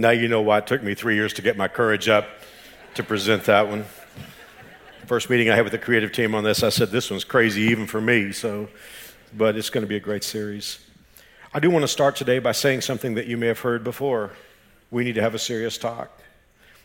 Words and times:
Now 0.00 0.12
you 0.12 0.28
know 0.28 0.40
why 0.40 0.56
it 0.56 0.66
took 0.66 0.82
me 0.82 0.94
three 0.94 1.14
years 1.14 1.34
to 1.34 1.42
get 1.42 1.58
my 1.58 1.68
courage 1.68 2.08
up 2.08 2.26
to 2.94 3.02
present 3.02 3.44
that 3.44 3.68
one. 3.68 3.84
First 5.04 5.28
meeting 5.28 5.50
I 5.50 5.54
had 5.54 5.64
with 5.64 5.72
the 5.72 5.78
creative 5.78 6.10
team 6.10 6.34
on 6.34 6.42
this, 6.42 6.62
I 6.62 6.70
said, 6.70 6.90
This 6.90 7.10
one's 7.10 7.22
crazy 7.22 7.60
even 7.64 7.86
for 7.86 8.00
me, 8.00 8.32
so, 8.32 8.70
but 9.36 9.58
it's 9.58 9.68
going 9.68 9.82
to 9.82 9.86
be 9.86 9.96
a 9.96 10.00
great 10.00 10.24
series. 10.24 10.78
I 11.52 11.60
do 11.60 11.68
want 11.68 11.82
to 11.82 11.88
start 11.88 12.16
today 12.16 12.38
by 12.38 12.52
saying 12.52 12.80
something 12.80 13.12
that 13.12 13.26
you 13.26 13.36
may 13.36 13.48
have 13.48 13.58
heard 13.58 13.84
before. 13.84 14.30
We 14.90 15.04
need 15.04 15.16
to 15.16 15.20
have 15.20 15.34
a 15.34 15.38
serious 15.38 15.76
talk. 15.76 16.18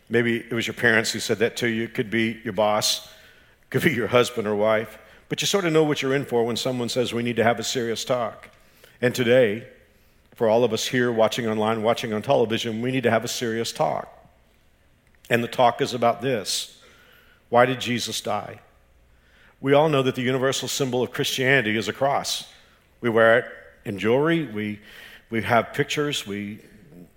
Maybe 0.10 0.40
it 0.40 0.52
was 0.52 0.68
your 0.68 0.74
parents 0.74 1.12
who 1.12 1.22
said 1.22 1.40
that 1.40 1.56
to 1.58 1.70
you, 1.70 1.86
it 1.86 1.94
could 1.94 2.12
be 2.12 2.42
your 2.44 2.52
boss, 2.52 3.06
it 3.08 3.70
could 3.70 3.84
be 3.84 3.94
your 3.94 4.08
husband 4.08 4.46
or 4.46 4.58
wife, 4.58 4.98
but 5.30 5.40
you 5.42 5.48
sort 5.48 5.64
of 5.64 5.72
know 5.72 5.86
what 5.86 6.02
you're 6.02 6.16
in 6.16 6.26
for 6.26 6.44
when 6.44 6.58
someone 6.58 6.90
says 6.90 7.14
we 7.14 7.24
need 7.24 7.38
to 7.38 7.46
have 7.46 7.60
a 7.60 7.64
serious 7.64 8.04
talk. 8.04 8.50
And 9.02 9.16
today, 9.16 9.70
for 10.36 10.48
all 10.50 10.64
of 10.64 10.74
us 10.74 10.86
here 10.86 11.12
watching 11.12 11.48
online, 11.48 11.82
watching 11.82 12.14
on 12.14 12.22
television, 12.22 12.82
we 12.82 12.92
need 12.92 13.04
to 13.04 13.12
have 13.12 13.24
a 13.24 13.30
serious 13.30 13.72
talk. 13.72 14.12
And 15.30 15.44
the 15.44 15.48
talk 15.48 15.82
is 15.82 15.94
about 15.94 16.22
this 16.22 16.78
Why 17.50 17.66
did 17.66 17.80
Jesus 17.80 18.22
die? 18.22 18.60
We 19.62 19.74
all 19.74 19.90
know 19.90 20.04
that 20.04 20.16
the 20.16 20.22
universal 20.22 20.68
symbol 20.68 21.02
of 21.02 21.12
Christianity 21.12 21.76
is 21.76 21.88
a 21.88 21.94
cross. 21.94 22.52
We 23.02 23.10
wear 23.10 23.40
it 23.40 23.46
in 23.86 23.98
jewelry, 23.98 24.46
we, 24.46 24.80
we 25.30 25.42
have 25.44 25.74
pictures, 25.74 26.28
we, 26.28 26.60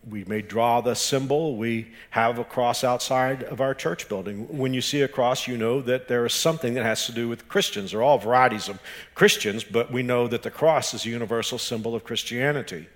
we 0.09 0.25
may 0.25 0.43
draw 0.43 0.81
the 0.81 0.95
symbol, 0.95 1.57
we 1.57 1.89
have 2.11 2.39
a 2.39 2.45
cross 2.45 2.85
outside 2.85 3.43
of 3.43 3.61
our 3.61 3.75
church 3.75 4.09
building. 4.09 4.57
When 4.57 4.73
you 4.73 4.81
see 4.81 5.03
a 5.03 5.09
cross, 5.09 5.49
you 5.49 5.57
know 5.57 5.81
that 5.83 6.09
there 6.09 6.25
is 6.25 6.33
something 6.33 6.75
that 6.75 6.85
has 6.85 7.07
to 7.07 7.13
do 7.13 7.29
with 7.29 7.49
Christians. 7.49 7.91
There 7.91 8.01
are 8.01 8.05
all 8.05 8.19
varieties 8.19 8.69
of 8.69 8.81
Christians, 9.15 9.65
but 9.65 9.91
we 9.91 10.03
know 10.03 10.29
that 10.29 10.43
the 10.43 10.51
cross 10.51 10.95
is 10.95 11.05
a 11.05 11.11
universal 11.11 11.59
symbol 11.59 11.95
of 11.95 12.05
Christianity. 12.05 12.87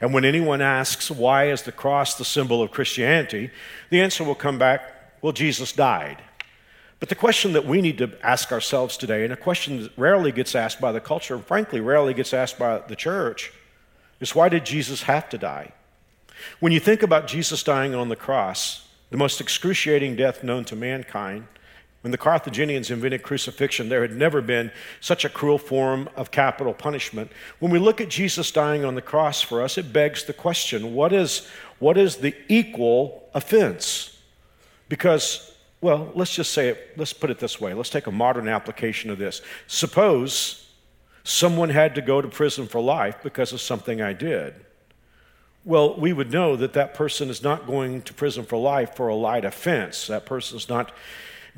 And 0.00 0.14
when 0.14 0.24
anyone 0.24 0.60
asks, 0.60 1.10
why 1.10 1.50
is 1.50 1.62
the 1.62 1.72
cross 1.72 2.14
the 2.14 2.24
symbol 2.24 2.62
of 2.62 2.70
Christianity? 2.70 3.50
The 3.90 4.00
answer 4.00 4.24
will 4.24 4.34
come 4.34 4.58
back, 4.58 4.82
well, 5.22 5.32
Jesus 5.32 5.72
died. 5.72 6.22
But 7.00 7.08
the 7.08 7.14
question 7.14 7.52
that 7.52 7.64
we 7.64 7.80
need 7.80 7.98
to 7.98 8.12
ask 8.22 8.50
ourselves 8.50 8.96
today, 8.96 9.24
and 9.24 9.32
a 9.32 9.36
question 9.36 9.82
that 9.82 9.92
rarely 9.96 10.32
gets 10.32 10.54
asked 10.54 10.80
by 10.80 10.92
the 10.92 11.00
culture, 11.00 11.34
and 11.34 11.44
frankly, 11.44 11.80
rarely 11.80 12.14
gets 12.14 12.34
asked 12.34 12.58
by 12.58 12.78
the 12.78 12.96
church, 12.96 13.52
is 14.20 14.34
why 14.34 14.48
did 14.48 14.66
Jesus 14.66 15.02
have 15.02 15.28
to 15.30 15.38
die? 15.38 15.72
When 16.60 16.72
you 16.72 16.80
think 16.80 17.02
about 17.02 17.28
Jesus 17.28 17.62
dying 17.62 17.94
on 17.94 18.08
the 18.08 18.16
cross, 18.16 18.88
the 19.10 19.16
most 19.16 19.40
excruciating 19.40 20.16
death 20.16 20.42
known 20.42 20.64
to 20.66 20.76
mankind, 20.76 21.46
when 22.02 22.12
the 22.12 22.18
Carthaginians 22.18 22.90
invented 22.90 23.22
crucifixion, 23.22 23.88
there 23.88 24.02
had 24.02 24.12
never 24.12 24.40
been 24.40 24.70
such 25.00 25.24
a 25.24 25.28
cruel 25.28 25.58
form 25.58 26.08
of 26.14 26.30
capital 26.30 26.72
punishment. 26.72 27.32
When 27.58 27.72
we 27.72 27.80
look 27.80 28.00
at 28.00 28.08
Jesus 28.08 28.52
dying 28.52 28.84
on 28.84 28.94
the 28.94 29.02
cross 29.02 29.42
for 29.42 29.60
us, 29.60 29.76
it 29.76 29.92
begs 29.92 30.24
the 30.24 30.32
question 30.32 30.94
what 30.94 31.12
is, 31.12 31.48
what 31.80 31.96
is 31.96 32.16
the 32.16 32.34
equal 32.48 33.28
offense? 33.34 34.16
Because, 34.88 35.54
well, 35.80 36.12
let's 36.14 36.34
just 36.34 36.52
say 36.52 36.68
it, 36.68 36.92
let's 36.96 37.12
put 37.12 37.30
it 37.30 37.40
this 37.40 37.60
way. 37.60 37.74
Let's 37.74 37.90
take 37.90 38.06
a 38.06 38.12
modern 38.12 38.46
application 38.46 39.10
of 39.10 39.18
this. 39.18 39.42
Suppose 39.66 40.68
someone 41.24 41.68
had 41.68 41.96
to 41.96 42.00
go 42.00 42.22
to 42.22 42.28
prison 42.28 42.68
for 42.68 42.80
life 42.80 43.16
because 43.24 43.52
of 43.52 43.60
something 43.60 44.00
I 44.00 44.12
did. 44.12 44.54
Well, 45.64 45.98
we 45.98 46.12
would 46.12 46.32
know 46.32 46.54
that 46.56 46.72
that 46.74 46.94
person 46.94 47.28
is 47.28 47.42
not 47.42 47.66
going 47.66 48.02
to 48.02 48.14
prison 48.14 48.44
for 48.44 48.56
life 48.56 48.94
for 48.94 49.08
a 49.08 49.14
light 49.16 49.44
offense. 49.44 50.06
That 50.06 50.24
person 50.24 50.56
is 50.56 50.68
not 50.68 50.92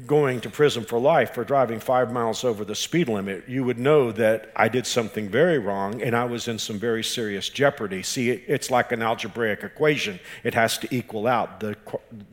going 0.06 0.40
to 0.40 0.50
prison 0.50 0.84
for 0.84 0.98
life 0.98 1.34
for 1.34 1.44
driving 1.44 1.80
five 1.80 2.12
miles 2.12 2.44
over 2.44 2.64
the 2.64 2.74
speed 2.74 3.08
limit, 3.08 3.48
you 3.48 3.64
would 3.64 3.78
know 3.78 4.12
that 4.12 4.52
I 4.56 4.68
did 4.68 4.86
something 4.86 5.28
very 5.28 5.58
wrong 5.58 6.02
and 6.02 6.16
I 6.16 6.24
was 6.24 6.48
in 6.48 6.58
some 6.58 6.78
very 6.78 7.04
serious 7.04 7.48
jeopardy. 7.48 8.02
See, 8.02 8.30
it's 8.30 8.70
like 8.70 8.92
an 8.92 9.02
algebraic 9.02 9.62
equation, 9.62 10.20
it 10.44 10.54
has 10.54 10.78
to 10.78 10.94
equal 10.94 11.26
out. 11.26 11.60
The 11.60 11.76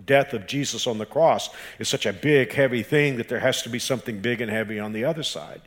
death 0.05 0.33
of 0.33 0.47
Jesus 0.47 0.88
on 0.88 0.97
the 0.97 1.05
cross 1.05 1.50
is 1.79 1.89
such 1.89 2.05
a 2.05 2.13
big, 2.13 2.53
heavy 2.53 2.83
thing 2.83 3.17
that 3.17 3.29
there 3.29 3.39
has 3.39 3.61
to 3.63 3.69
be 3.69 3.79
something 3.79 4.19
big 4.19 4.41
and 4.41 4.51
heavy 4.51 4.79
on 4.79 4.94
the 4.94 5.03
other 5.03 5.23
side. 5.23 5.61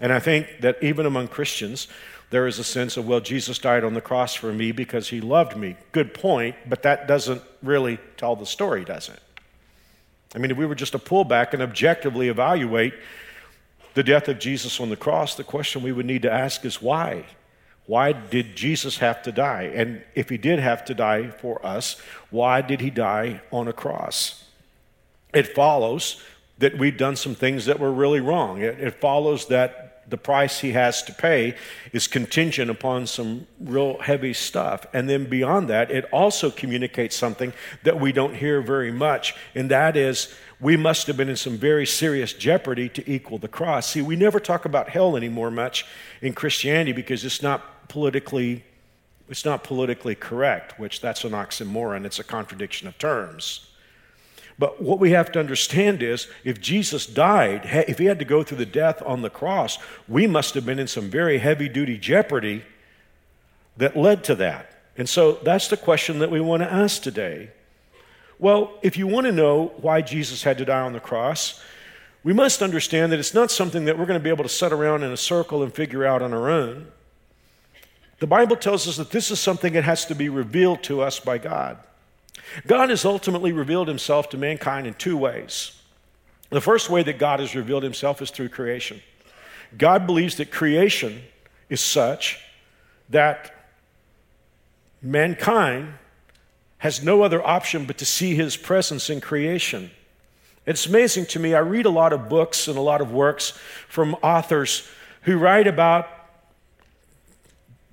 And 0.00 0.12
I 0.12 0.18
think 0.18 0.60
that 0.60 0.82
even 0.82 1.06
among 1.06 1.28
Christians, 1.28 1.88
there 2.30 2.46
is 2.46 2.58
a 2.58 2.64
sense 2.64 2.96
of, 2.96 3.06
well, 3.06 3.20
Jesus 3.20 3.58
died 3.58 3.84
on 3.84 3.94
the 3.94 4.00
cross 4.00 4.34
for 4.34 4.52
me 4.52 4.72
because 4.72 5.08
he 5.08 5.20
loved 5.20 5.56
me. 5.56 5.76
Good 5.92 6.12
point, 6.12 6.56
but 6.68 6.82
that 6.82 7.06
doesn't 7.06 7.42
really 7.62 7.98
tell 8.16 8.36
the 8.36 8.46
story, 8.46 8.84
does 8.84 9.08
it? 9.08 9.20
I 10.36 10.38
mean, 10.38 10.50
if 10.50 10.58
we 10.58 10.66
were 10.66 10.74
just 10.74 10.92
to 10.92 10.98
pull 10.98 11.24
back 11.24 11.54
and 11.54 11.62
objectively 11.62 12.28
evaluate 12.28 12.92
the 13.94 14.02
death 14.02 14.28
of 14.28 14.38
Jesus 14.38 14.78
on 14.78 14.90
the 14.90 14.96
cross, 14.96 15.34
the 15.34 15.42
question 15.42 15.82
we 15.82 15.92
would 15.92 16.04
need 16.04 16.22
to 16.22 16.30
ask 16.30 16.66
is 16.66 16.82
why? 16.82 17.24
Why 17.86 18.12
did 18.12 18.54
Jesus 18.54 18.98
have 18.98 19.22
to 19.22 19.32
die? 19.32 19.72
And 19.74 20.02
if 20.14 20.28
he 20.28 20.36
did 20.36 20.58
have 20.58 20.84
to 20.86 20.94
die 20.94 21.30
for 21.30 21.64
us, 21.64 21.98
why 22.28 22.60
did 22.60 22.82
he 22.82 22.90
die 22.90 23.40
on 23.50 23.66
a 23.66 23.72
cross? 23.72 24.44
It 25.32 25.54
follows 25.54 26.22
that 26.58 26.76
we've 26.76 26.98
done 26.98 27.16
some 27.16 27.34
things 27.34 27.64
that 27.64 27.80
were 27.80 27.92
really 27.92 28.20
wrong. 28.20 28.60
It, 28.60 28.78
it 28.78 29.00
follows 29.00 29.46
that 29.46 29.85
the 30.08 30.16
price 30.16 30.60
he 30.60 30.72
has 30.72 31.02
to 31.02 31.12
pay 31.12 31.56
is 31.92 32.06
contingent 32.06 32.70
upon 32.70 33.06
some 33.06 33.46
real 33.60 33.98
heavy 33.98 34.32
stuff. 34.32 34.86
And 34.92 35.08
then 35.08 35.24
beyond 35.24 35.68
that, 35.68 35.90
it 35.90 36.04
also 36.12 36.50
communicates 36.50 37.16
something 37.16 37.52
that 37.82 37.98
we 37.98 38.12
don't 38.12 38.34
hear 38.34 38.60
very 38.60 38.92
much, 38.92 39.34
and 39.54 39.70
that 39.70 39.96
is 39.96 40.34
we 40.60 40.76
must 40.76 41.06
have 41.06 41.16
been 41.16 41.28
in 41.28 41.36
some 41.36 41.58
very 41.58 41.86
serious 41.86 42.32
jeopardy 42.32 42.88
to 42.88 43.10
equal 43.10 43.38
the 43.38 43.48
cross. 43.48 43.88
See, 43.88 44.00
we 44.00 44.16
never 44.16 44.40
talk 44.40 44.64
about 44.64 44.88
hell 44.88 45.16
anymore 45.16 45.50
much 45.50 45.84
in 46.22 46.32
Christianity 46.32 46.92
because 46.92 47.24
it's 47.24 47.42
not 47.42 47.88
politically 47.88 48.64
it's 49.28 49.44
not 49.44 49.64
politically 49.64 50.14
correct, 50.14 50.78
which 50.78 51.00
that's 51.00 51.24
an 51.24 51.32
oxymoron, 51.32 52.04
it's 52.04 52.20
a 52.20 52.24
contradiction 52.24 52.86
of 52.86 52.96
terms. 52.96 53.65
But 54.58 54.82
what 54.82 54.98
we 54.98 55.10
have 55.10 55.30
to 55.32 55.40
understand 55.40 56.02
is 56.02 56.28
if 56.42 56.60
Jesus 56.60 57.06
died, 57.06 57.62
if 57.88 57.98
he 57.98 58.06
had 58.06 58.18
to 58.18 58.24
go 58.24 58.42
through 58.42 58.58
the 58.58 58.66
death 58.66 59.02
on 59.04 59.22
the 59.22 59.30
cross, 59.30 59.78
we 60.08 60.26
must 60.26 60.54
have 60.54 60.64
been 60.64 60.78
in 60.78 60.86
some 60.86 61.10
very 61.10 61.38
heavy 61.38 61.68
duty 61.68 61.98
jeopardy 61.98 62.64
that 63.76 63.96
led 63.96 64.24
to 64.24 64.34
that. 64.36 64.70
And 64.96 65.08
so 65.08 65.32
that's 65.42 65.68
the 65.68 65.76
question 65.76 66.20
that 66.20 66.30
we 66.30 66.40
want 66.40 66.62
to 66.62 66.72
ask 66.72 67.02
today. 67.02 67.50
Well, 68.38 68.78
if 68.82 68.96
you 68.96 69.06
want 69.06 69.26
to 69.26 69.32
know 69.32 69.72
why 69.76 70.00
Jesus 70.00 70.42
had 70.42 70.56
to 70.58 70.64
die 70.64 70.80
on 70.80 70.94
the 70.94 71.00
cross, 71.00 71.62
we 72.24 72.32
must 72.32 72.62
understand 72.62 73.12
that 73.12 73.18
it's 73.18 73.34
not 73.34 73.50
something 73.50 73.84
that 73.84 73.98
we're 73.98 74.06
going 74.06 74.18
to 74.18 74.24
be 74.24 74.30
able 74.30 74.42
to 74.42 74.48
sit 74.48 74.72
around 74.72 75.02
in 75.02 75.12
a 75.12 75.16
circle 75.16 75.62
and 75.62 75.72
figure 75.72 76.04
out 76.04 76.22
on 76.22 76.32
our 76.32 76.50
own. 76.50 76.88
The 78.18 78.26
Bible 78.26 78.56
tells 78.56 78.88
us 78.88 78.96
that 78.96 79.10
this 79.10 79.30
is 79.30 79.38
something 79.38 79.74
that 79.74 79.84
has 79.84 80.06
to 80.06 80.14
be 80.14 80.30
revealed 80.30 80.82
to 80.84 81.02
us 81.02 81.20
by 81.20 81.36
God. 81.36 81.78
God 82.66 82.90
has 82.90 83.04
ultimately 83.04 83.52
revealed 83.52 83.88
himself 83.88 84.28
to 84.30 84.38
mankind 84.38 84.86
in 84.86 84.94
two 84.94 85.16
ways. 85.16 85.80
The 86.50 86.60
first 86.60 86.90
way 86.90 87.02
that 87.02 87.18
God 87.18 87.40
has 87.40 87.54
revealed 87.54 87.82
himself 87.82 88.22
is 88.22 88.30
through 88.30 88.50
creation. 88.50 89.02
God 89.76 90.06
believes 90.06 90.36
that 90.36 90.50
creation 90.50 91.22
is 91.68 91.80
such 91.80 92.40
that 93.10 93.54
mankind 95.02 95.94
has 96.78 97.02
no 97.02 97.22
other 97.22 97.44
option 97.44 97.84
but 97.84 97.98
to 97.98 98.04
see 98.04 98.34
his 98.34 98.56
presence 98.56 99.10
in 99.10 99.20
creation. 99.20 99.90
It's 100.66 100.86
amazing 100.86 101.26
to 101.26 101.38
me. 101.38 101.54
I 101.54 101.60
read 101.60 101.86
a 101.86 101.90
lot 101.90 102.12
of 102.12 102.28
books 102.28 102.68
and 102.68 102.76
a 102.76 102.80
lot 102.80 103.00
of 103.00 103.12
works 103.12 103.52
from 103.88 104.14
authors 104.22 104.88
who 105.22 105.38
write 105.38 105.66
about 105.66 106.08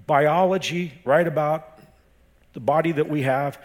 biology, 0.06 0.94
write 1.06 1.28
about 1.28 1.80
the 2.54 2.60
body 2.60 2.92
that 2.92 3.10
we 3.10 3.24
have, 3.24 3.58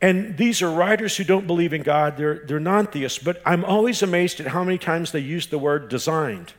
and 0.00 0.36
these 0.38 0.62
are 0.62 0.70
writers 0.70 1.16
who 1.16 1.24
don't 1.24 1.46
believe 1.46 1.72
in 1.72 1.82
God, 1.82 2.16
they're, 2.16 2.38
they're 2.46 2.60
non 2.60 2.86
theists, 2.86 3.18
but 3.18 3.42
I'm 3.44 3.64
always 3.64 4.02
amazed 4.02 4.40
at 4.40 4.48
how 4.48 4.64
many 4.64 4.78
times 4.78 5.12
they 5.12 5.20
use 5.20 5.48
the 5.48 5.58
word 5.58 5.88
designed. 5.88 6.54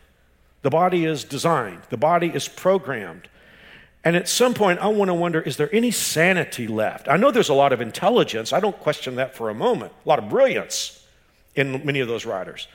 The 0.62 0.70
body 0.70 1.06
is 1.06 1.24
designed, 1.24 1.82
the 1.90 1.98
body 1.98 2.28
is 2.28 2.48
programmed. 2.48 3.28
And 4.04 4.16
at 4.16 4.28
some 4.28 4.56
point, 4.56 4.80
I 4.80 4.88
want 4.88 5.10
to 5.10 5.14
wonder 5.14 5.42
is 5.42 5.58
there 5.58 5.70
any 5.74 5.92
sanity 5.92 6.68
left? 6.68 7.08
I 7.08 7.18
know 7.18 7.32
there's 7.32 7.50
a 7.50 7.54
lot 7.54 7.72
of 7.72 7.82
intelligence. 7.82 8.52
I 8.52 8.60
don't 8.60 8.78
question 8.80 9.16
that 9.16 9.36
for 9.36 9.50
a 9.50 9.54
moment, 9.54 9.94
a 10.06 10.10
lot 10.10 10.20
of 10.20 10.30
brilliance 10.30 11.06
in 11.56 11.86
many 11.86 12.00
of 12.00 12.08
those 12.08 12.26
writers. 12.26 12.68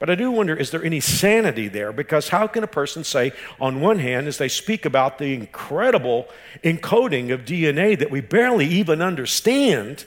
But 0.00 0.08
I 0.08 0.14
do 0.14 0.30
wonder 0.30 0.56
is 0.56 0.70
there 0.70 0.82
any 0.82 0.98
sanity 0.98 1.68
there? 1.68 1.92
Because 1.92 2.30
how 2.30 2.48
can 2.48 2.64
a 2.64 2.66
person 2.66 3.04
say, 3.04 3.32
on 3.60 3.80
one 3.80 3.98
hand, 4.00 4.26
as 4.26 4.38
they 4.38 4.48
speak 4.48 4.84
about 4.84 5.18
the 5.18 5.34
incredible 5.34 6.26
encoding 6.64 7.30
of 7.30 7.44
DNA 7.44 7.96
that 7.98 8.10
we 8.10 8.22
barely 8.22 8.66
even 8.66 9.02
understand, 9.02 10.06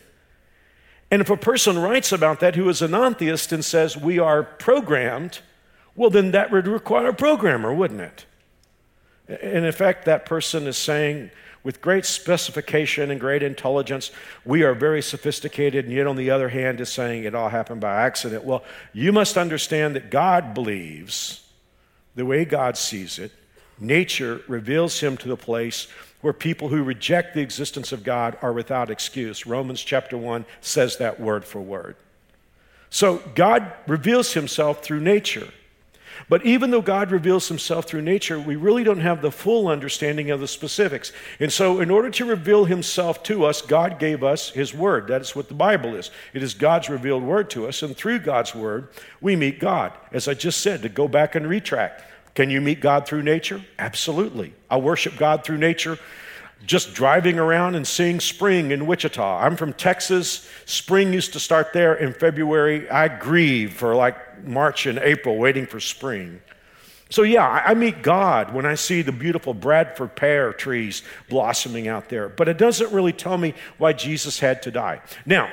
and 1.12 1.22
if 1.22 1.30
a 1.30 1.38
person 1.38 1.78
writes 1.78 2.12
about 2.12 2.40
that 2.40 2.56
who 2.56 2.68
is 2.70 2.82
a 2.82 2.88
non 2.88 3.14
theist 3.14 3.54
and 3.54 3.64
says 3.64 3.96
we 3.96 4.18
are 4.18 4.42
programmed, 4.42 5.40
well, 5.96 6.10
then 6.10 6.32
that 6.32 6.52
would 6.52 6.68
require 6.68 7.10
a 7.10 7.14
programmer, 7.14 7.72
wouldn't 7.72 8.02
it? 8.02 8.26
And 9.28 9.58
in 9.58 9.66
effect, 9.66 10.06
that 10.06 10.26
person 10.26 10.66
is 10.66 10.76
saying, 10.76 11.30
with 11.64 11.82
great 11.82 12.06
specification 12.06 13.10
and 13.10 13.20
great 13.20 13.42
intelligence. 13.42 14.12
We 14.44 14.64
are 14.64 14.74
very 14.74 15.02
sophisticated, 15.02 15.86
and 15.86 15.94
yet, 15.94 16.08
on 16.08 16.16
the 16.16 16.30
other 16.30 16.50
hand, 16.50 16.82
is 16.82 16.92
saying 16.92 17.24
it 17.24 17.36
all 17.36 17.50
happened 17.50 17.82
by 17.82 18.02
accident. 18.02 18.44
Well, 18.44 18.64
you 18.92 19.12
must 19.12 19.38
understand 19.38 19.96
that 19.96 20.12
God 20.12 20.54
believes 20.54 21.48
the 22.16 22.26
way 22.26 22.46
God 22.46 22.78
sees 22.78 23.18
it 23.18 23.32
nature 23.80 24.42
reveals 24.48 25.00
him 25.00 25.18
to 25.18 25.28
the 25.28 25.38
place 25.38 25.88
where 26.22 26.34
people 26.34 26.70
who 26.70 26.84
reject 26.84 27.34
the 27.34 27.42
existence 27.42 27.92
of 27.92 28.04
God 28.04 28.38
are 28.42 28.54
without 28.54 28.90
excuse. 28.90 29.46
Romans 29.46 29.82
chapter 29.82 30.18
1 30.18 30.46
says 30.62 30.98
that 30.98 31.20
word 31.20 31.44
for 31.44 31.60
word. 31.60 31.96
So 32.90 33.22
God 33.36 33.72
reveals 33.88 34.34
himself 34.34 34.84
through 34.84 35.02
nature. 35.02 35.50
But 36.30 36.46
even 36.46 36.72
though 36.72 36.82
God 36.82 37.12
reveals 37.12 37.48
himself 37.48 37.86
through 37.86 38.02
nature, 38.02 38.40
we 38.40 38.56
really 38.56 38.84
don't 38.84 39.00
have 39.00 39.22
the 39.22 39.32
full 39.32 39.68
understanding 39.68 40.32
of 40.32 40.40
the 40.40 40.48
specifics. 40.48 41.12
And 41.40 41.52
so, 41.52 41.80
in 41.80 41.92
order 41.92 42.10
to 42.12 42.26
reveal 42.26 42.66
himself 42.66 43.24
to 43.24 43.46
us, 43.46 43.62
God 43.62 44.00
gave 44.00 44.24
us 44.24 44.50
his 44.50 44.74
word. 44.74 45.08
That 45.08 45.22
is 45.22 45.36
what 45.36 45.48
the 45.48 45.54
Bible 45.54 45.96
is. 45.96 46.12
It 46.34 46.44
is 46.44 46.54
God's 46.54 46.90
revealed 46.90 47.24
word 47.24 47.50
to 47.52 47.68
us. 47.68 47.82
And 47.84 47.96
through 47.96 48.20
God's 48.20 48.56
word, 48.56 48.90
we 49.22 49.36
meet 49.36 49.60
God. 49.60 49.94
As 50.12 50.28
I 50.28 50.34
just 50.34 50.62
said, 50.62 50.82
to 50.82 50.90
go 50.90 51.08
back 51.08 51.36
and 51.36 51.48
retract. 51.48 52.04
Can 52.36 52.50
you 52.50 52.62
meet 52.62 52.80
God 52.80 53.06
through 53.06 53.24
nature? 53.24 53.64
Absolutely. 53.78 54.54
I 54.70 54.78
worship 54.78 55.18
God 55.18 55.44
through 55.44 55.60
nature 55.60 56.00
just 56.66 56.94
driving 56.94 57.40
around 57.40 57.76
and 57.76 57.86
seeing 57.86 58.20
spring 58.20 58.72
in 58.72 58.86
Wichita. 58.86 59.40
I'm 59.40 59.56
from 59.56 59.74
Texas. 59.74 60.48
Spring 60.66 61.14
used 61.14 61.34
to 61.34 61.40
start 61.40 61.74
there 61.74 61.96
in 61.96 62.14
February. 62.14 62.90
I 62.90 63.08
grieve 63.08 63.74
for 63.74 63.96
like 63.96 64.46
March 64.46 64.86
and 64.86 65.00
April 65.00 65.38
waiting 65.38 65.66
for 65.66 65.80
spring. 65.80 66.42
So, 67.10 67.22
yeah, 67.22 67.48
I 67.48 67.76
meet 67.76 68.02
God 68.02 68.56
when 68.56 68.66
I 68.66 68.74
see 68.74 69.04
the 69.04 69.12
beautiful 69.12 69.54
Bradford 69.54 70.16
pear 70.16 70.52
trees 70.52 71.04
blossoming 71.30 71.88
out 71.88 72.10
there, 72.10 72.28
but 72.28 72.48
it 72.48 72.58
doesn't 72.58 72.92
really 72.92 73.14
tell 73.14 73.38
me 73.38 73.54
why 73.78 73.94
Jesus 73.94 74.40
had 74.40 74.64
to 74.64 74.72
die. 74.72 75.00
Now, 75.26 75.52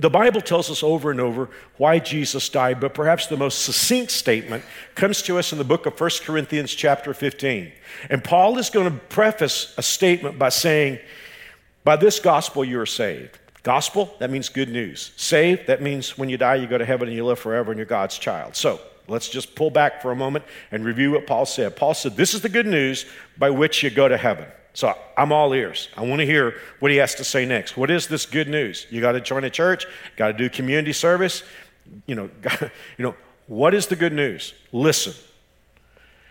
the 0.00 0.10
Bible 0.10 0.40
tells 0.40 0.70
us 0.70 0.82
over 0.82 1.10
and 1.10 1.20
over 1.20 1.50
why 1.76 1.98
Jesus 1.98 2.48
died, 2.48 2.80
but 2.80 2.94
perhaps 2.94 3.26
the 3.26 3.36
most 3.36 3.62
succinct 3.62 4.10
statement 4.10 4.64
comes 4.94 5.20
to 5.22 5.38
us 5.38 5.52
in 5.52 5.58
the 5.58 5.64
book 5.64 5.84
of 5.84 6.00
1 6.00 6.10
Corinthians, 6.22 6.72
chapter 6.72 7.12
15. 7.12 7.70
And 8.08 8.24
Paul 8.24 8.56
is 8.56 8.70
going 8.70 8.90
to 8.90 8.98
preface 9.06 9.74
a 9.76 9.82
statement 9.82 10.38
by 10.38 10.48
saying, 10.48 11.00
By 11.84 11.96
this 11.96 12.18
gospel 12.18 12.64
you 12.64 12.80
are 12.80 12.86
saved. 12.86 13.38
Gospel, 13.62 14.14
that 14.20 14.30
means 14.30 14.48
good 14.48 14.70
news. 14.70 15.12
Saved, 15.16 15.66
that 15.66 15.82
means 15.82 16.16
when 16.16 16.30
you 16.30 16.38
die, 16.38 16.54
you 16.54 16.66
go 16.66 16.78
to 16.78 16.86
heaven 16.86 17.08
and 17.08 17.16
you 17.16 17.26
live 17.26 17.38
forever 17.38 17.70
and 17.70 17.78
you're 17.78 17.84
God's 17.84 18.16
child. 18.16 18.56
So 18.56 18.80
let's 19.06 19.28
just 19.28 19.54
pull 19.54 19.70
back 19.70 20.00
for 20.00 20.12
a 20.12 20.16
moment 20.16 20.46
and 20.70 20.82
review 20.82 21.10
what 21.10 21.26
Paul 21.26 21.44
said. 21.44 21.76
Paul 21.76 21.92
said, 21.92 22.16
This 22.16 22.32
is 22.32 22.40
the 22.40 22.48
good 22.48 22.66
news 22.66 23.04
by 23.36 23.50
which 23.50 23.82
you 23.82 23.90
go 23.90 24.08
to 24.08 24.16
heaven. 24.16 24.46
So 24.72 24.96
I'm 25.16 25.32
all 25.32 25.52
ears. 25.52 25.88
I 25.96 26.02
want 26.02 26.20
to 26.20 26.26
hear 26.26 26.54
what 26.78 26.90
he 26.90 26.98
has 26.98 27.14
to 27.16 27.24
say 27.24 27.44
next. 27.44 27.76
What 27.76 27.90
is 27.90 28.06
this 28.06 28.26
good 28.26 28.48
news? 28.48 28.86
You 28.90 29.00
got 29.00 29.12
to 29.12 29.20
join 29.20 29.44
a 29.44 29.50
church, 29.50 29.86
got 30.16 30.28
to 30.28 30.32
do 30.32 30.48
community 30.48 30.92
service. 30.92 31.42
You 32.06 32.14
know, 32.14 32.30
you 32.98 33.02
know, 33.04 33.14
what 33.46 33.74
is 33.74 33.88
the 33.88 33.96
good 33.96 34.12
news? 34.12 34.54
Listen. 34.72 35.14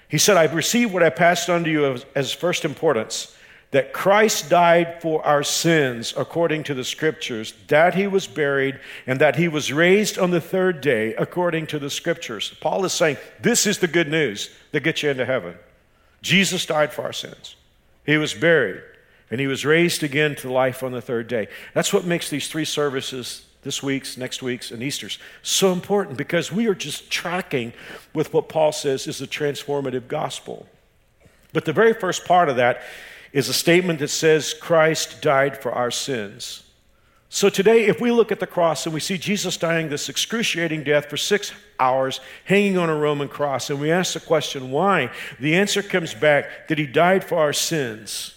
He 0.08 0.18
said, 0.18 0.38
I've 0.38 0.56
received 0.56 0.92
what 0.92 1.04
I 1.04 1.10
passed 1.10 1.50
on 1.50 1.64
to 1.66 1.70
you 1.70 1.86
as, 1.86 2.06
as 2.16 2.34
first 2.34 2.66
importance 2.66 3.36
that 3.72 3.94
Christ 3.94 4.50
died 4.50 5.00
for 5.02 5.24
our 5.24 5.44
sins 5.44 6.14
according 6.18 6.64
to 6.64 6.74
the 6.74 6.84
scriptures, 6.84 7.54
that 7.68 7.94
he 7.94 8.08
was 8.08 8.26
buried, 8.26 8.80
and 9.06 9.22
that 9.22 9.36
he 9.36 9.48
was 9.48 9.72
raised 9.72 10.18
on 10.18 10.32
the 10.32 10.42
third 10.42 10.82
day 10.82 11.14
according 11.16 11.68
to 11.68 11.78
the 11.78 11.90
scriptures. 11.90 12.56
Paul 12.62 12.84
is 12.86 12.94
saying, 12.94 13.18
This 13.40 13.68
is 13.68 13.78
the 13.78 13.88
good 13.88 14.10
news 14.10 14.50
that 14.72 14.80
gets 14.80 15.04
you 15.04 15.12
into 15.12 15.26
heaven. 15.26 15.56
Jesus 16.22 16.66
died 16.66 16.92
for 16.92 17.04
our 17.04 17.14
sins. 17.14 17.56
He 18.06 18.18
was 18.18 18.34
buried, 18.34 18.82
and 19.30 19.40
he 19.40 19.48
was 19.48 19.66
raised 19.66 20.04
again 20.04 20.36
to 20.36 20.52
life 20.52 20.84
on 20.84 20.92
the 20.92 21.02
third 21.02 21.28
day. 21.28 21.48
That's 21.74 21.94
what 21.94 22.06
makes 22.06 22.30
these 22.30 22.48
three 22.48 22.66
services 22.66 23.46
this 23.62 23.84
week's, 23.84 24.18
next 24.18 24.42
week's, 24.42 24.72
and 24.72 24.82
Easter's 24.82 25.20
so 25.42 25.74
important 25.74 26.18
because 26.18 26.52
we 26.52 26.68
are 26.68 26.76
just 26.76 27.12
tracking 27.12 27.74
with 28.14 28.34
what 28.34 28.50
Paul 28.50 28.72
says 28.72 29.06
is 29.06 29.20
the 29.20 29.28
transformative 29.28 30.08
gospel. 30.08 30.66
But 31.52 31.66
the 31.66 31.74
very 31.74 31.94
first 31.94 32.26
part 32.26 32.50
of 32.50 32.56
that 32.56 32.82
is 33.34 33.50
a 33.50 33.54
statement 33.54 34.00
that 34.00 34.08
says 34.10 34.54
Christ 34.54 35.22
died 35.22 35.62
for 35.62 35.72
our 35.72 35.92
sins. 35.92 36.64
So 37.32 37.48
today, 37.48 37.86
if 37.86 38.02
we 38.02 38.12
look 38.12 38.32
at 38.32 38.40
the 38.40 38.48
cross 38.48 38.88
and 38.88 38.94
we 38.94 39.00
see 39.00 39.18
Jesus 39.18 39.56
dying 39.56 39.90
this 39.90 40.10
excruciating 40.10 40.84
death 40.84 41.06
for 41.06 41.18
six 41.18 41.54
hours, 41.80 42.20
hanging 42.46 42.78
on 42.78 42.90
a 42.90 42.96
Roman 42.96 43.28
cross, 43.28 43.70
and 43.70 43.80
we 43.80 43.92
ask 43.92 44.14
the 44.14 44.20
question, 44.20 44.72
why? 44.72 45.12
The 45.40 45.56
answer 45.56 45.84
comes 45.84 46.16
back 46.16 46.68
that 46.70 46.80
he 46.80 46.88
died 46.88 47.24
for 47.24 47.38
our 47.38 47.54
sins. 47.54 48.34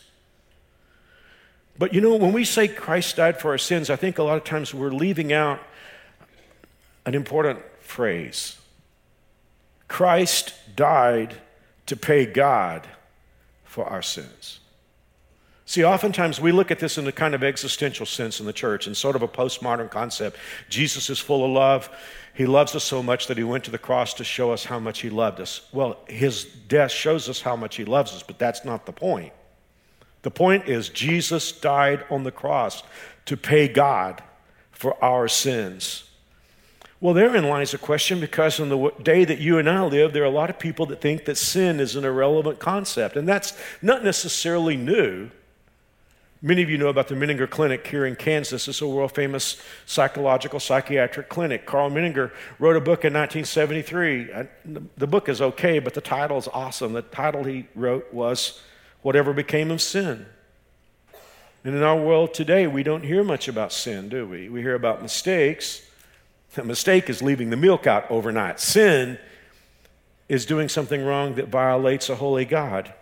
But 1.79 1.95
you 1.95 2.03
know, 2.03 2.17
when 2.17 2.35
we 2.35 2.45
say 2.45 2.69
Christ 2.69 3.17
died 3.17 3.41
for 3.41 3.53
our 3.53 3.59
sins, 3.59 3.89
I 3.89 3.97
think 3.97 4.19
a 4.19 4.23
lot 4.23 4.37
of 4.37 4.45
times 4.45 4.75
we're 4.75 4.91
leaving 4.91 5.33
out 5.33 5.61
an 7.07 7.15
important 7.15 7.61
phrase 7.81 8.59
Christ 9.89 10.55
died 10.77 11.35
to 11.87 11.97
pay 11.97 12.25
God 12.25 12.87
for 13.65 13.85
our 13.85 14.01
sins. 14.01 14.61
See, 15.73 15.85
oftentimes 15.85 16.39
we 16.39 16.53
look 16.53 16.71
at 16.71 16.81
this 16.81 16.99
in 16.99 17.07
a 17.07 17.13
kind 17.13 17.35
of 17.35 17.43
existential 17.43 18.05
sense 18.05 18.41
in 18.41 18.45
the 18.45 18.53
church, 18.53 18.87
in 18.87 18.95
sort 18.95 19.17
of 19.17 19.23
a 19.23 19.27
postmodern 19.27 19.91
concept. 19.91 20.37
Jesus 20.69 21.09
is 21.09 21.19
full 21.19 21.47
of 21.47 21.51
love. 21.51 21.89
He 22.35 22.45
loves 22.45 22.75
us 22.77 22.85
so 22.85 23.03
much 23.03 23.27
that 23.29 23.39
he 23.39 23.43
went 23.43 23.65
to 23.65 23.71
the 23.71 23.79
cross 23.79 24.13
to 24.15 24.23
show 24.23 24.53
us 24.53 24.67
how 24.67 24.79
much 24.79 25.01
he 25.01 25.09
loved 25.09 25.41
us. 25.41 25.67
Well, 25.73 25.97
his 26.09 26.45
death 26.45 26.91
shows 26.91 27.27
us 27.27 27.41
how 27.41 27.57
much 27.57 27.77
he 27.77 27.87
loves 27.87 28.13
us, 28.13 28.23
but 28.23 28.39
that's 28.39 28.67
not 28.67 28.85
the 28.85 28.93
point. 28.93 29.33
The 30.21 30.31
point 30.31 30.69
is, 30.69 30.91
Jesus 30.91 31.53
died 31.53 32.05
on 32.11 32.25
the 32.25 32.31
cross 32.31 32.83
to 33.25 33.39
pay 33.39 33.67
God 33.67 34.23
for 34.73 35.03
our 35.03 35.27
sins. 35.27 36.05
Well, 37.01 37.15
therein 37.15 37.49
lies 37.49 37.73
a 37.73 37.79
question 37.79 38.21
because 38.21 38.61
in 38.61 38.69
the 38.69 38.91
day 39.03 39.25
that 39.25 39.39
you 39.39 39.57
and 39.57 39.71
I 39.71 39.83
live, 39.87 40.13
there 40.13 40.23
are 40.23 40.27
a 40.27 40.31
lot 40.31 40.51
of 40.51 40.59
people 40.59 40.85
that 40.85 41.01
think 41.01 41.25
that 41.25 41.39
sin 41.39 41.81
is 41.81 41.97
an 41.97 42.05
irrelevant 42.05 42.59
concept. 42.59 43.17
And 43.17 43.27
that's 43.27 43.55
not 43.81 44.05
necessarily 44.05 44.77
new. 44.77 45.31
Many 46.45 46.61
of 46.63 46.69
you 46.69 46.77
know 46.77 46.89
about 46.89 47.07
the 47.07 47.15
Menninger 47.15 47.49
Clinic 47.49 47.87
here 47.87 48.05
in 48.05 48.17
Kansas. 48.17 48.67
It's 48.67 48.81
a 48.81 48.89
world 48.89 49.15
famous 49.15 49.63
psychological 49.87 50.59
psychiatric 50.59 51.29
clinic. 51.29 51.67
Karl 51.67 51.89
Menninger 51.89 52.33
wrote 52.59 52.75
a 52.75 52.81
book 52.81 53.05
in 53.05 53.13
1973. 53.13 54.33
Uh, 54.33 54.45
the 54.97 55.07
book 55.07 55.29
is 55.29 55.41
okay, 55.41 55.79
but 55.79 55.95
the 55.95 56.01
title 56.01 56.39
is 56.39 56.49
awesome. 56.49 56.95
The 56.95 57.03
title 57.03 57.45
he 57.45 57.69
wrote 57.77 58.13
was 58.13 58.61
Whatever 59.03 59.33
Became 59.33 59.71
of 59.71 59.81
Sin. 59.81 60.27
And 61.63 61.77
in 61.77 61.83
our 61.85 61.97
world 61.97 62.35
today, 62.35 62.67
we 62.67 62.83
don't 62.83 63.05
hear 63.05 63.23
much 63.23 63.47
about 63.47 63.73
sin, 63.73 64.09
do 64.09 64.27
we? 64.27 64.49
We 64.49 64.63
hear 64.63 64.75
about 64.75 65.01
mistakes. 65.01 65.83
A 66.57 66.65
mistake 66.65 67.09
is 67.09 67.23
leaving 67.23 67.51
the 67.51 67.57
milk 67.57 67.87
out 67.87 68.11
overnight. 68.11 68.59
Sin 68.59 69.17
is 70.29 70.45
doing 70.45 70.69
something 70.69 71.05
wrong 71.05 71.37
that 71.37 71.51
violates 71.51 72.09
a 72.09 72.17
holy 72.17 72.45
God. 72.45 72.93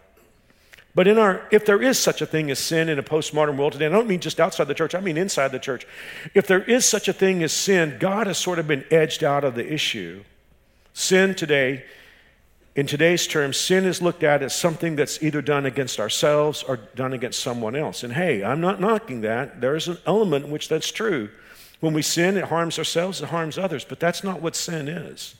But 0.94 1.06
in 1.06 1.18
our, 1.18 1.46
if 1.52 1.64
there 1.64 1.80
is 1.80 1.98
such 1.98 2.20
a 2.20 2.26
thing 2.26 2.50
as 2.50 2.58
sin 2.58 2.88
in 2.88 2.98
a 2.98 3.02
postmodern 3.02 3.56
world 3.56 3.72
today, 3.72 3.86
I 3.86 3.90
don't 3.90 4.08
mean 4.08 4.20
just 4.20 4.40
outside 4.40 4.64
the 4.64 4.74
church, 4.74 4.94
I 4.94 5.00
mean 5.00 5.16
inside 5.16 5.52
the 5.52 5.58
church. 5.58 5.86
If 6.34 6.46
there 6.46 6.62
is 6.62 6.84
such 6.84 7.06
a 7.06 7.12
thing 7.12 7.42
as 7.42 7.52
sin, 7.52 7.96
God 8.00 8.26
has 8.26 8.38
sort 8.38 8.58
of 8.58 8.66
been 8.66 8.84
edged 8.90 9.22
out 9.22 9.44
of 9.44 9.54
the 9.54 9.72
issue. 9.72 10.24
Sin 10.92 11.34
today, 11.36 11.84
in 12.74 12.86
today's 12.86 13.26
terms, 13.26 13.56
sin 13.56 13.84
is 13.84 14.02
looked 14.02 14.24
at 14.24 14.42
as 14.42 14.54
something 14.54 14.96
that's 14.96 15.22
either 15.22 15.42
done 15.42 15.64
against 15.64 16.00
ourselves 16.00 16.64
or 16.64 16.76
done 16.76 17.12
against 17.12 17.40
someone 17.40 17.76
else. 17.76 18.02
And 18.02 18.12
hey, 18.12 18.42
I'm 18.42 18.60
not 18.60 18.80
knocking 18.80 19.20
that. 19.20 19.60
There 19.60 19.76
is 19.76 19.86
an 19.86 19.98
element 20.06 20.46
in 20.46 20.50
which 20.50 20.68
that's 20.68 20.90
true. 20.90 21.30
When 21.78 21.94
we 21.94 22.02
sin, 22.02 22.36
it 22.36 22.44
harms 22.44 22.78
ourselves, 22.78 23.22
it 23.22 23.28
harms 23.28 23.58
others, 23.58 23.84
but 23.84 24.00
that's 24.00 24.24
not 24.24 24.42
what 24.42 24.56
sin 24.56 24.88
is. 24.88 25.34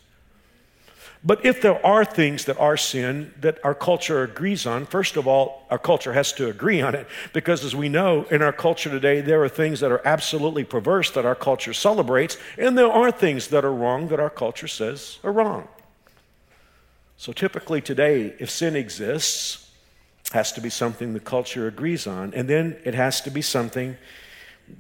But 1.23 1.45
if 1.45 1.61
there 1.61 1.85
are 1.85 2.05
things 2.05 2.47
that 2.47 2.59
are 2.59 2.79
sin 2.79 3.35
that 3.41 3.63
our 3.63 3.75
culture 3.75 4.23
agrees 4.23 4.67
on, 4.67 4.87
first 4.87 5.19
of 5.19 5.27
all, 5.27 5.67
our 5.71 5.79
culture 5.79 6.15
has 6.15 6.33
to 6.35 6.49
agree 6.49 6.81
on 6.81 6.95
it 6.95 7.07
because, 7.35 7.63
as 7.63 7.77
we 7.77 7.91
know, 7.91 8.25
in 8.31 8.41
our 8.41 8.55
culture 8.55 8.89
today, 8.89 9.21
there 9.21 9.43
are 9.45 9.49
things 9.49 9.81
that 9.81 9.93
are 9.93 10.01
absolutely 10.07 10.65
perverse 10.65 11.11
that 11.11 11.27
our 11.27 11.35
culture 11.35 11.75
celebrates, 11.75 12.39
and 12.57 12.77
there 12.77 12.91
are 12.91 13.11
things 13.13 13.49
that 13.49 13.67
are 13.67 13.73
wrong 13.73 14.09
that 14.09 14.19
our 14.19 14.31
culture 14.31 14.69
says 14.69 15.19
are 15.23 15.33
wrong. 15.33 15.69
So 17.19 17.33
typically 17.33 17.83
today, 17.83 18.35
if 18.39 18.49
sin 18.49 18.75
exists, 18.75 19.71
it 20.25 20.33
has 20.33 20.53
to 20.53 20.63
be 20.63 20.71
something 20.71 21.13
the 21.13 21.21
culture 21.21 21.69
agrees 21.69 22.07
on, 22.07 22.33
and 22.33 22.49
then 22.49 22.79
it 22.87 22.95
has 22.95 23.21
to 23.23 23.31
be 23.31 23.43
something 23.43 23.99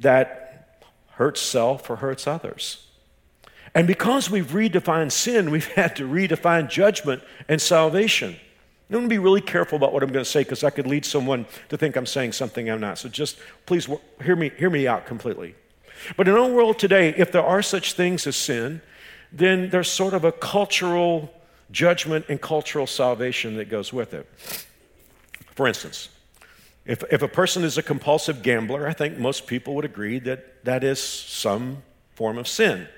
that 0.00 0.80
hurts 1.10 1.42
self 1.42 1.90
or 1.90 1.96
hurts 1.96 2.26
others. 2.26 2.86
And 3.74 3.86
because 3.86 4.30
we've 4.30 4.48
redefined 4.48 5.12
sin, 5.12 5.50
we've 5.50 5.66
had 5.74 5.96
to 5.96 6.08
redefine 6.08 6.68
judgment 6.68 7.22
and 7.48 7.60
salvation. 7.60 8.36
I'm 8.88 8.94
going 8.94 9.04
to 9.04 9.08
be 9.08 9.18
really 9.18 9.40
careful 9.40 9.76
about 9.76 9.92
what 9.92 10.02
I'm 10.02 10.10
going 10.10 10.24
to 10.24 10.30
say 10.30 10.40
because 10.42 10.64
I 10.64 10.70
could 10.70 10.86
lead 10.86 11.04
someone 11.04 11.46
to 11.68 11.76
think 11.76 11.94
I'm 11.94 12.06
saying 12.06 12.32
something 12.32 12.68
I'm 12.68 12.80
not. 12.80 12.98
So 12.98 13.08
just 13.08 13.38
please 13.64 13.88
hear 14.24 14.34
me, 14.34 14.50
hear 14.58 14.70
me 14.70 14.88
out 14.88 15.06
completely. 15.06 15.54
But 16.16 16.26
in 16.26 16.34
our 16.34 16.48
world 16.48 16.78
today, 16.78 17.14
if 17.16 17.30
there 17.30 17.44
are 17.44 17.62
such 17.62 17.92
things 17.92 18.26
as 18.26 18.34
sin, 18.34 18.82
then 19.30 19.70
there's 19.70 19.88
sort 19.88 20.12
of 20.12 20.24
a 20.24 20.32
cultural 20.32 21.32
judgment 21.70 22.24
and 22.28 22.40
cultural 22.40 22.86
salvation 22.86 23.56
that 23.56 23.68
goes 23.68 23.92
with 23.92 24.12
it. 24.12 24.28
For 25.54 25.68
instance, 25.68 26.08
if, 26.84 27.04
if 27.12 27.22
a 27.22 27.28
person 27.28 27.62
is 27.62 27.78
a 27.78 27.82
compulsive 27.82 28.42
gambler, 28.42 28.88
I 28.88 28.92
think 28.92 29.18
most 29.18 29.46
people 29.46 29.76
would 29.76 29.84
agree 29.84 30.18
that 30.20 30.64
that 30.64 30.82
is 30.82 31.00
some 31.00 31.82
form 32.14 32.38
of 32.38 32.48
sin. 32.48 32.88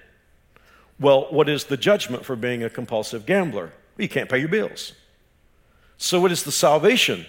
Well, 1.02 1.26
what 1.30 1.49
is 1.49 1.64
the 1.64 1.76
judgment 1.76 2.25
for 2.25 2.37
being 2.37 2.62
a 2.62 2.71
compulsive 2.71 3.26
gambler? 3.26 3.73
You 3.99 4.09
can't 4.09 4.30
pay 4.30 4.38
your 4.38 4.49
bills. 4.49 4.92
So, 5.99 6.21
what 6.21 6.30
is 6.30 6.44
the 6.44 6.52
salvation 6.52 7.26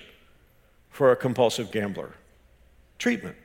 for 0.92 1.12
a 1.12 1.16
compulsive 1.16 1.72
gambler? 1.72 2.14
Treatment. 3.00 3.36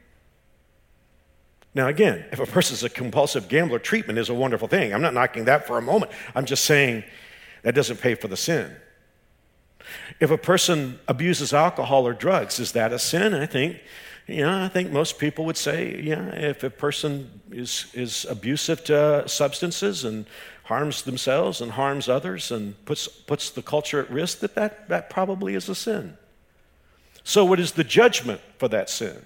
Now, 1.74 1.88
again, 1.88 2.26
if 2.30 2.40
a 2.40 2.46
person 2.46 2.74
is 2.74 2.82
a 2.82 2.90
compulsive 2.90 3.48
gambler, 3.48 3.78
treatment 3.78 4.18
is 4.18 4.28
a 4.28 4.34
wonderful 4.34 4.68
thing. 4.68 4.92
I'm 4.92 5.00
not 5.00 5.14
knocking 5.14 5.46
that 5.46 5.66
for 5.66 5.78
a 5.78 5.82
moment. 5.82 6.12
I'm 6.34 6.44
just 6.44 6.64
saying 6.64 7.04
that 7.62 7.74
doesn't 7.74 8.00
pay 8.00 8.14
for 8.14 8.28
the 8.28 8.36
sin. 8.36 8.76
If 10.20 10.30
a 10.30 10.38
person 10.38 11.00
abuses 11.08 11.54
alcohol 11.54 12.06
or 12.06 12.12
drugs, 12.12 12.60
is 12.60 12.72
that 12.72 12.92
a 12.92 12.98
sin? 12.98 13.32
I 13.32 13.46
think, 13.46 13.80
know, 14.28 14.62
I 14.62 14.68
think 14.68 14.92
most 14.92 15.18
people 15.18 15.46
would 15.46 15.56
say, 15.56 16.00
yeah, 16.02 16.28
if 16.34 16.62
a 16.62 16.70
person 16.70 17.40
is, 17.50 17.86
is 17.94 18.26
abusive 18.28 18.84
to 18.84 19.26
substances 19.26 20.04
and 20.04 20.26
harms 20.64 21.02
themselves 21.02 21.62
and 21.62 21.72
harms 21.72 22.10
others 22.10 22.50
and 22.50 22.84
puts, 22.84 23.08
puts 23.08 23.48
the 23.50 23.62
culture 23.62 24.00
at 24.00 24.10
risk, 24.10 24.40
that, 24.40 24.54
that 24.54 24.88
that 24.90 25.08
probably 25.08 25.54
is 25.54 25.68
a 25.70 25.74
sin. 25.74 26.18
So, 27.24 27.44
what 27.44 27.58
is 27.58 27.72
the 27.72 27.84
judgment 27.84 28.40
for 28.58 28.68
that 28.68 28.90
sin? 28.90 29.16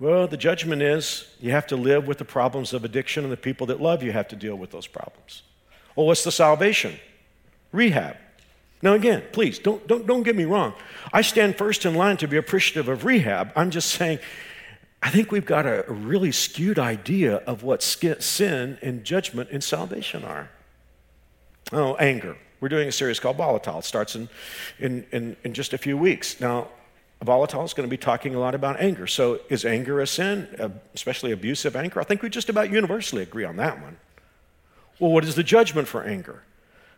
Well, 0.00 0.26
the 0.26 0.36
judgment 0.36 0.82
is 0.82 1.28
you 1.40 1.52
have 1.52 1.66
to 1.68 1.76
live 1.76 2.08
with 2.08 2.18
the 2.18 2.24
problems 2.24 2.72
of 2.72 2.84
addiction, 2.84 3.22
and 3.22 3.32
the 3.32 3.36
people 3.36 3.66
that 3.68 3.80
love 3.80 4.02
you 4.02 4.10
have 4.12 4.28
to 4.28 4.36
deal 4.36 4.56
with 4.56 4.70
those 4.70 4.88
problems. 4.88 5.42
Well, 5.94 6.06
what's 6.06 6.24
the 6.24 6.32
salvation? 6.32 6.98
Rehab. 7.70 8.16
Now, 8.84 8.92
again, 8.92 9.22
please 9.32 9.58
don't, 9.58 9.84
don't, 9.88 10.06
don't 10.06 10.24
get 10.24 10.36
me 10.36 10.44
wrong. 10.44 10.74
I 11.10 11.22
stand 11.22 11.56
first 11.56 11.86
in 11.86 11.94
line 11.94 12.18
to 12.18 12.28
be 12.28 12.36
appreciative 12.36 12.86
of 12.86 13.06
rehab. 13.06 13.50
I'm 13.56 13.70
just 13.70 13.88
saying, 13.88 14.18
I 15.02 15.08
think 15.08 15.32
we've 15.32 15.46
got 15.46 15.64
a 15.64 15.86
really 15.88 16.30
skewed 16.32 16.78
idea 16.78 17.36
of 17.36 17.62
what 17.62 17.82
sin 17.82 18.78
and 18.82 19.02
judgment 19.02 19.48
and 19.50 19.64
salvation 19.64 20.22
are. 20.22 20.50
Oh, 21.72 21.94
anger. 21.94 22.36
We're 22.60 22.68
doing 22.68 22.86
a 22.86 22.92
series 22.92 23.18
called 23.18 23.38
Volatile. 23.38 23.78
It 23.78 23.86
starts 23.86 24.16
in, 24.16 24.28
in, 24.78 25.06
in, 25.12 25.36
in 25.44 25.54
just 25.54 25.72
a 25.72 25.78
few 25.78 25.96
weeks. 25.96 26.38
Now, 26.38 26.68
Volatile 27.22 27.64
is 27.64 27.72
going 27.72 27.88
to 27.88 27.90
be 27.90 27.96
talking 27.96 28.34
a 28.34 28.38
lot 28.38 28.54
about 28.54 28.78
anger. 28.80 29.06
So, 29.06 29.40
is 29.48 29.64
anger 29.64 30.02
a 30.02 30.06
sin, 30.06 30.46
uh, 30.58 30.68
especially 30.92 31.32
abusive 31.32 31.74
anger? 31.74 32.00
I 32.00 32.04
think 32.04 32.20
we 32.20 32.28
just 32.28 32.50
about 32.50 32.70
universally 32.70 33.22
agree 33.22 33.46
on 33.46 33.56
that 33.56 33.80
one. 33.80 33.96
Well, 35.00 35.10
what 35.10 35.24
is 35.24 35.36
the 35.36 35.42
judgment 35.42 35.88
for 35.88 36.02
anger? 36.02 36.42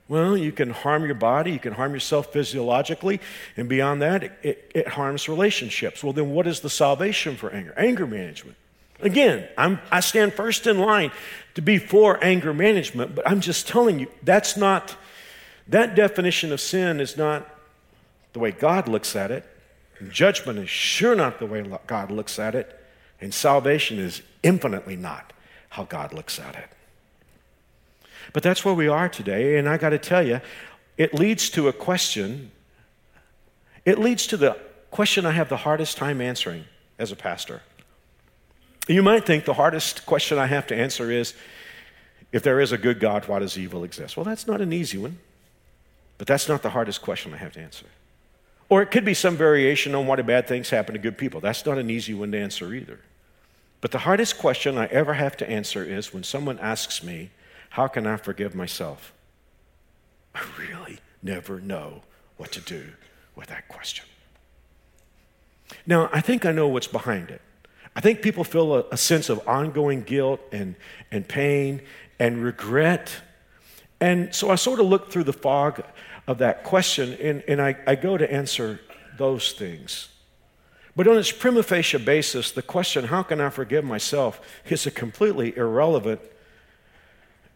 Well, 0.09 0.37
you 0.37 0.53
can 0.53 0.71
harm 0.71 1.05
your 1.05 1.17
body, 1.17 1.51
you 1.51 1.59
can 1.59 1.73
harm 1.73 1.93
yourself 1.93 2.33
physiologically, 2.33 3.21
and 3.57 3.69
beyond 3.69 4.03
that, 4.03 4.23
it, 4.43 4.71
it, 4.73 4.89
harms 4.89 5.29
relationships. 5.29 6.05
Well, 6.05 6.13
then 6.13 6.31
what 6.31 6.47
is 6.47 6.61
the 6.61 6.71
salvation 6.71 7.37
for 7.37 7.51
anger? 7.51 7.75
Anger 7.77 8.07
management. 8.07 8.57
Again, 9.01 9.49
I'm, 9.59 9.81
I 9.91 10.01
stand 10.01 10.33
first 10.33 10.67
in 10.67 10.79
line 10.79 11.11
to 11.55 11.63
be 11.63 11.79
for 11.79 12.23
anger 12.25 12.55
management, 12.55 13.17
but 13.17 13.29
I'm 13.29 13.41
just 13.41 13.67
telling 13.67 13.99
you, 13.99 14.07
that's 14.23 14.57
not, 14.57 14.97
that 15.69 15.97
definition 15.97 16.53
of 16.53 16.61
sin 16.61 17.01
is 17.01 17.17
not 17.17 17.47
the 18.33 18.39
way 18.39 18.53
God 18.53 18.89
looks 18.89 19.17
at 19.17 19.33
it. 19.33 19.45
Judgment 20.09 20.59
is 20.59 20.71
sure 20.71 21.17
not 21.17 21.41
the 21.41 21.47
way 21.47 21.67
God 21.87 22.11
looks 22.13 22.39
at 22.39 22.55
it, 22.55 22.79
and 23.21 23.35
salvation 23.35 23.99
is 23.99 24.23
infinitely 24.43 24.97
not 24.97 25.33
how 25.71 25.85
God 25.85 26.13
looks 26.13 26.39
at 26.39 26.55
it. 26.55 26.69
But 28.33 28.43
that's 28.43 28.65
where 28.65 28.75
we 28.75 28.89
are 28.89 29.09
today, 29.09 29.59
and 29.59 29.69
I 29.69 29.77
got 29.77 29.91
to 29.91 29.99
tell 29.99 30.23
you, 30.23 30.41
it 30.97 31.15
leads 31.15 31.51
to 31.51 31.69
a 31.69 31.73
question. 31.73 32.51
It 33.85 33.99
leads 33.99 34.27
to 34.29 34.37
the 34.37 34.59
question 34.91 35.27
I 35.27 35.33
have 35.33 35.49
the 35.49 35.59
hardest 35.59 35.97
time 35.97 36.21
answering 36.21 36.65
as 36.99 37.13
a 37.13 37.17
pastor. 37.17 37.63
You 38.89 39.03
might 39.03 39.27
think 39.27 39.45
the 39.45 39.55
hardest 39.55 40.07
question 40.07 40.39
I 40.39 40.47
have 40.47 40.67
to 40.69 40.77
answer 40.77 41.11
is 41.11 41.35
if 42.33 42.43
there 42.43 42.61
is 42.61 42.73
a 42.73 42.79
good 42.79 43.01
God, 43.01 43.27
why 43.29 43.41
does 43.41 43.59
evil 43.59 43.85
exist? 43.85 44.17
Well, 44.17 44.25
that's 44.25 44.47
not 44.47 44.61
an 44.61 44.73
easy 44.73 44.99
one, 44.99 45.19
but 46.19 46.27
that's 46.27 46.49
not 46.49 46.63
the 46.63 46.71
hardest 46.71 47.03
question 47.03 47.35
I 47.35 47.37
have 47.39 47.53
to 47.55 47.61
answer. 47.61 47.87
Or 48.69 48.83
it 48.83 48.91
could 48.91 49.05
be 49.05 49.15
some 49.15 49.37
variation 49.37 49.95
on 49.95 50.07
why 50.07 50.17
do 50.17 50.23
bad 50.23 50.49
things 50.49 50.71
happen 50.71 50.95
to 50.95 50.99
good 50.99 51.19
people. 51.19 51.41
That's 51.41 51.65
not 51.65 51.79
an 51.79 51.91
easy 51.91 52.15
one 52.15 52.33
to 52.33 52.39
answer 52.39 52.75
either. 52.75 53.01
But 53.81 53.93
the 53.93 53.99
hardest 53.99 54.39
question 54.39 54.79
I 54.79 54.87
ever 54.87 55.15
have 55.15 55.37
to 55.39 55.49
answer 55.49 55.85
is 55.85 56.13
when 56.13 56.25
someone 56.25 56.59
asks 56.59 57.03
me, 57.03 57.31
how 57.71 57.87
can 57.89 58.07
I 58.07 58.17
forgive 58.17 58.55
myself? 58.55 59.13
I 60.35 60.43
really 60.59 60.99
never 61.23 61.61
know 61.61 62.03
what 62.37 62.53
to 62.53 62.61
do 62.61 62.89
with 63.35 63.49
that 63.49 63.69
question. 63.69 64.05
Now, 65.87 66.09
I 66.13 66.21
think 66.21 66.45
I 66.45 66.53
know 66.53 66.69
what's 66.69 66.87
behind 66.87 67.31
it. 67.31 67.41
I 67.95 68.01
think 68.01 68.23
people 68.23 68.45
feel 68.45 68.75
a, 68.75 68.85
a, 68.93 68.97
sense 68.97 69.31
of 69.31 69.47
ongoing 69.49 70.03
guilt 70.03 70.41
and, 70.53 70.75
and 71.11 71.27
pain 71.27 71.81
and 72.19 72.45
regret. 72.45 73.11
And 74.01 74.35
so 74.35 74.51
I 74.51 74.57
sort 74.57 74.81
of 74.81 74.87
look 74.87 75.11
through 75.11 75.25
the 75.25 75.33
fog 75.33 75.83
of 76.27 76.39
that 76.39 76.63
question 76.63 77.15
and, 77.15 77.43
and 77.49 77.61
I, 77.61 77.77
I 77.87 77.95
go 77.95 78.19
to 78.19 78.31
answer 78.31 78.81
those 79.17 79.53
things. 79.53 80.09
But 80.95 81.09
on 81.09 81.17
its 81.17 81.33
prima 81.33 81.63
facie 81.63 81.99
basis, 81.99 82.51
the 82.51 82.63
question, 82.63 83.05
how 83.07 83.23
can 83.23 83.41
I 83.41 83.51
forgive 83.51 83.85
myself, 83.85 84.41
is 84.67 84.87
a 84.87 84.91
completely 84.91 85.57
irrelevant 85.57 86.21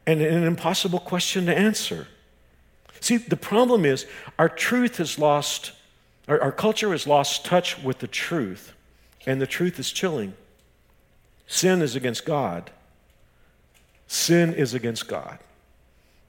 and 0.06 0.20
an 0.20 0.44
impossible 0.44 0.98
question 0.98 1.46
to 1.46 1.56
answer. 1.56 2.08
See, 3.00 3.16
the 3.16 3.36
problem 3.36 3.84
is 3.84 4.06
our 4.38 4.48
truth 4.48 4.98
has 4.98 5.18
lost, 5.18 5.72
our, 6.28 6.40
our 6.40 6.52
culture 6.52 6.90
has 6.90 7.06
lost 7.06 7.44
touch 7.44 7.82
with 7.82 7.98
the 7.98 8.06
truth, 8.06 8.72
and 9.26 9.40
the 9.40 9.46
truth 9.46 9.78
is 9.78 9.90
chilling. 9.90 10.34
Sin 11.46 11.82
is 11.82 11.96
against 11.96 12.24
God. 12.24 12.70
Sin 14.06 14.54
is 14.54 14.74
against 14.74 15.08
God. 15.08 15.38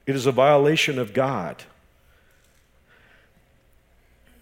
It 0.06 0.14
is 0.14 0.26
a 0.26 0.32
violation 0.32 0.98
of 0.98 1.12
God. 1.12 1.62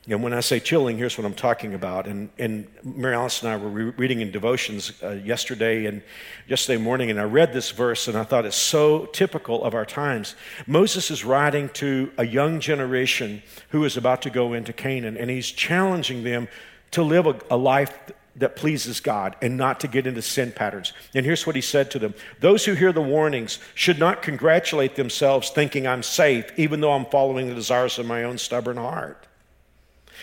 And 0.09 0.23
when 0.23 0.33
I 0.33 0.41
say 0.41 0.61
chilling, 0.61 0.97
here's 0.97 1.19
what 1.19 1.27
I'm 1.27 1.35
talking 1.35 1.75
about. 1.75 2.07
And, 2.07 2.31
and 2.39 2.67
Mary 2.83 3.15
Alice 3.15 3.43
and 3.43 3.51
I 3.51 3.57
were 3.57 3.69
re- 3.69 3.93
reading 3.99 4.23
in 4.23 4.31
devotions 4.31 4.93
uh, 5.03 5.11
yesterday 5.11 5.85
and 5.85 6.01
yesterday 6.49 6.83
morning, 6.83 7.11
and 7.11 7.21
I 7.21 7.25
read 7.25 7.53
this 7.53 7.71
verse, 7.71 8.09
and 8.09 8.17
I 8.17 8.25
thought 8.25 8.47
it's 8.47 8.57
so 8.57 9.07
typical 9.07 9.63
of 9.63 9.75
our 9.75 9.85
times. 9.85 10.37
Moses 10.67 11.11
is 11.11 11.23
writing 11.23 11.69
to 11.75 12.11
a 12.17 12.27
young 12.27 12.61
generation 12.61 13.43
who 13.69 13.85
is 13.85 13.99
about 13.99 14.23
to 14.23 14.31
go 14.31 14.55
into 14.55 14.73
Canaan, 14.73 15.19
and 15.19 15.29
he's 15.29 15.51
challenging 15.51 16.25
them 16.25 16.49
to 16.93 17.03
live 17.03 17.27
a, 17.27 17.39
a 17.51 17.57
life 17.57 17.97
that 18.37 18.57
pleases 18.57 19.01
God 19.01 19.37
and 19.43 19.59
not 19.59 19.81
to 19.81 19.89
get 19.89 20.07
into 20.07 20.23
sin 20.23 20.51
patterns. 20.51 20.95
And 21.15 21.27
here's 21.27 21.47
what 21.47 21.57
he 21.57 21.63
said 21.63 21.91
to 21.91 21.99
them 21.99 22.15
Those 22.41 22.65
who 22.65 22.73
hear 22.73 22.93
the 22.93 23.03
warnings 23.03 23.59
should 23.75 23.99
not 23.99 24.23
congratulate 24.23 24.97
themselves 24.97 25.51
thinking 25.51 25.87
I'm 25.87 26.03
safe, 26.03 26.51
even 26.57 26.81
though 26.81 26.93
I'm 26.93 27.05
following 27.07 27.49
the 27.49 27.55
desires 27.55 27.99
of 27.99 28.07
my 28.07 28.25
own 28.25 28.39
stubborn 28.39 28.79
heart. 28.79 29.27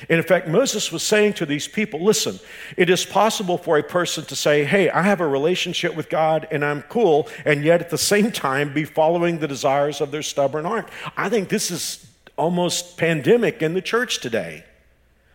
And 0.09 0.19
in 0.19 0.23
fact, 0.23 0.47
Moses 0.47 0.91
was 0.91 1.03
saying 1.03 1.33
to 1.33 1.45
these 1.45 1.67
people 1.67 2.03
listen, 2.03 2.39
it 2.75 2.89
is 2.89 3.05
possible 3.05 3.57
for 3.57 3.77
a 3.77 3.83
person 3.83 4.25
to 4.25 4.35
say, 4.35 4.63
hey, 4.63 4.89
I 4.89 5.01
have 5.01 5.21
a 5.21 5.27
relationship 5.27 5.95
with 5.95 6.09
God 6.09 6.47
and 6.51 6.63
I'm 6.63 6.83
cool, 6.83 7.27
and 7.45 7.63
yet 7.63 7.81
at 7.81 7.89
the 7.89 7.97
same 7.97 8.31
time 8.31 8.73
be 8.73 8.85
following 8.85 9.39
the 9.39 9.47
desires 9.47 10.01
of 10.01 10.11
their 10.11 10.21
stubborn 10.21 10.65
heart. 10.65 10.89
I 11.15 11.29
think 11.29 11.49
this 11.49 11.71
is 11.71 12.07
almost 12.37 12.97
pandemic 12.97 13.61
in 13.61 13.73
the 13.73 13.81
church 13.81 14.19
today. 14.19 14.63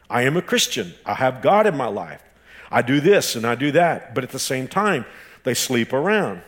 I 0.09 0.23
am 0.23 0.37
a 0.37 0.43
Christian, 0.43 0.95
I 1.07 1.15
have 1.15 1.43
God 1.43 1.67
in 1.67 1.77
my 1.77 1.89
life. 1.89 2.23
I 2.71 2.83
do 2.83 3.01
this 3.01 3.37
and 3.37 3.47
I 3.47 3.55
do 3.55 3.73
that, 3.73 4.15
but 4.15 4.25
at 4.25 4.31
the 4.31 4.39
same 4.39 4.69
time, 4.69 5.05
they 5.45 5.55
sleep 5.55 5.93
around. 5.93 6.43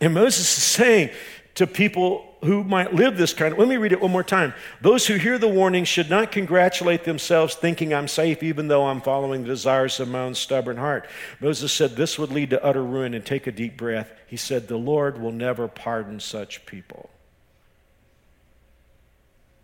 And 0.00 0.14
Moses 0.14 0.56
is 0.56 0.64
saying 0.64 1.10
to 1.54 1.66
people 1.66 2.33
who 2.44 2.62
might 2.64 2.94
live 2.94 3.16
this 3.16 3.34
kind 3.34 3.52
of. 3.52 3.58
Let 3.58 3.68
me 3.68 3.76
read 3.76 3.92
it 3.92 4.00
one 4.00 4.10
more 4.10 4.22
time. 4.22 4.54
Those 4.80 5.06
who 5.06 5.14
hear 5.14 5.38
the 5.38 5.48
warning 5.48 5.84
should 5.84 6.08
not 6.08 6.32
congratulate 6.32 7.04
themselves 7.04 7.54
thinking 7.54 7.92
I'm 7.92 8.08
safe, 8.08 8.42
even 8.42 8.68
though 8.68 8.86
I'm 8.86 9.00
following 9.00 9.42
the 9.42 9.48
desires 9.48 9.98
of 10.00 10.08
my 10.08 10.20
own 10.20 10.34
stubborn 10.34 10.76
heart. 10.76 11.08
Moses 11.40 11.72
said 11.72 11.96
this 11.96 12.18
would 12.18 12.30
lead 12.30 12.50
to 12.50 12.64
utter 12.64 12.82
ruin 12.82 13.14
and 13.14 13.24
take 13.24 13.46
a 13.46 13.52
deep 13.52 13.76
breath. 13.76 14.12
He 14.26 14.36
said, 14.36 14.68
The 14.68 14.76
Lord 14.76 15.20
will 15.20 15.32
never 15.32 15.68
pardon 15.68 16.20
such 16.20 16.66
people. 16.66 17.10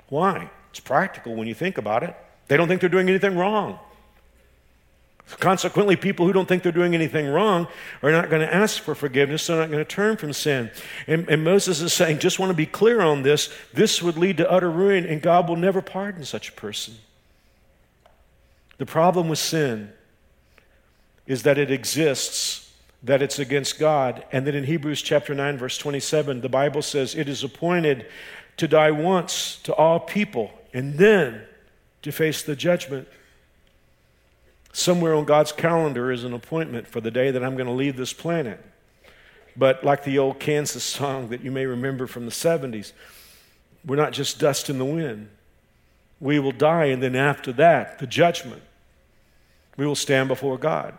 Why? 0.08 0.50
It's 0.70 0.80
practical 0.80 1.34
when 1.34 1.48
you 1.48 1.54
think 1.54 1.78
about 1.78 2.02
it. 2.02 2.16
They 2.48 2.56
don't 2.56 2.68
think 2.68 2.80
they're 2.80 2.90
doing 2.90 3.08
anything 3.08 3.36
wrong. 3.36 3.78
Consequently, 5.38 5.96
people 5.96 6.26
who 6.26 6.32
don't 6.32 6.48
think 6.48 6.62
they're 6.62 6.72
doing 6.72 6.94
anything 6.94 7.28
wrong 7.28 7.68
are 8.02 8.10
not 8.10 8.30
going 8.30 8.42
to 8.42 8.52
ask 8.52 8.82
for 8.82 8.94
forgiveness. 8.94 9.46
They're 9.46 9.58
not 9.58 9.70
going 9.70 9.84
to 9.84 9.84
turn 9.84 10.16
from 10.16 10.32
sin. 10.32 10.70
And, 11.06 11.28
and, 11.28 11.44
Moses 11.44 11.80
is 11.80 11.92
saying, 11.92 12.18
just 12.18 12.38
want 12.38 12.50
to 12.50 12.56
be 12.56 12.66
clear 12.66 13.00
on 13.00 13.22
this. 13.22 13.52
This 13.72 14.02
would 14.02 14.16
lead 14.18 14.38
to 14.38 14.50
utter 14.50 14.70
ruin, 14.70 15.06
and 15.06 15.22
God 15.22 15.48
will 15.48 15.56
never 15.56 15.80
pardon 15.80 16.24
such 16.24 16.48
a 16.48 16.52
person. 16.52 16.94
The 18.78 18.86
problem 18.86 19.28
with 19.28 19.38
sin 19.38 19.92
is 21.26 21.44
that 21.44 21.58
it 21.58 21.70
exists, 21.70 22.72
that 23.02 23.22
it's 23.22 23.38
against 23.38 23.78
God, 23.78 24.24
and 24.32 24.46
that 24.46 24.54
in 24.54 24.64
Hebrews 24.64 25.02
chapter 25.02 25.34
9, 25.34 25.58
verse 25.58 25.78
27, 25.78 26.40
the 26.40 26.48
Bible 26.48 26.82
says, 26.82 27.14
It 27.14 27.28
is 27.28 27.44
appointed 27.44 28.06
to 28.56 28.66
die 28.66 28.90
once 28.90 29.60
to 29.62 29.74
all 29.74 30.00
people, 30.00 30.50
and 30.72 30.94
then 30.94 31.42
to 32.02 32.10
face 32.10 32.42
the 32.42 32.56
judgment 32.56 33.06
Somewhere 34.72 35.14
on 35.14 35.24
God's 35.24 35.52
calendar 35.52 36.12
is 36.12 36.24
an 36.24 36.32
appointment 36.32 36.86
for 36.86 37.00
the 37.00 37.10
day 37.10 37.30
that 37.30 37.42
I'm 37.42 37.56
going 37.56 37.66
to 37.66 37.72
leave 37.72 37.96
this 37.96 38.12
planet. 38.12 38.64
But 39.56 39.84
like 39.84 40.04
the 40.04 40.18
old 40.18 40.38
Kansas 40.38 40.84
song 40.84 41.28
that 41.30 41.42
you 41.42 41.50
may 41.50 41.66
remember 41.66 42.06
from 42.06 42.24
the 42.24 42.30
70s, 42.30 42.92
we're 43.84 43.96
not 43.96 44.12
just 44.12 44.38
dust 44.38 44.70
in 44.70 44.78
the 44.78 44.84
wind. 44.84 45.28
we 46.20 46.38
will 46.38 46.52
die, 46.52 46.84
and 46.84 47.02
then 47.02 47.16
after 47.16 47.50
that, 47.54 47.98
the 47.98 48.06
judgment. 48.06 48.62
We 49.78 49.86
will 49.86 49.96
stand 49.96 50.28
before 50.28 50.58
God. 50.58 50.94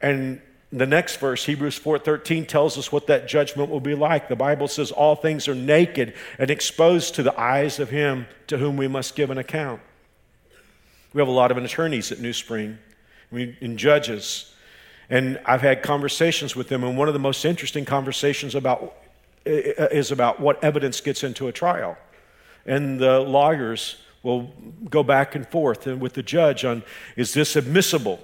And 0.00 0.40
the 0.72 0.86
next 0.86 1.16
verse, 1.16 1.44
Hebrews 1.44 1.78
4:13 1.78 2.46
tells 2.46 2.78
us 2.78 2.92
what 2.92 3.08
that 3.08 3.26
judgment 3.26 3.70
will 3.70 3.80
be 3.80 3.96
like. 3.96 4.28
The 4.28 4.36
Bible 4.36 4.68
says 4.68 4.92
all 4.92 5.16
things 5.16 5.48
are 5.48 5.54
naked 5.54 6.14
and 6.38 6.48
exposed 6.50 7.16
to 7.16 7.24
the 7.24 7.38
eyes 7.38 7.80
of 7.80 7.90
him 7.90 8.26
to 8.46 8.58
whom 8.58 8.76
we 8.76 8.86
must 8.86 9.16
give 9.16 9.30
an 9.30 9.38
account. 9.38 9.80
We 11.12 11.20
have 11.20 11.28
a 11.28 11.32
lot 11.32 11.50
of 11.50 11.56
attorneys 11.56 12.12
at 12.12 12.18
NewSpring 12.18 12.76
in 13.32 13.76
judges. 13.76 14.54
And 15.08 15.40
I've 15.44 15.60
had 15.60 15.82
conversations 15.82 16.54
with 16.54 16.68
them, 16.68 16.84
and 16.84 16.96
one 16.96 17.08
of 17.08 17.14
the 17.14 17.20
most 17.20 17.44
interesting 17.44 17.84
conversations 17.84 18.54
about 18.54 18.96
is 19.44 20.12
about 20.12 20.38
what 20.38 20.62
evidence 20.62 21.00
gets 21.00 21.24
into 21.24 21.48
a 21.48 21.52
trial. 21.52 21.96
And 22.66 23.00
the 23.00 23.20
lawyers 23.20 23.96
will 24.22 24.52
go 24.88 25.02
back 25.02 25.34
and 25.34 25.48
forth 25.48 25.86
with 25.86 26.12
the 26.12 26.22
judge 26.22 26.64
on 26.64 26.82
is 27.16 27.34
this 27.34 27.56
admissible? 27.56 28.20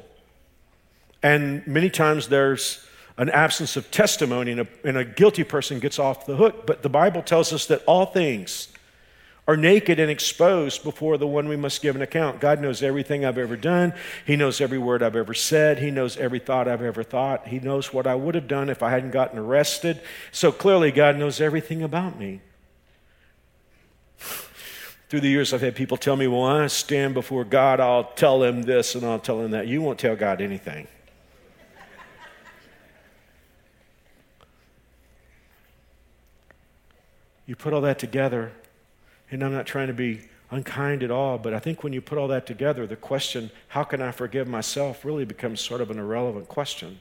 And 1.23 1.67
many 1.67 1.91
times 1.91 2.29
there's 2.29 2.87
an 3.17 3.31
absence 3.31 3.77
of 3.77 3.91
testimony, 3.91 4.53
and 4.53 4.61
a, 4.61 4.69
and 4.85 4.99
a, 4.99 5.05
guilty 5.05 5.43
person 5.43 5.81
gets 5.81 5.99
off 5.99 6.27
the 6.27 6.37
hook. 6.37 6.67
But 6.67 6.83
the 6.83 6.91
Bible 6.91 7.23
tells 7.23 7.53
us 7.53 7.67
that 7.67 7.83
all 7.87 8.07
things 8.07 8.69
are 9.49 9.57
naked 9.57 10.01
and 10.01 10.11
exposed 10.11 10.83
before 10.83 11.17
the 11.19 11.27
one 11.27 11.49
we 11.49 11.57
must 11.57 11.81
give 11.81 11.95
an 11.95 12.03
account. 12.03 12.41
God 12.41 12.61
knows 12.61 12.83
everything 12.83 13.25
I've 13.25 13.39
ever 13.39 13.57
done. 13.57 13.95
He 14.27 14.35
knows 14.35 14.61
every 14.61 14.79
word 14.79 15.03
I've 15.03 15.15
ever 15.15 15.35
said. 15.35 15.79
He 15.79 15.91
knows 15.91 16.17
every 16.17 16.41
thought 16.41 16.67
I've 16.67 16.83
ever 16.83 17.05
thought. 17.05 17.47
He 17.47 17.61
knows 17.61 17.93
what 17.93 18.07
I 18.07 18.17
would 18.17 18.35
have 18.35 18.49
done 18.49 18.69
if 18.69 18.83
I 18.83 18.91
hadn't 18.91 19.13
gotten 19.13 19.39
arrested. 19.39 20.01
So 20.33 20.51
clearly, 20.51 20.91
God 20.91 21.17
knows 21.17 21.41
everything 21.41 21.83
about 21.83 22.19
me. 22.19 22.41
Through 25.09 25.21
the 25.21 25.29
years, 25.29 25.53
I've 25.53 25.61
had 25.61 25.77
people 25.77 25.97
tell 25.97 26.17
me, 26.17 26.27
Well, 26.27 26.43
I 26.43 26.67
stand 26.67 27.15
before 27.15 27.45
God, 27.45 27.79
I'll 27.79 28.13
tell 28.15 28.43
him 28.43 28.63
this 28.63 28.97
and 28.97 29.05
I'll 29.07 29.21
tell 29.21 29.41
him 29.41 29.53
that. 29.53 29.69
You 29.69 29.81
won't 29.81 30.01
tell 30.01 30.17
God 30.17 30.41
anything. 30.41 30.89
You 37.47 37.55
put 37.55 37.73
all 37.73 37.83
that 37.83 38.01
together, 38.01 38.51
and 39.31 39.43
I'm 39.43 39.53
not 39.53 39.67
trying 39.67 39.89
to 39.89 39.95
be 39.95 40.23
unkind 40.51 41.03
at 41.03 41.11
all, 41.11 41.39
but 41.39 41.53
I 41.53 41.59
think 41.59 41.83
when 41.83 41.93
you 41.93 42.01
put 42.01 42.19
all 42.19 42.29
that 42.29 42.47
together, 42.47 42.87
the 42.87 42.97
question, 42.97 43.51
how 43.69 43.83
can 43.83 44.01
I 44.01 44.13
forgive 44.13 44.47
myself, 44.47 45.05
really 45.05 45.25
becomes 45.25 45.61
sort 45.61 45.81
of 45.81 45.91
an 45.91 45.99
irrelevant 45.99 46.49
question. 46.49 47.01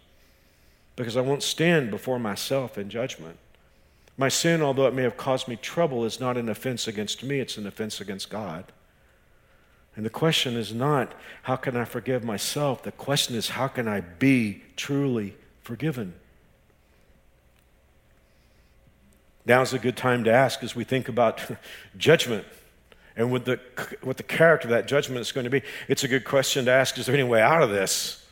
Because 0.96 1.18
I 1.18 1.22
won't 1.22 1.44
stand 1.44 1.92
before 1.92 2.20
myself 2.20 2.78
in 2.78 2.90
judgment. 2.90 3.38
My 4.18 4.30
sin, 4.30 4.62
although 4.62 4.88
it 4.88 4.94
may 4.94 5.04
have 5.04 5.18
caused 5.18 5.48
me 5.48 5.58
trouble, 5.58 6.06
is 6.06 6.20
not 6.20 6.38
an 6.38 6.48
offense 6.50 6.88
against 6.88 7.24
me, 7.24 7.40
it's 7.40 7.58
an 7.58 7.68
offense 7.68 8.00
against 8.00 8.30
God. 8.30 8.72
And 9.96 10.06
the 10.06 10.10
question 10.10 10.56
is 10.56 10.74
not, 10.74 11.14
how 11.44 11.56
can 11.56 11.78
I 11.78 11.86
forgive 11.86 12.24
myself? 12.24 12.84
The 12.84 12.92
question 12.92 13.36
is, 13.36 13.50
how 13.50 13.68
can 13.68 13.88
I 13.88 14.02
be 14.02 14.64
truly 14.76 15.36
forgiven? 15.62 16.14
Now's 19.46 19.74
a 19.74 19.80
good 19.80 19.96
time 19.96 20.24
to 20.24 20.32
ask 20.32 20.64
as 20.64 20.76
we 20.76 20.84
think 20.84 21.08
about 21.08 21.42
judgment 21.98 22.46
and 23.16 23.32
what 23.32 23.46
the, 23.46 23.60
what 24.02 24.18
the 24.18 24.24
character 24.24 24.68
of 24.68 24.72
that 24.72 24.88
judgment 24.88 25.22
is 25.22 25.32
going 25.32 25.46
to 25.46 25.50
be. 25.50 25.62
It's 25.88 26.04
a 26.04 26.08
good 26.08 26.26
question 26.26 26.66
to 26.66 26.72
ask 26.72 26.98
is 26.98 27.06
there 27.06 27.16
any 27.16 27.24
way 27.24 27.42
out 27.42 27.62
of 27.62 27.70
this? 27.70 28.26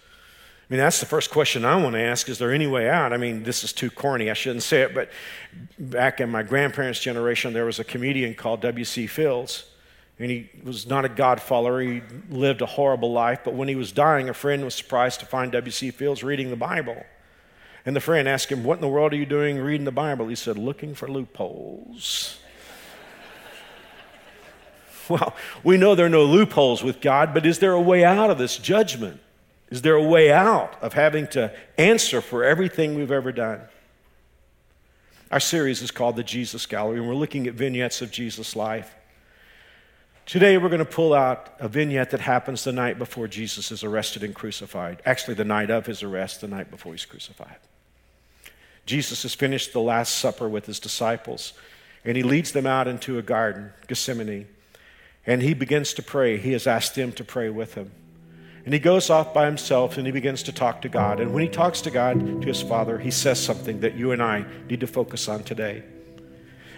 I 0.69 0.73
mean, 0.73 0.79
that's 0.79 0.99
the 0.99 1.05
first 1.05 1.29
question 1.29 1.65
I 1.65 1.75
want 1.75 1.93
to 1.93 2.01
ask. 2.01 2.29
Is 2.29 2.39
there 2.39 2.51
any 2.51 2.67
way 2.67 2.89
out? 2.89 3.13
I 3.13 3.17
mean, 3.17 3.43
this 3.43 3.63
is 3.63 3.73
too 3.73 3.91
corny. 3.91 4.29
I 4.29 4.33
shouldn't 4.33 4.63
say 4.63 4.81
it, 4.81 4.95
but 4.95 5.09
back 5.77 6.21
in 6.21 6.29
my 6.29 6.41
grandparents' 6.41 6.99
generation, 6.99 7.53
there 7.53 7.65
was 7.65 7.79
a 7.79 7.83
comedian 7.83 8.33
called 8.33 8.61
W.C. 8.61 9.07
Fields. 9.07 9.65
And 10.19 10.31
he 10.31 10.49
was 10.63 10.87
not 10.87 11.05
a 11.05 11.09
God 11.09 11.41
follower. 11.41 11.81
He 11.81 12.01
lived 12.29 12.61
a 12.61 12.65
horrible 12.65 13.11
life. 13.11 13.41
But 13.43 13.55
when 13.55 13.67
he 13.67 13.75
was 13.75 13.91
dying, 13.91 14.29
a 14.29 14.33
friend 14.33 14.63
was 14.63 14.73
surprised 14.73 15.19
to 15.19 15.25
find 15.25 15.51
W.C. 15.51 15.91
Fields 15.91 16.23
reading 16.23 16.49
the 16.49 16.55
Bible. 16.55 17.03
And 17.85 17.95
the 17.95 18.01
friend 18.01 18.27
asked 18.27 18.51
him, 18.51 18.63
What 18.63 18.75
in 18.75 18.81
the 18.81 18.87
world 18.87 19.13
are 19.13 19.17
you 19.17 19.25
doing 19.25 19.57
reading 19.59 19.85
the 19.85 19.91
Bible? 19.91 20.27
He 20.27 20.35
said, 20.35 20.57
Looking 20.57 20.95
for 20.95 21.07
loopholes. 21.09 22.39
well, 25.09 25.35
we 25.63 25.77
know 25.77 25.93
there 25.93 26.05
are 26.05 26.09
no 26.09 26.23
loopholes 26.23 26.83
with 26.83 27.01
God, 27.01 27.33
but 27.33 27.45
is 27.45 27.59
there 27.59 27.73
a 27.73 27.81
way 27.81 28.03
out 28.03 28.29
of 28.29 28.37
this 28.37 28.57
judgment? 28.57 29.19
Is 29.69 29.81
there 29.81 29.95
a 29.95 30.03
way 30.03 30.31
out 30.31 30.81
of 30.81 30.93
having 30.93 31.27
to 31.29 31.51
answer 31.77 32.21
for 32.21 32.43
everything 32.43 32.95
we've 32.95 33.11
ever 33.11 33.31
done? 33.31 33.61
Our 35.31 35.39
series 35.39 35.81
is 35.81 35.89
called 35.89 36.15
The 36.15 36.23
Jesus 36.23 36.65
Gallery, 36.67 36.99
and 36.99 37.07
we're 37.07 37.15
looking 37.15 37.47
at 37.47 37.55
vignettes 37.55 38.01
of 38.01 38.11
Jesus' 38.11 38.55
life. 38.55 38.93
Today, 40.25 40.57
we're 40.57 40.69
going 40.69 40.77
to 40.77 40.85
pull 40.85 41.13
out 41.13 41.53
a 41.59 41.67
vignette 41.67 42.11
that 42.11 42.21
happens 42.21 42.63
the 42.63 42.71
night 42.71 42.97
before 42.97 43.27
Jesus 43.27 43.71
is 43.71 43.83
arrested 43.83 44.23
and 44.23 44.33
crucified. 44.33 45.01
Actually, 45.05 45.33
the 45.33 45.43
night 45.43 45.69
of 45.69 45.85
his 45.85 46.01
arrest, 46.01 46.39
the 46.39 46.47
night 46.47 46.71
before 46.71 46.93
he's 46.93 47.05
crucified. 47.05 47.57
Jesus 48.85 49.23
has 49.23 49.33
finished 49.33 49.71
the 49.71 49.81
Last 49.81 50.17
Supper 50.17 50.49
with 50.49 50.65
his 50.65 50.79
disciples, 50.79 51.53
and 52.03 52.17
he 52.17 52.23
leads 52.23 52.51
them 52.51 52.65
out 52.65 52.87
into 52.87 53.17
a 53.17 53.21
garden, 53.21 53.71
Gethsemane, 53.87 54.47
and 55.25 55.41
he 55.41 55.53
begins 55.53 55.93
to 55.93 56.03
pray. 56.03 56.37
He 56.37 56.51
has 56.51 56.67
asked 56.67 56.95
them 56.95 57.13
to 57.13 57.23
pray 57.23 57.49
with 57.49 57.75
him. 57.75 57.91
And 58.65 58.73
he 58.73 58.79
goes 58.79 59.09
off 59.09 59.33
by 59.33 59.45
himself 59.45 59.97
and 59.97 60.05
he 60.05 60.11
begins 60.11 60.43
to 60.43 60.53
talk 60.53 60.81
to 60.83 60.89
God. 60.89 61.19
And 61.19 61.33
when 61.33 61.43
he 61.43 61.49
talks 61.49 61.81
to 61.81 61.91
God, 61.91 62.41
to 62.41 62.47
his 62.47 62.61
Father, 62.61 62.97
he 62.97 63.11
says 63.11 63.43
something 63.43 63.81
that 63.81 63.95
you 63.95 64.11
and 64.13 64.23
I 64.23 64.45
need 64.69 64.79
to 64.79 64.87
focus 64.87 65.27
on 65.27 65.43
today. 65.43 65.83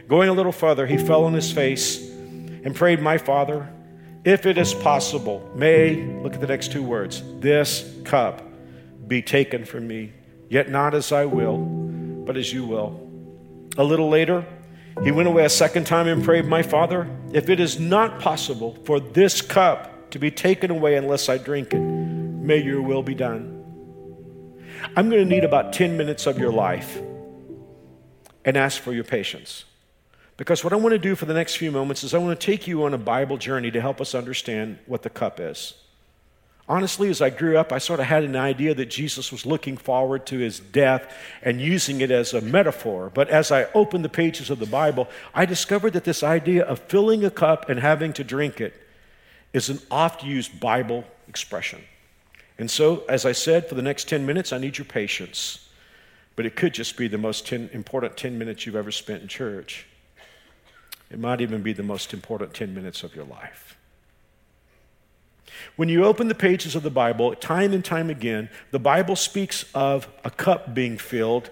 Going 0.07 0.29
a 0.29 0.33
little 0.33 0.51
further, 0.51 0.87
he 0.87 0.97
fell 0.97 1.25
on 1.25 1.33
his 1.33 1.51
face 1.51 1.99
and 1.99 2.75
prayed, 2.75 3.01
My 3.01 3.17
Father, 3.17 3.69
if 4.23 4.47
it 4.47 4.57
is 4.57 4.73
possible, 4.73 5.47
may, 5.55 5.95
look 6.23 6.33
at 6.33 6.41
the 6.41 6.47
next 6.47 6.71
two 6.71 6.81
words, 6.81 7.21
this 7.39 7.87
cup 8.03 8.41
be 9.07 9.21
taken 9.21 9.65
from 9.65 9.87
me, 9.87 10.13
yet 10.49 10.69
not 10.69 10.95
as 10.95 11.11
I 11.11 11.25
will 11.25 11.84
but 12.25 12.37
as 12.37 12.51
you 12.51 12.65
will. 12.65 12.99
A 13.77 13.83
little 13.83 14.09
later, 14.09 14.45
he 15.03 15.11
went 15.11 15.27
away 15.27 15.45
a 15.45 15.49
second 15.49 15.85
time 15.85 16.07
and 16.07 16.23
prayed, 16.23 16.45
My 16.45 16.63
Father, 16.63 17.07
if 17.33 17.49
it 17.49 17.59
is 17.59 17.79
not 17.79 18.19
possible 18.19 18.77
for 18.85 18.99
this 18.99 19.41
cup 19.41 20.09
to 20.11 20.19
be 20.19 20.31
taken 20.31 20.71
away 20.71 20.95
unless 20.95 21.27
I 21.27 21.37
drink 21.37 21.73
it, 21.73 21.79
may 21.79 22.61
your 22.61 22.81
will 22.81 23.03
be 23.03 23.15
done. 23.15 23.51
I'm 24.95 25.09
going 25.09 25.27
to 25.27 25.29
need 25.29 25.43
about 25.43 25.73
10 25.73 25.97
minutes 25.97 26.25
of 26.27 26.37
your 26.37 26.51
life 26.51 27.01
and 28.45 28.55
ask 28.55 28.81
for 28.81 28.93
your 28.93 29.03
patience. 29.03 29.65
Because 30.37 30.63
what 30.63 30.73
I 30.73 30.75
want 30.75 30.93
to 30.93 30.99
do 30.99 31.15
for 31.15 31.25
the 31.25 31.33
next 31.33 31.55
few 31.55 31.71
moments 31.71 32.03
is 32.03 32.13
I 32.13 32.17
want 32.17 32.39
to 32.39 32.45
take 32.45 32.67
you 32.67 32.83
on 32.83 32.93
a 32.93 32.97
Bible 32.97 33.37
journey 33.37 33.71
to 33.71 33.81
help 33.81 34.01
us 34.01 34.13
understand 34.13 34.79
what 34.85 35.01
the 35.01 35.09
cup 35.09 35.39
is. 35.39 35.73
Honestly, 36.67 37.09
as 37.09 37.21
I 37.21 37.29
grew 37.29 37.57
up, 37.59 37.71
I 37.71 37.77
sort 37.77 37.99
of 37.99 38.07
had 38.07 38.23
an 38.23 38.35
idea 38.35 38.73
that 38.73 38.87
Jesus 38.87 39.31
was 39.31 39.45
looking 39.45 39.77
forward 39.77 40.25
to 40.27 40.39
his 40.39 40.59
death 40.59 41.15
and 41.43 41.61
using 41.61 42.01
it 42.01 42.09
as 42.09 42.33
a 42.33 42.41
metaphor. 42.41 43.11
But 43.13 43.29
as 43.29 43.51
I 43.51 43.65
opened 43.75 44.03
the 44.03 44.09
pages 44.09 44.49
of 44.49 44.57
the 44.57 44.65
Bible, 44.65 45.07
I 45.33 45.45
discovered 45.45 45.93
that 45.93 46.05
this 46.05 46.23
idea 46.23 46.63
of 46.63 46.79
filling 46.79 47.23
a 47.23 47.29
cup 47.29 47.69
and 47.69 47.79
having 47.79 48.13
to 48.13 48.23
drink 48.23 48.59
it 48.59 48.73
is 49.53 49.69
an 49.69 49.79
oft 49.91 50.23
used 50.23 50.59
Bible 50.59 51.05
expression. 51.27 51.83
And 52.57 52.71
so, 52.71 53.03
as 53.07 53.25
I 53.25 53.33
said, 53.33 53.69
for 53.69 53.75
the 53.75 53.83
next 53.83 54.09
10 54.09 54.25
minutes, 54.25 54.51
I 54.51 54.57
need 54.57 54.79
your 54.79 54.85
patience. 54.85 55.69
But 56.35 56.47
it 56.47 56.55
could 56.55 56.73
just 56.73 56.97
be 56.97 57.07
the 57.07 57.17
most 57.17 57.45
10, 57.45 57.69
important 57.73 58.17
10 58.17 58.39
minutes 58.39 58.65
you've 58.65 58.75
ever 58.75 58.91
spent 58.91 59.21
in 59.21 59.27
church. 59.27 59.85
It 61.11 61.19
might 61.19 61.41
even 61.41 61.61
be 61.61 61.73
the 61.73 61.83
most 61.83 62.11
important 62.11 62.55
10 62.55 62.73
minutes 62.73 63.03
of 63.03 63.15
your 63.15 63.25
life. 63.25 63.74
When 65.75 65.89
you 65.89 66.05
open 66.05 66.27
the 66.27 66.35
pages 66.35 66.75
of 66.75 66.83
the 66.83 66.89
Bible, 66.89 67.35
time 67.35 67.73
and 67.73 67.83
time 67.83 68.09
again, 68.09 68.49
the 68.71 68.79
Bible 68.79 69.15
speaks 69.15 69.65
of 69.73 70.07
a 70.23 70.31
cup 70.31 70.73
being 70.73 70.97
filled 70.97 71.49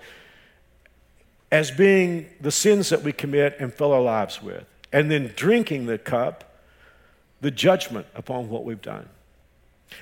as 1.51 1.69
being 1.69 2.27
the 2.41 2.51
sins 2.51 2.89
that 2.89 3.03
we 3.03 3.11
commit 3.11 3.55
and 3.59 3.71
fill 3.71 3.91
our 3.91 4.01
lives 4.01 4.41
with, 4.41 4.65
and 4.91 5.11
then 5.11 5.31
drinking 5.35 5.85
the 5.85 5.99
cup, 5.99 6.59
the 7.41 7.51
judgment 7.51 8.07
upon 8.15 8.49
what 8.49 8.63
we've 8.63 8.81
done. 8.81 9.07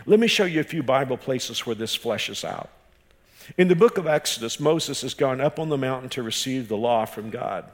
Let 0.06 0.20
me 0.20 0.28
show 0.28 0.46
you 0.46 0.62
a 0.62 0.64
few 0.64 0.82
Bible 0.82 1.18
places 1.18 1.66
where 1.66 1.76
this 1.76 1.98
fleshes 1.98 2.46
out. 2.46 2.70
In 3.58 3.68
the 3.68 3.76
book 3.76 3.98
of 3.98 4.08
Exodus, 4.08 4.60
Moses 4.60 5.02
has 5.02 5.14
gone 5.14 5.42
up 5.42 5.60
on 5.60 5.70
the 5.70 5.78
mountain 5.78 6.10
to 6.12 6.24
receive 6.24 6.68
the 6.68 6.78
law 6.78 7.06
from 7.06 7.30
God. 7.30 7.66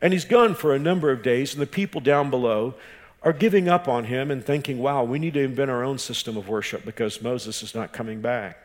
And 0.00 0.12
he's 0.12 0.24
gone 0.24 0.54
for 0.54 0.74
a 0.74 0.78
number 0.78 1.10
of 1.10 1.22
days, 1.22 1.54
and 1.54 1.62
the 1.62 1.66
people 1.66 2.00
down 2.00 2.30
below 2.30 2.74
are 3.24 3.32
giving 3.32 3.68
up 3.68 3.88
on 3.88 4.04
him 4.04 4.30
and 4.30 4.44
thinking, 4.44 4.78
wow, 4.78 5.04
we 5.04 5.18
need 5.18 5.34
to 5.34 5.40
invent 5.40 5.70
our 5.70 5.84
own 5.84 5.98
system 5.98 6.36
of 6.36 6.48
worship 6.48 6.84
because 6.84 7.22
Moses 7.22 7.62
is 7.62 7.74
not 7.74 7.92
coming 7.92 8.20
back. 8.20 8.58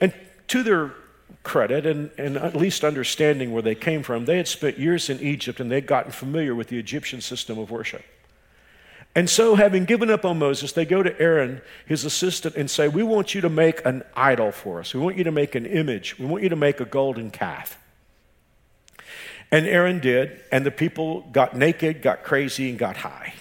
And 0.00 0.14
to 0.48 0.62
their 0.62 0.94
credit 1.42 1.86
and, 1.86 2.10
and 2.16 2.36
at 2.36 2.56
least 2.56 2.84
understanding 2.84 3.52
where 3.52 3.62
they 3.62 3.74
came 3.74 4.02
from, 4.02 4.24
they 4.24 4.38
had 4.38 4.48
spent 4.48 4.78
years 4.78 5.10
in 5.10 5.20
Egypt 5.20 5.60
and 5.60 5.70
they'd 5.70 5.86
gotten 5.86 6.12
familiar 6.12 6.54
with 6.54 6.68
the 6.68 6.78
Egyptian 6.78 7.20
system 7.20 7.58
of 7.58 7.70
worship. 7.70 8.02
And 9.14 9.28
so, 9.28 9.56
having 9.56 9.84
given 9.84 10.08
up 10.08 10.24
on 10.24 10.38
Moses, 10.38 10.72
they 10.72 10.86
go 10.86 11.02
to 11.02 11.20
Aaron, 11.20 11.60
his 11.84 12.06
assistant, 12.06 12.54
and 12.54 12.70
say, 12.70 12.88
We 12.88 13.02
want 13.02 13.34
you 13.34 13.42
to 13.42 13.50
make 13.50 13.84
an 13.84 14.04
idol 14.16 14.52
for 14.52 14.80
us. 14.80 14.94
We 14.94 15.00
want 15.00 15.18
you 15.18 15.24
to 15.24 15.30
make 15.30 15.54
an 15.54 15.66
image. 15.66 16.18
We 16.18 16.24
want 16.24 16.42
you 16.42 16.48
to 16.48 16.56
make 16.56 16.80
a 16.80 16.86
golden 16.86 17.30
calf. 17.30 17.78
And 19.50 19.66
Aaron 19.66 20.00
did, 20.00 20.40
and 20.50 20.64
the 20.64 20.70
people 20.70 21.28
got 21.30 21.54
naked, 21.54 22.00
got 22.00 22.22
crazy, 22.22 22.70
and 22.70 22.78
got 22.78 22.96
high. 22.96 23.34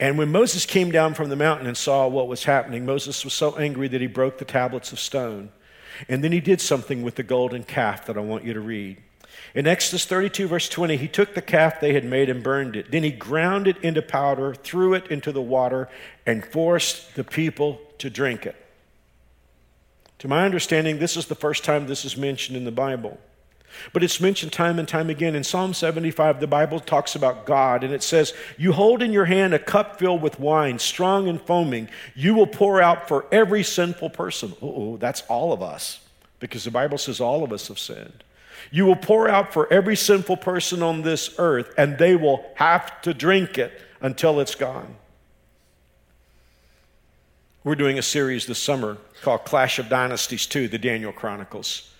And 0.00 0.16
when 0.16 0.30
Moses 0.30 0.64
came 0.64 0.92
down 0.92 1.14
from 1.14 1.28
the 1.28 1.36
mountain 1.36 1.66
and 1.66 1.76
saw 1.76 2.06
what 2.06 2.28
was 2.28 2.44
happening, 2.44 2.86
Moses 2.86 3.24
was 3.24 3.34
so 3.34 3.56
angry 3.56 3.88
that 3.88 4.00
he 4.00 4.06
broke 4.06 4.38
the 4.38 4.44
tablets 4.44 4.92
of 4.92 5.00
stone. 5.00 5.50
And 6.08 6.22
then 6.22 6.30
he 6.30 6.40
did 6.40 6.60
something 6.60 7.02
with 7.02 7.16
the 7.16 7.24
golden 7.24 7.64
calf 7.64 8.06
that 8.06 8.16
I 8.16 8.20
want 8.20 8.44
you 8.44 8.52
to 8.52 8.60
read. 8.60 8.98
In 9.54 9.66
Exodus 9.66 10.04
32, 10.04 10.46
verse 10.46 10.68
20, 10.68 10.96
he 10.96 11.08
took 11.08 11.34
the 11.34 11.42
calf 11.42 11.80
they 11.80 11.94
had 11.94 12.04
made 12.04 12.28
and 12.28 12.42
burned 12.42 12.76
it. 12.76 12.90
Then 12.90 13.02
he 13.02 13.10
ground 13.10 13.66
it 13.66 13.76
into 13.78 14.02
powder, 14.02 14.54
threw 14.54 14.94
it 14.94 15.08
into 15.08 15.32
the 15.32 15.42
water, 15.42 15.88
and 16.26 16.44
forced 16.44 17.14
the 17.16 17.24
people 17.24 17.80
to 17.98 18.10
drink 18.10 18.46
it. 18.46 18.56
To 20.20 20.28
my 20.28 20.44
understanding, 20.44 20.98
this 20.98 21.16
is 21.16 21.26
the 21.26 21.34
first 21.34 21.64
time 21.64 21.86
this 21.86 22.04
is 22.04 22.16
mentioned 22.16 22.56
in 22.56 22.64
the 22.64 22.70
Bible. 22.70 23.18
But 23.92 24.02
it's 24.02 24.20
mentioned 24.20 24.52
time 24.52 24.78
and 24.78 24.88
time 24.88 25.10
again. 25.10 25.34
In 25.34 25.44
Psalm 25.44 25.74
75, 25.74 26.40
the 26.40 26.46
Bible 26.46 26.80
talks 26.80 27.14
about 27.14 27.46
God, 27.46 27.84
and 27.84 27.92
it 27.92 28.02
says, 28.02 28.34
You 28.56 28.72
hold 28.72 29.02
in 29.02 29.12
your 29.12 29.26
hand 29.26 29.54
a 29.54 29.58
cup 29.58 29.98
filled 29.98 30.22
with 30.22 30.40
wine, 30.40 30.78
strong 30.78 31.28
and 31.28 31.40
foaming. 31.40 31.88
You 32.14 32.34
will 32.34 32.46
pour 32.46 32.80
out 32.80 33.08
for 33.08 33.26
every 33.30 33.62
sinful 33.62 34.10
person. 34.10 34.54
Oh, 34.60 34.96
that's 34.96 35.22
all 35.28 35.52
of 35.52 35.62
us, 35.62 36.00
because 36.40 36.64
the 36.64 36.70
Bible 36.70 36.98
says 36.98 37.20
all 37.20 37.44
of 37.44 37.52
us 37.52 37.68
have 37.68 37.78
sinned. 37.78 38.24
You 38.70 38.86
will 38.86 38.96
pour 38.96 39.28
out 39.28 39.52
for 39.52 39.72
every 39.72 39.96
sinful 39.96 40.38
person 40.38 40.82
on 40.82 41.02
this 41.02 41.34
earth, 41.38 41.72
and 41.78 41.98
they 41.98 42.16
will 42.16 42.44
have 42.56 43.00
to 43.02 43.14
drink 43.14 43.58
it 43.58 43.80
until 44.00 44.40
it's 44.40 44.54
gone. 44.54 44.96
We're 47.64 47.74
doing 47.74 47.98
a 47.98 48.02
series 48.02 48.46
this 48.46 48.58
summer 48.58 48.98
called 49.22 49.44
Clash 49.44 49.78
of 49.78 49.88
Dynasties 49.88 50.46
2, 50.46 50.68
the 50.68 50.78
Daniel 50.78 51.12
Chronicles. 51.12 51.92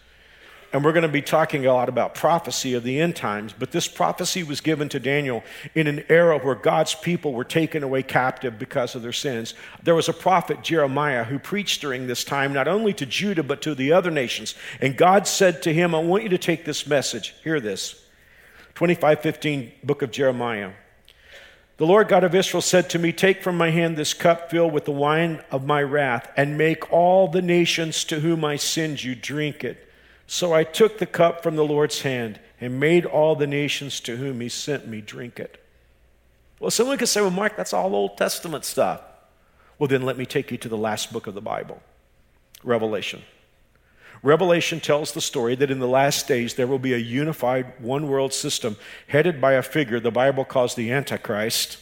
And 0.71 0.85
we're 0.85 0.93
going 0.93 1.03
to 1.03 1.09
be 1.09 1.23
talking 1.23 1.65
a 1.65 1.73
lot 1.73 1.89
about 1.89 2.15
prophecy 2.15 2.75
of 2.75 2.83
the 2.83 3.01
end 3.01 3.17
times. 3.17 3.55
But 3.59 3.71
this 3.71 3.89
prophecy 3.89 4.43
was 4.43 4.61
given 4.61 4.91
to 4.91 5.01
Daniel 5.01 5.43
in 5.75 5.87
an 5.87 6.05
era 6.11 6.39
where 6.39 6.55
God's 6.55 6.95
people 6.95 7.33
were 7.33 7.45
taken 7.45 7.83
away 7.83 8.03
captive 8.03 8.59
because 8.59 8.95
of 8.95 9.01
their 9.01 9.13
sins. 9.13 9.55
There 9.83 9.95
was 9.95 10.11
a 10.11 10.13
prophet, 10.13 10.63
Jeremiah, 10.63 11.25
who 11.25 11.39
preached 11.39 11.81
during 11.81 12.07
this 12.07 12.23
time, 12.23 12.53
not 12.53 12.69
only 12.69 12.93
to 12.95 13.07
Judah, 13.07 13.43
but 13.43 13.63
to 13.63 13.75
the 13.75 13.93
other 13.93 14.11
nations. 14.11 14.55
And 14.79 14.95
God 14.95 15.27
said 15.27 15.63
to 15.63 15.73
him, 15.73 15.95
I 15.95 16.01
want 16.01 16.25
you 16.25 16.29
to 16.29 16.39
take 16.39 16.67
this 16.67 16.87
message. 16.87 17.35
Hear 17.43 17.61
this 17.61 17.93
2515, 18.75 19.73
book 19.83 20.03
of 20.03 20.11
Jeremiah. 20.11 20.73
The 21.79 21.87
Lord 21.87 22.09
God 22.09 22.25
of 22.25 22.35
Israel 22.35 22.61
said 22.61 22.91
to 22.91 22.99
me, 22.99 23.13
Take 23.13 23.43
from 23.43 23.57
my 23.57 23.71
hand 23.71 23.97
this 23.97 24.13
cup 24.13 24.51
filled 24.51 24.73
with 24.73 24.85
the 24.85 24.93
wine 24.93 25.43
of 25.51 25.65
my 25.65 25.81
wrath, 25.83 26.31
and 26.37 26.59
make 26.59 26.93
all 26.93 27.29
the 27.29 27.41
nations 27.41 28.05
to 28.05 28.21
whom 28.21 28.45
I 28.45 28.57
send 28.57 29.03
you 29.03 29.15
drink 29.15 29.65
it. 29.65 29.88
So 30.31 30.53
I 30.53 30.63
took 30.63 30.99
the 30.99 31.07
cup 31.07 31.43
from 31.43 31.57
the 31.57 31.65
Lord's 31.65 32.03
hand 32.03 32.39
and 32.61 32.79
made 32.79 33.07
all 33.07 33.35
the 33.35 33.47
nations 33.47 33.99
to 34.01 34.17
whom 34.19 34.43
he 34.43 34.51
sent 34.51 34.87
me 34.87 35.01
drink 35.01 35.41
it. 35.41 35.65
Well, 36.61 36.71
someone 36.71 36.99
could 36.99 37.09
say, 37.09 37.23
well, 37.23 37.31
Mark, 37.31 37.57
that's 37.57 37.73
all 37.73 37.95
Old 37.95 38.19
Testament 38.19 38.67
stuff. 38.67 39.01
Well, 39.79 39.89
then 39.89 40.03
let 40.03 40.19
me 40.19 40.27
take 40.27 40.51
you 40.51 40.59
to 40.59 40.69
the 40.69 40.77
last 40.77 41.15
book 41.15 41.27
of 41.27 41.35
the 41.35 41.41
Bible 41.41 41.81
Revelation. 42.63 43.23
Revelation 44.23 44.81
tells 44.81 45.13
the 45.13 45.23
story 45.23 45.55
that 45.55 45.71
in 45.71 45.79
the 45.79 45.89
last 45.89 46.29
days 46.29 46.55
there 46.55 46.67
will 46.67 46.79
be 46.79 46.93
a 46.93 46.99
unified 46.99 47.73
one 47.79 48.07
world 48.07 48.35
system 48.35 48.77
headed 49.07 49.41
by 49.41 49.55
a 49.55 49.63
figure 49.63 49.99
the 49.99 50.11
Bible 50.11 50.45
calls 50.45 50.75
the 50.75 50.93
Antichrist. 50.93 51.79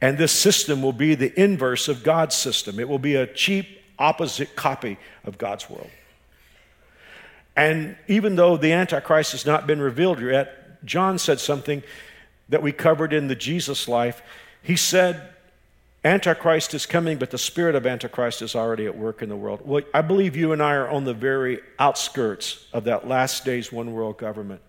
And 0.00 0.18
this 0.18 0.32
system 0.32 0.82
will 0.82 0.92
be 0.92 1.14
the 1.14 1.38
inverse 1.40 1.86
of 1.86 2.02
God's 2.02 2.34
system. 2.34 2.80
It 2.80 2.88
will 2.88 2.98
be 2.98 3.14
a 3.14 3.26
cheap, 3.26 3.82
opposite 4.00 4.56
copy 4.56 4.98
of 5.24 5.38
God's 5.38 5.70
world. 5.70 5.90
And 7.56 7.96
even 8.08 8.36
though 8.36 8.56
the 8.56 8.72
Antichrist 8.72 9.32
has 9.32 9.44
not 9.44 9.66
been 9.66 9.80
revealed 9.80 10.20
yet, 10.20 10.84
John 10.84 11.18
said 11.18 11.38
something 11.38 11.82
that 12.48 12.62
we 12.62 12.72
covered 12.72 13.12
in 13.12 13.28
the 13.28 13.34
Jesus 13.34 13.88
life. 13.88 14.22
He 14.62 14.76
said, 14.76 15.28
Antichrist 16.04 16.74
is 16.74 16.84
coming, 16.86 17.18
but 17.18 17.30
the 17.30 17.38
spirit 17.38 17.74
of 17.76 17.86
Antichrist 17.86 18.42
is 18.42 18.56
already 18.56 18.86
at 18.86 18.96
work 18.96 19.22
in 19.22 19.28
the 19.28 19.36
world. 19.36 19.60
Well, 19.64 19.84
I 19.94 20.02
believe 20.02 20.34
you 20.34 20.52
and 20.52 20.62
I 20.62 20.74
are 20.74 20.88
on 20.88 21.04
the 21.04 21.14
very 21.14 21.60
outskirts 21.78 22.66
of 22.72 22.84
that 22.84 23.06
last 23.06 23.44
days 23.44 23.70
one 23.70 23.92
world 23.92 24.18
government. 24.18 24.60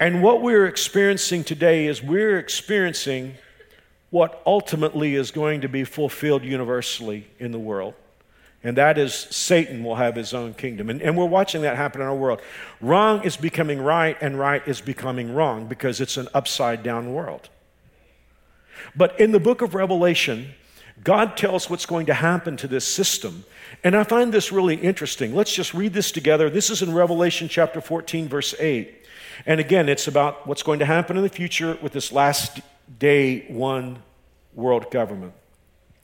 And 0.00 0.22
what 0.22 0.40
we're 0.40 0.66
experiencing 0.66 1.44
today 1.44 1.86
is 1.86 2.02
we're 2.02 2.38
experiencing 2.38 3.34
what 4.10 4.42
ultimately 4.46 5.14
is 5.14 5.30
going 5.30 5.60
to 5.60 5.68
be 5.68 5.84
fulfilled 5.84 6.44
universally 6.44 7.26
in 7.38 7.52
the 7.52 7.58
world 7.58 7.94
and 8.64 8.78
that 8.78 8.96
is 8.96 9.14
Satan 9.14 9.84
will 9.84 9.96
have 9.96 10.16
his 10.16 10.32
own 10.32 10.54
kingdom. 10.54 10.88
And, 10.88 11.02
and, 11.02 11.16
we're 11.16 11.26
watching 11.26 11.62
that 11.62 11.76
happen 11.76 12.00
in 12.00 12.06
our 12.06 12.16
world. 12.16 12.40
Wrong 12.80 13.22
is 13.22 13.36
becoming 13.36 13.80
right, 13.80 14.16
and 14.22 14.38
right 14.38 14.66
is 14.66 14.80
becoming 14.80 15.34
wrong 15.34 15.66
because 15.66 16.00
it's 16.00 16.16
an 16.16 16.28
upside 16.32 16.82
down 16.82 17.12
world. 17.12 17.50
But 18.96 19.20
in 19.20 19.32
the 19.32 19.40
book 19.40 19.60
of 19.60 19.74
Revelation, 19.74 20.54
God 21.02 21.36
tells 21.36 21.68
what's 21.68 21.84
going 21.84 22.06
to 22.06 22.14
happen 22.14 22.56
to 22.56 22.66
this 22.66 22.86
system. 22.86 23.44
And 23.82 23.94
I 23.94 24.02
find 24.02 24.32
this 24.32 24.50
really 24.50 24.76
interesting. 24.76 25.34
Let's 25.34 25.54
just 25.54 25.74
read 25.74 25.92
this 25.92 26.10
together. 26.10 26.48
This 26.48 26.70
is 26.70 26.80
in 26.80 26.94
Revelation 26.94 27.48
chapter 27.48 27.82
14, 27.82 28.28
verse 28.28 28.54
8. 28.58 29.04
And 29.44 29.60
again, 29.60 29.90
it's 29.90 30.08
about 30.08 30.46
what's 30.46 30.62
going 30.62 30.78
to 30.78 30.86
happen 30.86 31.16
in 31.18 31.22
the 31.22 31.28
future 31.28 31.76
with 31.82 31.92
this 31.92 32.12
last 32.12 32.60
day 32.98 33.46
one 33.48 34.02
world 34.54 34.90
government. 34.90 35.34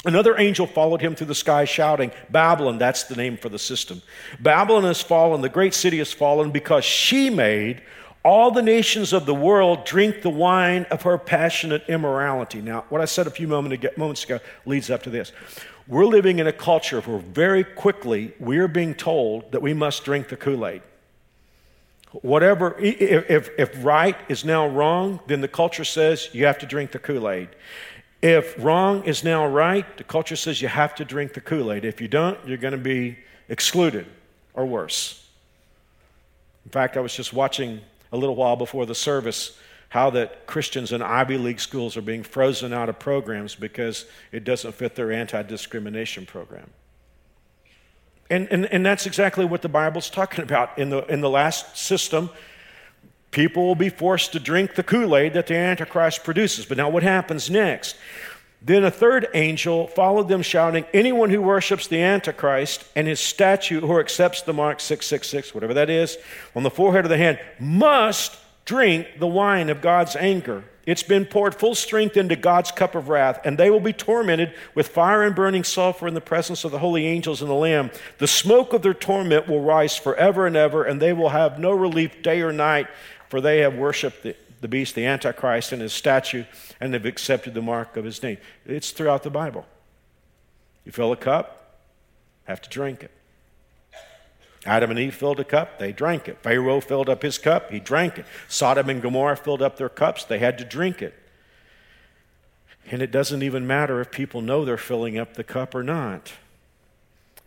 Another 0.04 0.38
angel 0.38 0.66
followed 0.66 1.02
him 1.02 1.14
through 1.14 1.26
the 1.26 1.34
sky, 1.34 1.66
shouting, 1.66 2.10
Babylon, 2.30 2.78
that's 2.78 3.04
the 3.04 3.16
name 3.16 3.36
for 3.36 3.50
the 3.50 3.58
system. 3.58 4.00
Babylon 4.40 4.84
has 4.84 5.02
fallen, 5.02 5.42
the 5.42 5.48
great 5.50 5.74
city 5.74 5.98
has 5.98 6.12
fallen, 6.12 6.50
because 6.50 6.84
she 6.84 7.28
made 7.28 7.82
all 8.22 8.50
the 8.50 8.62
nations 8.62 9.12
of 9.12 9.26
the 9.26 9.34
world 9.34 9.84
drink 9.84 10.22
the 10.22 10.30
wine 10.30 10.86
of 10.90 11.02
her 11.02 11.18
passionate 11.18 11.84
immorality. 11.88 12.60
Now, 12.60 12.84
what 12.88 13.00
I 13.00 13.06
said 13.06 13.26
a 13.26 13.30
few 13.30 13.48
moments 13.48 14.24
ago 14.24 14.40
leads 14.64 14.90
up 14.90 15.02
to 15.04 15.10
this. 15.10 15.32
We're 15.86 16.06
living 16.06 16.38
in 16.38 16.46
a 16.46 16.52
culture 16.52 17.00
where 17.00 17.18
very 17.18 17.64
quickly 17.64 18.32
we're 18.38 18.68
being 18.68 18.94
told 18.94 19.52
that 19.52 19.60
we 19.60 19.74
must 19.74 20.04
drink 20.04 20.28
the 20.28 20.36
Kool 20.36 20.66
Aid. 20.66 20.82
Whatever, 22.22 22.76
if, 22.78 23.50
if 23.56 23.84
right 23.84 24.16
is 24.28 24.44
now 24.44 24.66
wrong, 24.66 25.20
then 25.26 25.40
the 25.40 25.48
culture 25.48 25.84
says 25.84 26.28
you 26.32 26.44
have 26.46 26.58
to 26.58 26.66
drink 26.66 26.90
the 26.92 26.98
Kool 26.98 27.28
Aid. 27.30 27.48
If 28.22 28.62
wrong 28.62 29.04
is 29.04 29.24
now 29.24 29.46
right, 29.46 29.96
the 29.96 30.04
culture 30.04 30.36
says 30.36 30.60
you 30.60 30.68
have 30.68 30.94
to 30.96 31.04
drink 31.04 31.32
the 31.32 31.40
Kool 31.40 31.72
Aid. 31.72 31.84
If 31.84 32.00
you 32.00 32.08
don't, 32.08 32.38
you're 32.46 32.58
going 32.58 32.72
to 32.72 32.78
be 32.78 33.18
excluded 33.48 34.06
or 34.52 34.66
worse. 34.66 35.26
In 36.64 36.70
fact, 36.70 36.96
I 36.96 37.00
was 37.00 37.14
just 37.14 37.32
watching 37.32 37.80
a 38.12 38.16
little 38.16 38.36
while 38.36 38.56
before 38.56 38.84
the 38.84 38.94
service 38.94 39.58
how 39.88 40.10
that 40.10 40.46
Christians 40.46 40.92
in 40.92 41.02
Ivy 41.02 41.36
League 41.36 41.60
schools 41.60 41.96
are 41.96 42.02
being 42.02 42.22
frozen 42.22 42.72
out 42.72 42.88
of 42.88 42.98
programs 42.98 43.56
because 43.56 44.06
it 44.30 44.44
doesn't 44.44 44.72
fit 44.72 44.94
their 44.94 45.10
anti 45.10 45.42
discrimination 45.42 46.26
program. 46.26 46.70
And, 48.30 48.46
and, 48.52 48.66
and 48.66 48.86
that's 48.86 49.06
exactly 49.06 49.44
what 49.44 49.62
the 49.62 49.68
Bible's 49.68 50.08
talking 50.08 50.44
about. 50.44 50.78
In 50.78 50.90
the, 50.90 51.04
in 51.06 51.20
the 51.20 51.30
last 51.30 51.76
system, 51.76 52.30
People 53.30 53.64
will 53.64 53.76
be 53.76 53.88
forced 53.88 54.32
to 54.32 54.40
drink 54.40 54.74
the 54.74 54.82
Kool 54.82 55.16
Aid 55.16 55.34
that 55.34 55.46
the 55.46 55.54
Antichrist 55.54 56.24
produces. 56.24 56.66
But 56.66 56.78
now, 56.78 56.88
what 56.88 57.02
happens 57.02 57.48
next? 57.48 57.96
Then 58.62 58.84
a 58.84 58.90
third 58.90 59.28
angel 59.32 59.86
followed 59.86 60.28
them, 60.28 60.42
shouting, 60.42 60.84
Anyone 60.92 61.30
who 61.30 61.40
worships 61.40 61.86
the 61.86 62.02
Antichrist 62.02 62.84
and 62.94 63.06
his 63.06 63.20
statue 63.20 63.80
or 63.80 64.00
accepts 64.00 64.42
the 64.42 64.52
mark 64.52 64.80
666, 64.80 65.54
whatever 65.54 65.74
that 65.74 65.88
is, 65.88 66.18
on 66.54 66.62
the 66.62 66.70
forehead 66.70 67.04
of 67.04 67.08
the 67.08 67.16
hand, 67.16 67.38
must 67.58 68.36
drink 68.66 69.06
the 69.18 69.26
wine 69.26 69.70
of 69.70 69.80
God's 69.80 70.14
anger. 70.16 70.64
It's 70.86 71.02
been 71.02 71.24
poured 71.24 71.54
full 71.54 71.74
strength 71.74 72.16
into 72.16 72.36
God's 72.36 72.72
cup 72.72 72.94
of 72.94 73.08
wrath, 73.08 73.40
and 73.44 73.56
they 73.56 73.70
will 73.70 73.80
be 73.80 73.92
tormented 73.92 74.52
with 74.74 74.88
fire 74.88 75.22
and 75.22 75.36
burning 75.36 75.62
sulfur 75.62 76.08
in 76.08 76.14
the 76.14 76.20
presence 76.20 76.64
of 76.64 76.72
the 76.72 76.78
holy 76.78 77.06
angels 77.06 77.42
and 77.42 77.50
the 77.50 77.54
Lamb. 77.54 77.90
The 78.18 78.26
smoke 78.26 78.72
of 78.72 78.82
their 78.82 78.94
torment 78.94 79.46
will 79.46 79.60
rise 79.60 79.96
forever 79.96 80.46
and 80.46 80.56
ever, 80.56 80.84
and 80.84 81.00
they 81.00 81.12
will 81.12 81.28
have 81.28 81.58
no 81.58 81.70
relief 81.70 82.22
day 82.22 82.42
or 82.42 82.52
night 82.52 82.88
for 83.30 83.40
they 83.40 83.60
have 83.60 83.76
worshiped 83.76 84.24
the, 84.24 84.36
the 84.60 84.68
beast, 84.68 84.94
the 84.94 85.06
Antichrist, 85.06 85.72
and 85.72 85.80
his 85.80 85.92
statue, 85.92 86.44
and 86.80 86.92
have 86.92 87.06
accepted 87.06 87.54
the 87.54 87.62
mark 87.62 87.96
of 87.96 88.04
his 88.04 88.22
name. 88.22 88.36
It's 88.66 88.90
throughout 88.90 89.22
the 89.22 89.30
Bible. 89.30 89.64
You 90.84 90.92
fill 90.92 91.12
a 91.12 91.16
cup, 91.16 91.78
have 92.44 92.60
to 92.60 92.68
drink 92.68 93.04
it. 93.04 93.12
Adam 94.66 94.90
and 94.90 94.98
Eve 94.98 95.14
filled 95.14 95.40
a 95.40 95.44
cup, 95.44 95.78
they 95.78 95.92
drank 95.92 96.28
it. 96.28 96.38
Pharaoh 96.42 96.80
filled 96.80 97.08
up 97.08 97.22
his 97.22 97.38
cup, 97.38 97.70
he 97.70 97.80
drank 97.80 98.18
it. 98.18 98.26
Sodom 98.48 98.90
and 98.90 99.00
Gomorrah 99.00 99.36
filled 99.36 99.62
up 99.62 99.76
their 99.76 99.88
cups, 99.88 100.24
they 100.24 100.38
had 100.38 100.58
to 100.58 100.64
drink 100.64 101.00
it. 101.00 101.14
And 102.90 103.00
it 103.00 103.12
doesn't 103.12 103.42
even 103.42 103.66
matter 103.66 104.00
if 104.00 104.10
people 104.10 104.42
know 104.42 104.64
they're 104.64 104.76
filling 104.76 105.16
up 105.16 105.34
the 105.34 105.44
cup 105.44 105.74
or 105.74 105.84
not. 105.84 106.32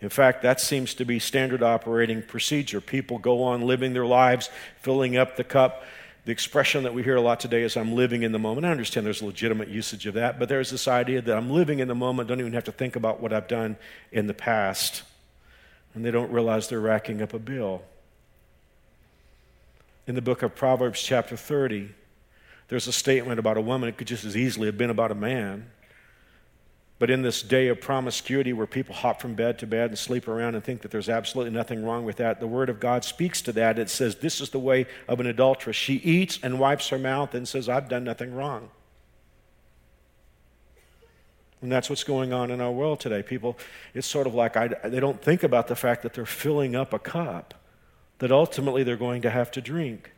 In 0.03 0.09
fact, 0.09 0.41
that 0.41 0.59
seems 0.59 0.93
to 0.95 1.05
be 1.05 1.17
standard 1.17 1.63
operating 1.63 2.21
procedure. 2.21 2.81
People 2.81 3.19
go 3.19 3.41
on 3.43 3.61
living 3.61 3.93
their 3.93 4.05
lives, 4.05 4.49
filling 4.81 5.15
up 5.15 5.37
the 5.37 5.45
cup. 5.45 5.85
The 6.25 6.33
expression 6.33 6.83
that 6.83 6.93
we 6.93 7.03
hear 7.03 7.15
a 7.15 7.21
lot 7.21 7.39
today 7.39 7.63
is, 7.63 7.77
I'm 7.77 7.93
living 7.93 8.23
in 8.23 8.33
the 8.33 8.39
moment. 8.39 8.65
I 8.65 8.71
understand 8.71 9.05
there's 9.05 9.21
legitimate 9.21 9.69
usage 9.69 10.05
of 10.05 10.15
that, 10.15 10.39
but 10.39 10.49
there's 10.49 10.69
this 10.69 10.89
idea 10.89 11.21
that 11.21 11.37
I'm 11.37 11.49
living 11.49 11.79
in 11.79 11.87
the 11.87 11.95
moment, 11.95 12.27
don't 12.27 12.41
even 12.41 12.51
have 12.51 12.65
to 12.65 12.71
think 12.73 12.97
about 12.97 13.21
what 13.21 13.31
I've 13.31 13.47
done 13.47 13.77
in 14.11 14.27
the 14.27 14.33
past. 14.33 15.03
And 15.95 16.03
they 16.03 16.11
don't 16.11 16.31
realize 16.33 16.67
they're 16.67 16.81
racking 16.81 17.21
up 17.21 17.33
a 17.33 17.39
bill. 17.39 17.81
In 20.05 20.15
the 20.15 20.21
book 20.21 20.43
of 20.43 20.53
Proverbs, 20.53 21.01
chapter 21.01 21.37
30, 21.37 21.91
there's 22.67 22.87
a 22.87 22.93
statement 22.93 23.39
about 23.39 23.55
a 23.55 23.61
woman. 23.61 23.87
It 23.87 23.95
could 23.95 24.07
just 24.07 24.25
as 24.25 24.35
easily 24.35 24.65
have 24.65 24.77
been 24.77 24.89
about 24.89 25.11
a 25.11 25.15
man. 25.15 25.69
But 27.03 27.11
in 27.11 27.21
this 27.21 27.41
day 27.41 27.67
of 27.67 27.81
promiscuity 27.81 28.53
where 28.53 28.65
people 28.65 28.95
hop 28.95 29.19
from 29.19 29.33
bed 29.35 29.59
to 29.59 29.67
bed 29.67 29.89
and 29.89 29.99
sleep 29.99 30.25
around 30.25 30.55
and 30.55 30.63
think 30.63 30.83
that 30.83 30.91
there's 30.91 31.09
absolutely 31.09 31.51
nothing 31.51 31.83
wrong 31.83 32.05
with 32.05 32.15
that, 32.15 32.39
the 32.39 32.47
Word 32.47 32.69
of 32.69 32.79
God 32.79 33.03
speaks 33.03 33.41
to 33.41 33.51
that. 33.51 33.77
It 33.77 33.89
says, 33.89 34.15
This 34.15 34.39
is 34.39 34.51
the 34.51 34.59
way 34.59 34.85
of 35.05 35.19
an 35.19 35.27
adulteress. 35.27 35.75
She 35.75 35.95
eats 35.95 36.39
and 36.41 36.61
wipes 36.61 36.87
her 36.87 36.97
mouth 36.97 37.35
and 37.35 37.45
says, 37.45 37.67
I've 37.67 37.89
done 37.89 38.05
nothing 38.05 38.33
wrong. 38.33 38.69
And 41.61 41.69
that's 41.69 41.89
what's 41.89 42.05
going 42.05 42.31
on 42.31 42.49
in 42.49 42.61
our 42.61 42.71
world 42.71 43.01
today. 43.01 43.21
People, 43.21 43.57
it's 43.93 44.07
sort 44.07 44.25
of 44.25 44.33
like 44.33 44.55
I, 44.55 44.69
they 44.85 45.01
don't 45.01 45.21
think 45.21 45.43
about 45.43 45.67
the 45.67 45.75
fact 45.75 46.03
that 46.03 46.13
they're 46.13 46.25
filling 46.25 46.73
up 46.73 46.93
a 46.93 46.99
cup 46.99 47.53
that 48.19 48.31
ultimately 48.31 48.83
they're 48.83 48.95
going 48.95 49.23
to 49.23 49.29
have 49.29 49.51
to 49.51 49.59
drink. 49.59 50.13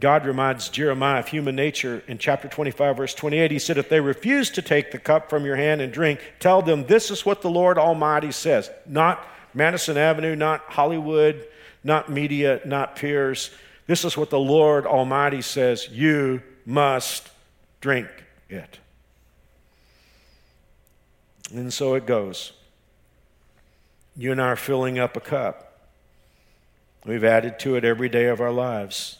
God 0.00 0.24
reminds 0.24 0.70
Jeremiah 0.70 1.20
of 1.20 1.28
human 1.28 1.54
nature 1.54 2.02
in 2.08 2.16
chapter 2.16 2.48
25, 2.48 2.96
verse 2.96 3.14
28. 3.14 3.50
He 3.50 3.58
said, 3.58 3.76
If 3.76 3.90
they 3.90 4.00
refuse 4.00 4.48
to 4.50 4.62
take 4.62 4.90
the 4.90 4.98
cup 4.98 5.28
from 5.28 5.44
your 5.44 5.56
hand 5.56 5.82
and 5.82 5.92
drink, 5.92 6.20
tell 6.40 6.62
them 6.62 6.86
this 6.86 7.10
is 7.10 7.26
what 7.26 7.42
the 7.42 7.50
Lord 7.50 7.76
Almighty 7.76 8.32
says. 8.32 8.70
Not 8.86 9.24
Madison 9.52 9.98
Avenue, 9.98 10.34
not 10.34 10.62
Hollywood, 10.62 11.46
not 11.84 12.10
media, 12.10 12.60
not 12.64 12.96
peers. 12.96 13.50
This 13.86 14.04
is 14.04 14.16
what 14.16 14.30
the 14.30 14.38
Lord 14.38 14.86
Almighty 14.86 15.42
says. 15.42 15.88
You 15.90 16.42
must 16.64 17.28
drink 17.80 18.08
it. 18.48 18.78
And 21.52 21.72
so 21.72 21.94
it 21.94 22.06
goes. 22.06 22.52
You 24.16 24.32
and 24.32 24.40
I 24.40 24.46
are 24.46 24.56
filling 24.56 24.98
up 24.98 25.16
a 25.16 25.20
cup. 25.20 25.66
We've 27.04 27.24
added 27.24 27.58
to 27.60 27.76
it 27.76 27.84
every 27.84 28.08
day 28.08 28.26
of 28.26 28.40
our 28.40 28.52
lives 28.52 29.19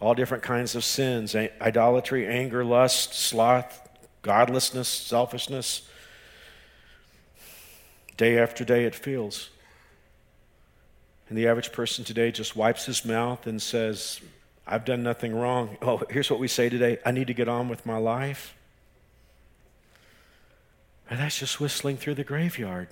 all 0.00 0.14
different 0.14 0.42
kinds 0.42 0.74
of 0.74 0.84
sins 0.84 1.34
idolatry, 1.34 2.26
anger, 2.26 2.64
lust, 2.64 3.14
sloth, 3.14 3.88
godlessness, 4.22 4.88
selfishness. 4.88 5.82
Day 8.16 8.38
after 8.38 8.64
day, 8.64 8.84
it 8.84 8.94
feels. 8.94 9.50
And 11.28 11.38
the 11.38 11.46
average 11.46 11.72
person 11.72 12.04
today 12.04 12.32
just 12.32 12.56
wipes 12.56 12.86
his 12.86 13.04
mouth 13.04 13.46
and 13.46 13.62
says, 13.62 14.20
I've 14.66 14.84
done 14.84 15.02
nothing 15.02 15.34
wrong. 15.34 15.78
Oh, 15.82 16.02
here's 16.10 16.30
what 16.30 16.40
we 16.40 16.48
say 16.48 16.68
today 16.68 16.98
I 17.04 17.12
need 17.12 17.28
to 17.28 17.34
get 17.34 17.48
on 17.48 17.68
with 17.68 17.86
my 17.86 17.98
life. 17.98 18.54
And 21.08 21.18
that's 21.18 21.38
just 21.38 21.60
whistling 21.60 21.96
through 21.96 22.14
the 22.14 22.24
graveyard 22.24 22.88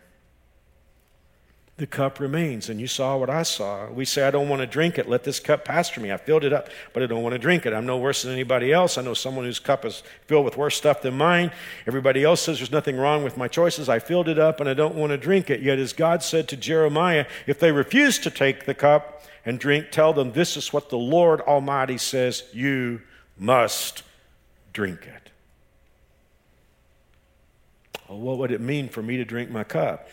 the 1.79 1.87
cup 1.87 2.19
remains. 2.19 2.69
And 2.69 2.81
you 2.81 2.89
saw 2.89 3.17
what 3.17 3.31
I 3.31 3.45
saw. 3.45 3.89
We 3.89 4.05
say, 4.05 4.27
I 4.27 4.33
don't 4.33 4.49
want 4.49 4.61
to 4.61 4.67
drink 4.67 4.99
it. 4.99 5.09
Let 5.09 5.23
this 5.23 5.39
cup 5.39 5.65
pass 5.65 5.89
through 5.89 6.03
me. 6.03 6.13
I 6.13 6.17
filled 6.17 6.45
it 6.45 6.53
up, 6.53 6.69
but 6.93 7.05
I 7.05 7.07
don't 7.07 7.23
want 7.23 7.35
to 7.35 7.39
drink 7.39 7.67
it. 7.67 7.73
I'm 7.73 7.87
no 7.87 7.97
worse 7.97 8.23
than 8.23 8.33
anybody 8.33 8.73
else. 8.73 8.99
I 8.99 9.03
know 9.03 9.15
someone 9.15 9.45
whose 9.45 9.61
cup 9.61 9.85
is 9.85 10.03
filled 10.27 10.45
with 10.45 10.57
worse 10.57 10.77
stuff 10.77 11.03
than 11.03 11.17
mine. 11.17 11.53
Everybody 11.87 12.25
else 12.25 12.43
says 12.43 12.59
there's 12.59 12.73
nothing 12.73 12.97
wrong 12.97 13.23
with 13.23 13.37
my 13.37 13.47
choices. 13.47 13.89
I 13.89 14.01
filled 14.01 14.29
it 14.29 14.41
up 14.41 14.59
and 14.59 14.69
I 14.69 14.75
don't 14.75 14.97
want 14.97 15.11
to 15.11 15.17
drink 15.17 15.51
it. 15.51 15.63
Yet, 15.63 15.79
as 15.79 15.93
God 15.93 16.25
said 16.25 16.49
to 16.49 16.57
Jeremiah, 16.57 17.27
if 17.47 17.61
they 17.61 17.71
refuse 17.71 18.19
to 18.21 18.31
take 18.31 18.67
the 18.67 18.75
cup 18.75 19.23
and 19.47 19.61
drink, 19.61 19.93
tell 19.93 20.13
them 20.13 20.33
this 20.33 20.57
is 20.57 20.73
what 20.73 20.91
the 20.91 20.99
Lord 20.99 21.41
Almighty 21.43 21.97
says 21.97 22.43
you 22.53 23.03
must 23.39 24.03
drink 24.73 25.07
it. 25.07 25.31
Well, 28.09 28.19
what 28.19 28.39
would 28.39 28.51
it 28.51 28.61
mean 28.61 28.89
for 28.89 29.01
me 29.01 29.17
to 29.19 29.25
drink 29.25 29.49
my 29.49 29.63
cup? 29.63 30.09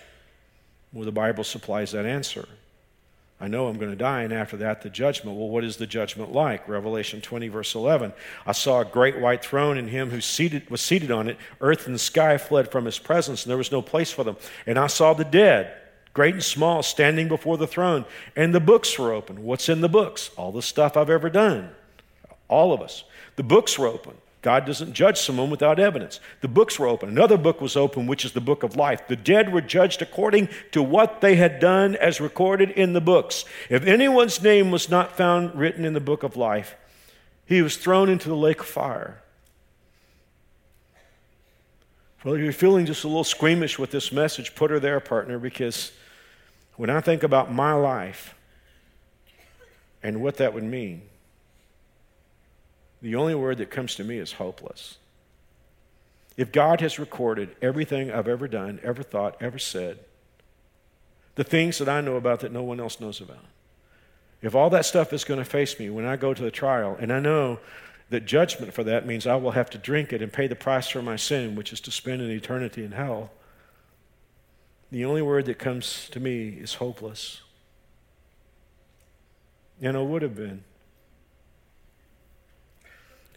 Well, 0.95 1.03
the 1.03 1.11
Bible 1.11 1.43
supplies 1.43 1.91
that 1.91 2.05
answer. 2.05 2.47
I 3.39 3.49
know 3.49 3.67
I'm 3.67 3.77
going 3.77 3.91
to 3.91 3.97
die, 3.97 4.21
and 4.21 4.31
after 4.31 4.55
that, 4.57 4.81
the 4.81 4.89
judgment. 4.89 5.35
Well, 5.37 5.49
what 5.49 5.65
is 5.65 5.75
the 5.75 5.85
judgment 5.85 6.31
like? 6.31 6.69
Revelation 6.69 7.19
20, 7.19 7.49
verse 7.49 7.75
11. 7.75 8.13
I 8.45 8.53
saw 8.53 8.79
a 8.79 8.85
great 8.85 9.19
white 9.19 9.43
throne, 9.43 9.77
and 9.77 9.89
him 9.89 10.09
who 10.09 10.21
seated, 10.21 10.69
was 10.69 10.79
seated 10.79 11.11
on 11.11 11.27
it. 11.27 11.37
Earth 11.59 11.85
and 11.85 11.99
sky 11.99 12.37
fled 12.37 12.71
from 12.71 12.85
his 12.85 12.97
presence, 12.97 13.43
and 13.43 13.49
there 13.49 13.57
was 13.57 13.73
no 13.73 13.81
place 13.81 14.09
for 14.09 14.23
them. 14.23 14.37
And 14.65 14.79
I 14.79 14.87
saw 14.87 15.13
the 15.13 15.25
dead, 15.25 15.75
great 16.13 16.35
and 16.35 16.43
small, 16.43 16.81
standing 16.81 17.27
before 17.27 17.57
the 17.57 17.67
throne, 17.67 18.05
and 18.37 18.55
the 18.55 18.61
books 18.61 18.97
were 18.97 19.11
open. 19.11 19.43
What's 19.43 19.67
in 19.67 19.81
the 19.81 19.89
books? 19.89 20.29
All 20.37 20.53
the 20.53 20.61
stuff 20.61 20.95
I've 20.95 21.09
ever 21.09 21.29
done. 21.29 21.71
All 22.47 22.71
of 22.71 22.79
us. 22.79 23.03
The 23.35 23.43
books 23.43 23.77
were 23.77 23.87
open. 23.87 24.13
God 24.45 24.67
doesn't 24.67 24.93
judge 24.93 25.17
someone 25.17 25.49
without 25.49 25.79
evidence. 25.79 26.19
The 26.41 26.47
books 26.47 26.77
were 26.77 26.85
open. 26.85 27.09
Another 27.09 27.35
book 27.35 27.61
was 27.61 27.75
open, 27.75 28.05
which 28.05 28.23
is 28.23 28.33
the 28.33 28.39
book 28.39 28.61
of 28.61 28.75
life. 28.75 29.07
The 29.07 29.15
dead 29.15 29.51
were 29.51 29.59
judged 29.59 30.03
according 30.03 30.49
to 30.71 30.83
what 30.83 31.21
they 31.21 31.35
had 31.35 31.59
done 31.59 31.95
as 31.95 32.21
recorded 32.21 32.69
in 32.69 32.93
the 32.93 33.01
books. 33.01 33.45
If 33.71 33.87
anyone's 33.87 34.43
name 34.43 34.69
was 34.69 34.87
not 34.87 35.17
found 35.17 35.55
written 35.55 35.83
in 35.83 35.93
the 35.93 35.99
book 35.99 36.21
of 36.21 36.37
life, 36.37 36.75
he 37.47 37.63
was 37.63 37.75
thrown 37.77 38.07
into 38.07 38.29
the 38.29 38.35
lake 38.35 38.59
of 38.59 38.67
fire. 38.67 39.19
Well, 42.23 42.35
if 42.35 42.41
you're 42.41 42.53
feeling 42.53 42.85
just 42.85 43.03
a 43.03 43.07
little 43.07 43.23
squeamish 43.23 43.79
with 43.79 43.89
this 43.89 44.11
message, 44.11 44.53
put 44.53 44.69
her 44.69 44.79
there, 44.79 44.99
partner, 44.99 45.39
because 45.39 45.91
when 46.75 46.91
I 46.91 47.01
think 47.01 47.23
about 47.23 47.51
my 47.51 47.73
life 47.73 48.35
and 50.03 50.21
what 50.21 50.37
that 50.37 50.53
would 50.53 50.63
mean, 50.63 51.01
the 53.05 53.13
only 53.13 53.35
word 53.35 53.59
that 53.59 53.69
comes 53.69 53.93
to 53.93 54.03
me 54.03 54.17
is 54.17 54.31
hopeless. 54.31 54.97
If 56.37 56.51
God 56.51 56.81
has 56.81 56.97
recorded 56.97 57.55
everything 57.61 58.09
I've 58.09 58.27
ever 58.27 58.47
done, 58.47 58.79
ever 58.81 59.03
thought, 59.03 59.37
ever 59.39 59.59
said, 59.59 59.99
the 61.35 61.43
things 61.43 61.77
that 61.77 61.87
I 61.87 62.01
know 62.01 62.15
about 62.15 62.39
that 62.39 62.51
no 62.51 62.63
one 62.63 62.79
else 62.79 62.99
knows 62.99 63.21
about, 63.21 63.45
if 64.41 64.55
all 64.55 64.71
that 64.71 64.87
stuff 64.87 65.13
is 65.13 65.23
going 65.23 65.37
to 65.37 65.45
face 65.45 65.77
me 65.77 65.91
when 65.91 66.03
I 66.03 66.15
go 66.15 66.33
to 66.33 66.41
the 66.41 66.49
trial, 66.49 66.97
and 66.99 67.13
I 67.13 67.19
know 67.19 67.59
that 68.09 68.25
judgment 68.25 68.73
for 68.73 68.83
that 68.83 69.05
means 69.05 69.27
I 69.27 69.35
will 69.35 69.51
have 69.51 69.69
to 69.69 69.77
drink 69.77 70.11
it 70.11 70.23
and 70.23 70.33
pay 70.33 70.47
the 70.47 70.55
price 70.55 70.87
for 70.87 71.03
my 71.03 71.15
sin, 71.15 71.53
which 71.53 71.71
is 71.71 71.81
to 71.81 71.91
spend 71.91 72.23
an 72.23 72.31
eternity 72.31 72.83
in 72.83 72.93
hell, 72.93 73.29
the 74.91 75.05
only 75.05 75.21
word 75.21 75.45
that 75.45 75.59
comes 75.59 76.09
to 76.09 76.19
me 76.19 76.47
is 76.49 76.73
hopeless. 76.73 77.41
And 79.79 79.95
it 79.95 80.03
would 80.03 80.23
have 80.23 80.35
been 80.35 80.63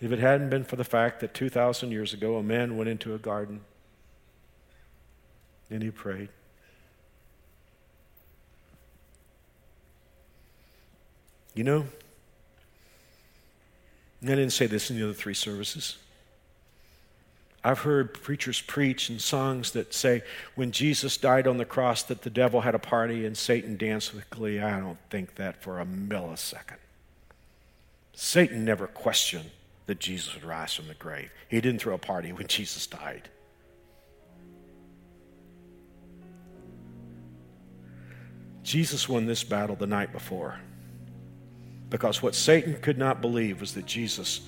if 0.00 0.12
it 0.12 0.18
hadn't 0.18 0.50
been 0.50 0.64
for 0.64 0.76
the 0.76 0.84
fact 0.84 1.20
that 1.20 1.34
2,000 1.34 1.90
years 1.90 2.14
ago 2.14 2.36
a 2.36 2.42
man 2.42 2.76
went 2.76 2.88
into 2.88 3.14
a 3.14 3.18
garden 3.18 3.60
and 5.70 5.82
he 5.82 5.90
prayed. 5.90 6.28
You 11.54 11.64
know, 11.64 11.86
I 14.22 14.26
didn't 14.26 14.50
say 14.50 14.66
this 14.66 14.90
in 14.90 14.96
the 14.96 15.04
other 15.04 15.14
three 15.14 15.34
services. 15.34 15.98
I've 17.64 17.80
heard 17.80 18.14
preachers 18.14 18.60
preach 18.60 19.08
and 19.08 19.20
songs 19.20 19.72
that 19.72 19.92
say 19.92 20.22
when 20.54 20.70
Jesus 20.70 21.16
died 21.16 21.48
on 21.48 21.56
the 21.56 21.64
cross 21.64 22.04
that 22.04 22.22
the 22.22 22.30
devil 22.30 22.60
had 22.60 22.76
a 22.76 22.78
party 22.78 23.26
and 23.26 23.36
Satan 23.36 23.76
danced 23.76 24.14
with 24.14 24.30
glee. 24.30 24.60
I 24.60 24.78
don't 24.78 24.98
think 25.10 25.34
that 25.34 25.60
for 25.60 25.80
a 25.80 25.84
millisecond. 25.84 26.78
Satan 28.14 28.64
never 28.64 28.86
questioned 28.86 29.50
that 29.88 29.98
Jesus 29.98 30.34
would 30.34 30.44
rise 30.44 30.74
from 30.74 30.86
the 30.86 30.94
grave. 30.94 31.30
He 31.48 31.62
didn't 31.62 31.80
throw 31.80 31.94
a 31.94 31.98
party 31.98 32.30
when 32.30 32.46
Jesus 32.46 32.86
died. 32.86 33.30
Jesus 38.62 39.08
won 39.08 39.24
this 39.24 39.42
battle 39.42 39.76
the 39.76 39.86
night 39.86 40.12
before 40.12 40.60
because 41.88 42.22
what 42.22 42.34
Satan 42.34 42.74
could 42.82 42.98
not 42.98 43.22
believe 43.22 43.62
was 43.62 43.72
that 43.74 43.86
Jesus 43.86 44.42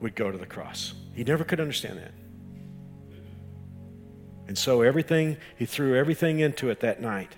would 0.00 0.16
go 0.16 0.32
to 0.32 0.38
the 0.38 0.46
cross. 0.46 0.94
He 1.14 1.22
never 1.22 1.44
could 1.44 1.60
understand 1.60 1.98
that. 1.98 2.12
And 4.48 4.58
so 4.58 4.82
everything, 4.82 5.36
he 5.56 5.64
threw 5.64 5.96
everything 5.96 6.40
into 6.40 6.70
it 6.70 6.80
that 6.80 7.00
night 7.00 7.36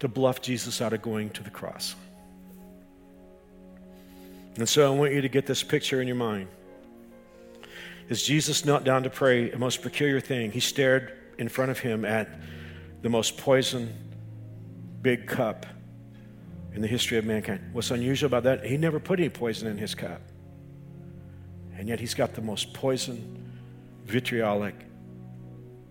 to 0.00 0.08
bluff 0.08 0.42
Jesus 0.42 0.80
out 0.80 0.92
of 0.92 1.02
going 1.02 1.30
to 1.30 1.44
the 1.44 1.50
cross. 1.50 1.94
And 4.56 4.68
so 4.68 4.86
I 4.86 4.96
want 4.96 5.12
you 5.12 5.20
to 5.20 5.28
get 5.28 5.46
this 5.46 5.62
picture 5.62 6.00
in 6.00 6.06
your 6.06 6.16
mind. 6.16 6.48
As 8.08 8.22
Jesus 8.22 8.64
knelt 8.64 8.84
down 8.84 9.04
to 9.04 9.10
pray, 9.10 9.52
a 9.52 9.58
most 9.58 9.82
peculiar 9.82 10.20
thing, 10.20 10.50
he 10.50 10.60
stared 10.60 11.16
in 11.38 11.48
front 11.48 11.70
of 11.70 11.78
him 11.78 12.04
at 12.04 12.28
the 13.02 13.08
most 13.08 13.38
poison 13.38 13.94
big 15.00 15.26
cup 15.26 15.64
in 16.74 16.82
the 16.82 16.88
history 16.88 17.18
of 17.18 17.24
mankind. 17.24 17.60
What's 17.72 17.90
unusual 17.90 18.26
about 18.26 18.42
that, 18.44 18.64
he 18.64 18.76
never 18.76 19.00
put 19.00 19.18
any 19.18 19.28
poison 19.28 19.68
in 19.68 19.78
his 19.78 19.94
cup. 19.94 20.20
And 21.76 21.88
yet 21.88 21.98
he's 22.00 22.14
got 22.14 22.34
the 22.34 22.42
most 22.42 22.74
poison, 22.74 23.52
vitriolic 24.04 24.74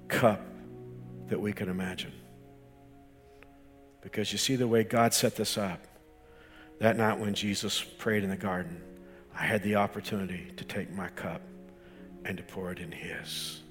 cup 0.07 0.41
that 1.29 1.39
we 1.39 1.53
can 1.53 1.69
imagine. 1.69 2.11
Because 4.01 4.31
you 4.31 4.37
see 4.37 4.55
the 4.55 4.67
way 4.67 4.83
God 4.83 5.13
set 5.13 5.35
this 5.35 5.57
up. 5.57 5.85
That 6.79 6.95
night 6.95 7.19
when 7.19 7.33
Jesus 7.33 7.81
prayed 7.81 8.23
in 8.23 8.29
the 8.29 8.37
garden, 8.37 8.81
I 9.35 9.43
had 9.43 9.61
the 9.63 9.75
opportunity 9.75 10.51
to 10.55 10.63
take 10.63 10.91
my 10.93 11.09
cup 11.09 11.41
and 12.23 12.37
to 12.37 12.43
pour 12.43 12.71
it 12.71 12.79
in 12.79 12.91
His. 12.91 13.61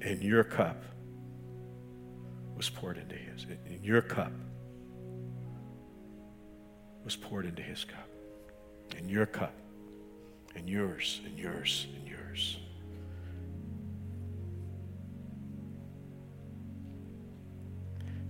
And 0.00 0.22
your 0.22 0.44
cup 0.44 0.84
was 2.56 2.70
poured 2.70 2.98
into 2.98 3.16
His. 3.16 3.46
And 3.66 3.84
your 3.84 4.00
cup 4.00 4.32
was 7.04 7.16
poured 7.16 7.46
into 7.46 7.62
His 7.62 7.84
cup. 7.84 8.08
And 8.96 9.10
your 9.10 9.26
cup 9.26 9.54
and 10.54 10.68
yours 10.68 11.20
and 11.24 11.36
yours 11.36 11.88
and 11.96 12.06
yours. 12.06 12.58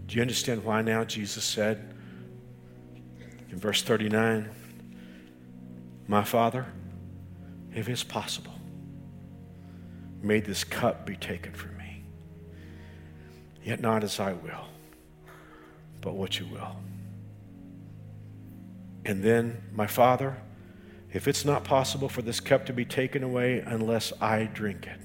Do 0.06 0.16
you 0.16 0.22
understand 0.22 0.64
why 0.64 0.80
now 0.80 1.04
Jesus 1.04 1.44
said 1.44 1.95
in 3.56 3.60
verse 3.60 3.80
39, 3.80 4.50
My 6.08 6.22
Father, 6.22 6.66
if 7.74 7.88
it's 7.88 8.04
possible, 8.04 8.52
may 10.20 10.40
this 10.40 10.62
cup 10.62 11.06
be 11.06 11.16
taken 11.16 11.54
from 11.54 11.74
me. 11.78 12.04
Yet 13.64 13.80
not 13.80 14.04
as 14.04 14.20
I 14.20 14.34
will, 14.34 14.66
but 16.02 16.12
what 16.12 16.38
you 16.38 16.44
will. 16.52 16.76
And 19.06 19.24
then, 19.24 19.62
my 19.72 19.86
Father, 19.86 20.36
if 21.14 21.26
it's 21.26 21.46
not 21.46 21.64
possible 21.64 22.10
for 22.10 22.20
this 22.20 22.40
cup 22.40 22.66
to 22.66 22.74
be 22.74 22.84
taken 22.84 23.22
away 23.22 23.60
unless 23.60 24.12
I 24.20 24.50
drink 24.52 24.86
it, 24.86 25.00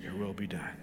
your 0.00 0.14
will 0.14 0.32
be 0.32 0.46
done. 0.46 0.76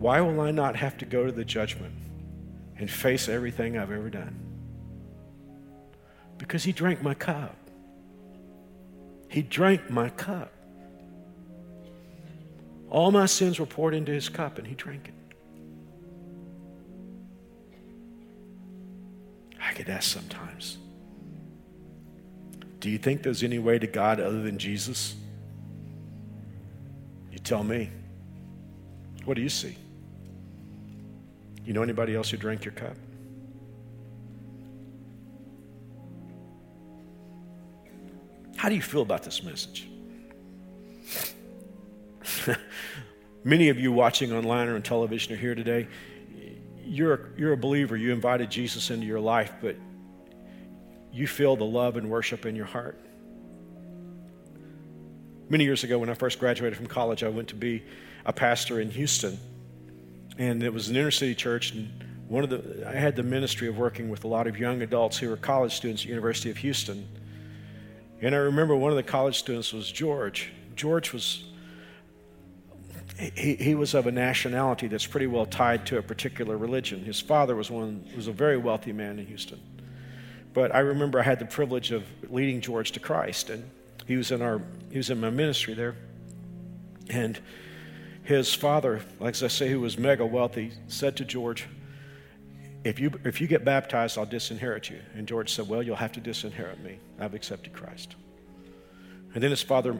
Why 0.00 0.20
will 0.20 0.40
I 0.40 0.50
not 0.50 0.74
have 0.74 0.98
to 0.98 1.04
go 1.04 1.26
to 1.26 1.30
the 1.30 1.44
judgment 1.44 1.94
and 2.78 2.90
face 2.90 3.28
everything 3.28 3.78
I've 3.78 3.90
ever 3.90 4.10
done? 4.10 4.38
Because 6.38 6.64
he 6.64 6.72
drank 6.72 7.02
my 7.02 7.14
cup. 7.14 7.56
He 9.28 9.42
drank 9.42 9.90
my 9.90 10.10
cup. 10.10 10.52
All 12.90 13.10
my 13.10 13.26
sins 13.26 13.58
were 13.58 13.66
poured 13.66 13.94
into 13.94 14.12
his 14.12 14.28
cup, 14.28 14.58
and 14.58 14.66
he 14.66 14.74
drank 14.74 15.08
it. 15.08 15.14
I 19.60 19.72
get 19.74 19.88
asked 19.88 20.12
sometimes 20.12 20.78
Do 22.78 22.90
you 22.90 22.98
think 22.98 23.22
there's 23.22 23.42
any 23.42 23.58
way 23.58 23.78
to 23.78 23.86
God 23.86 24.20
other 24.20 24.42
than 24.42 24.58
Jesus? 24.58 25.16
You 27.32 27.38
tell 27.38 27.64
me. 27.64 27.90
What 29.24 29.34
do 29.34 29.42
you 29.42 29.48
see? 29.48 29.76
You 31.64 31.72
know 31.72 31.82
anybody 31.82 32.14
else 32.14 32.30
who 32.30 32.36
drank 32.36 32.64
your 32.64 32.72
cup? 32.72 32.96
How 38.56 38.68
do 38.68 38.74
you 38.74 38.82
feel 38.82 39.02
about 39.02 39.22
this 39.22 39.42
message? 39.42 39.88
Many 43.44 43.68
of 43.68 43.78
you 43.78 43.92
watching 43.92 44.32
online 44.32 44.68
or 44.68 44.74
on 44.74 44.82
television 44.82 45.34
are 45.34 45.36
here 45.36 45.54
today. 45.54 45.86
You're, 46.82 47.30
you're 47.36 47.52
a 47.52 47.56
believer. 47.56 47.96
You 47.96 48.12
invited 48.12 48.50
Jesus 48.50 48.90
into 48.90 49.06
your 49.06 49.20
life, 49.20 49.52
but 49.60 49.76
you 51.12 51.26
feel 51.26 51.56
the 51.56 51.64
love 51.64 51.96
and 51.96 52.10
worship 52.10 52.46
in 52.46 52.56
your 52.56 52.66
heart. 52.66 52.98
Many 55.48 55.64
years 55.64 55.84
ago, 55.84 55.98
when 55.98 56.08
I 56.08 56.14
first 56.14 56.38
graduated 56.38 56.76
from 56.76 56.86
college, 56.86 57.22
I 57.22 57.28
went 57.28 57.48
to 57.48 57.54
be 57.54 57.82
a 58.24 58.32
pastor 58.32 58.80
in 58.80 58.90
Houston. 58.90 59.38
And 60.38 60.62
it 60.62 60.72
was 60.72 60.88
an 60.88 60.96
inner 60.96 61.10
city 61.10 61.34
church. 61.34 61.72
And 61.72 61.90
one 62.28 62.44
of 62.44 62.50
the, 62.50 62.88
I 62.88 62.94
had 62.94 63.16
the 63.16 63.22
ministry 63.22 63.68
of 63.68 63.78
working 63.78 64.08
with 64.08 64.24
a 64.24 64.28
lot 64.28 64.46
of 64.46 64.58
young 64.58 64.82
adults 64.82 65.18
who 65.18 65.28
were 65.28 65.36
college 65.36 65.74
students 65.74 66.02
at 66.02 66.04
the 66.04 66.10
University 66.10 66.50
of 66.50 66.56
Houston. 66.58 67.06
And 68.20 68.34
I 68.34 68.38
remember 68.38 68.74
one 68.74 68.90
of 68.90 68.96
the 68.96 69.02
college 69.02 69.38
students 69.38 69.72
was 69.72 69.90
George. 69.90 70.52
George 70.74 71.12
was 71.12 71.44
he, 73.18 73.54
he 73.54 73.74
was 73.74 73.94
of 73.94 74.06
a 74.06 74.12
nationality 74.12 74.88
that's 74.88 75.06
pretty 75.06 75.26
well 75.26 75.46
tied 75.46 75.86
to 75.86 75.98
a 75.98 76.02
particular 76.02 76.56
religion. 76.56 77.04
His 77.04 77.20
father 77.20 77.54
was 77.54 77.70
one 77.70 78.04
was 78.16 78.26
a 78.26 78.32
very 78.32 78.56
wealthy 78.56 78.92
man 78.92 79.18
in 79.18 79.26
Houston. 79.26 79.60
But 80.52 80.74
I 80.74 80.80
remember 80.80 81.20
I 81.20 81.22
had 81.22 81.38
the 81.38 81.46
privilege 81.46 81.92
of 81.92 82.04
leading 82.28 82.60
George 82.60 82.92
to 82.92 83.00
Christ, 83.00 83.50
and 83.50 83.68
he 84.06 84.16
was 84.16 84.30
in 84.30 84.42
our 84.42 84.60
he 84.90 84.96
was 84.96 85.10
in 85.10 85.20
my 85.20 85.30
ministry 85.30 85.74
there. 85.74 85.96
And 87.08 87.38
his 88.24 88.54
father, 88.54 89.02
like 89.20 89.40
I 89.42 89.48
say, 89.48 89.70
who 89.70 89.80
was 89.80 89.98
mega 89.98 90.24
wealthy, 90.24 90.72
said 90.88 91.16
to 91.18 91.24
George, 91.24 91.66
if 92.82 92.98
you, 92.98 93.10
if 93.24 93.40
you 93.40 93.46
get 93.46 93.64
baptized, 93.64 94.18
I'll 94.18 94.26
disinherit 94.26 94.90
you. 94.90 94.98
And 95.14 95.26
George 95.26 95.52
said, 95.52 95.68
Well, 95.68 95.82
you'll 95.82 95.96
have 95.96 96.12
to 96.12 96.20
disinherit 96.20 96.82
me. 96.82 96.98
I've 97.18 97.34
accepted 97.34 97.72
Christ. 97.72 98.16
And 99.34 99.42
then 99.42 99.50
his 99.50 99.62
father 99.62 99.98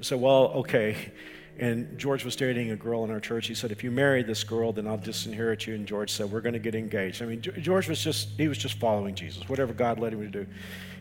said, 0.00 0.20
Well, 0.20 0.52
okay. 0.54 1.12
And 1.58 1.98
George 1.98 2.24
was 2.24 2.36
dating 2.36 2.70
a 2.70 2.76
girl 2.76 3.04
in 3.04 3.10
our 3.10 3.20
church. 3.20 3.46
He 3.48 3.54
said, 3.54 3.72
If 3.72 3.82
you 3.82 3.90
marry 3.90 4.22
this 4.22 4.44
girl, 4.44 4.72
then 4.72 4.86
I'll 4.86 4.96
disinherit 4.96 5.66
you. 5.66 5.74
And 5.74 5.86
George 5.86 6.12
said, 6.12 6.30
We're 6.30 6.40
going 6.40 6.52
to 6.52 6.60
get 6.60 6.74
engaged. 6.74 7.20
I 7.22 7.26
mean, 7.26 7.42
George 7.42 7.88
was 7.88 8.02
just, 8.02 8.30
he 8.36 8.46
was 8.48 8.58
just 8.58 8.78
following 8.78 9.14
Jesus. 9.14 9.48
Whatever 9.48 9.72
God 9.72 9.98
led 9.98 10.12
him 10.12 10.20
to 10.20 10.44
do, 10.44 10.46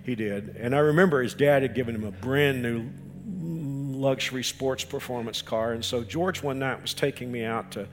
he 0.03 0.15
did. 0.15 0.55
And 0.60 0.75
I 0.75 0.79
remember 0.79 1.21
his 1.21 1.36
dad 1.36 1.62
had 1.62 1.75
given 1.75 1.93
him 1.93 2.03
a 2.03 2.12
brand 2.12 2.62
new 2.63 2.89
luxury 4.00 4.44
sports 4.44 4.84
performance 4.84 5.42
car. 5.42 5.74
And 5.74 5.84
so 5.84 6.04
George 6.04 6.42
one 6.42 6.60
night 6.60 6.82
was 6.82 6.94
taking 6.94 7.32
me 7.32 7.44
out 7.44 7.72
to 7.72 7.88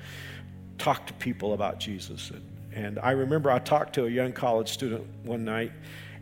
talk 0.78 1.06
to 1.06 1.12
people 1.14 1.52
about 1.52 1.80
Jesus. 1.80 2.30
And, 2.30 2.42
and 2.72 2.98
I 2.98 3.12
remember 3.12 3.50
I 3.50 3.58
talked 3.58 3.94
to 3.94 4.06
a 4.06 4.10
young 4.10 4.32
college 4.32 4.68
student 4.68 5.04
one 5.24 5.44
night 5.44 5.72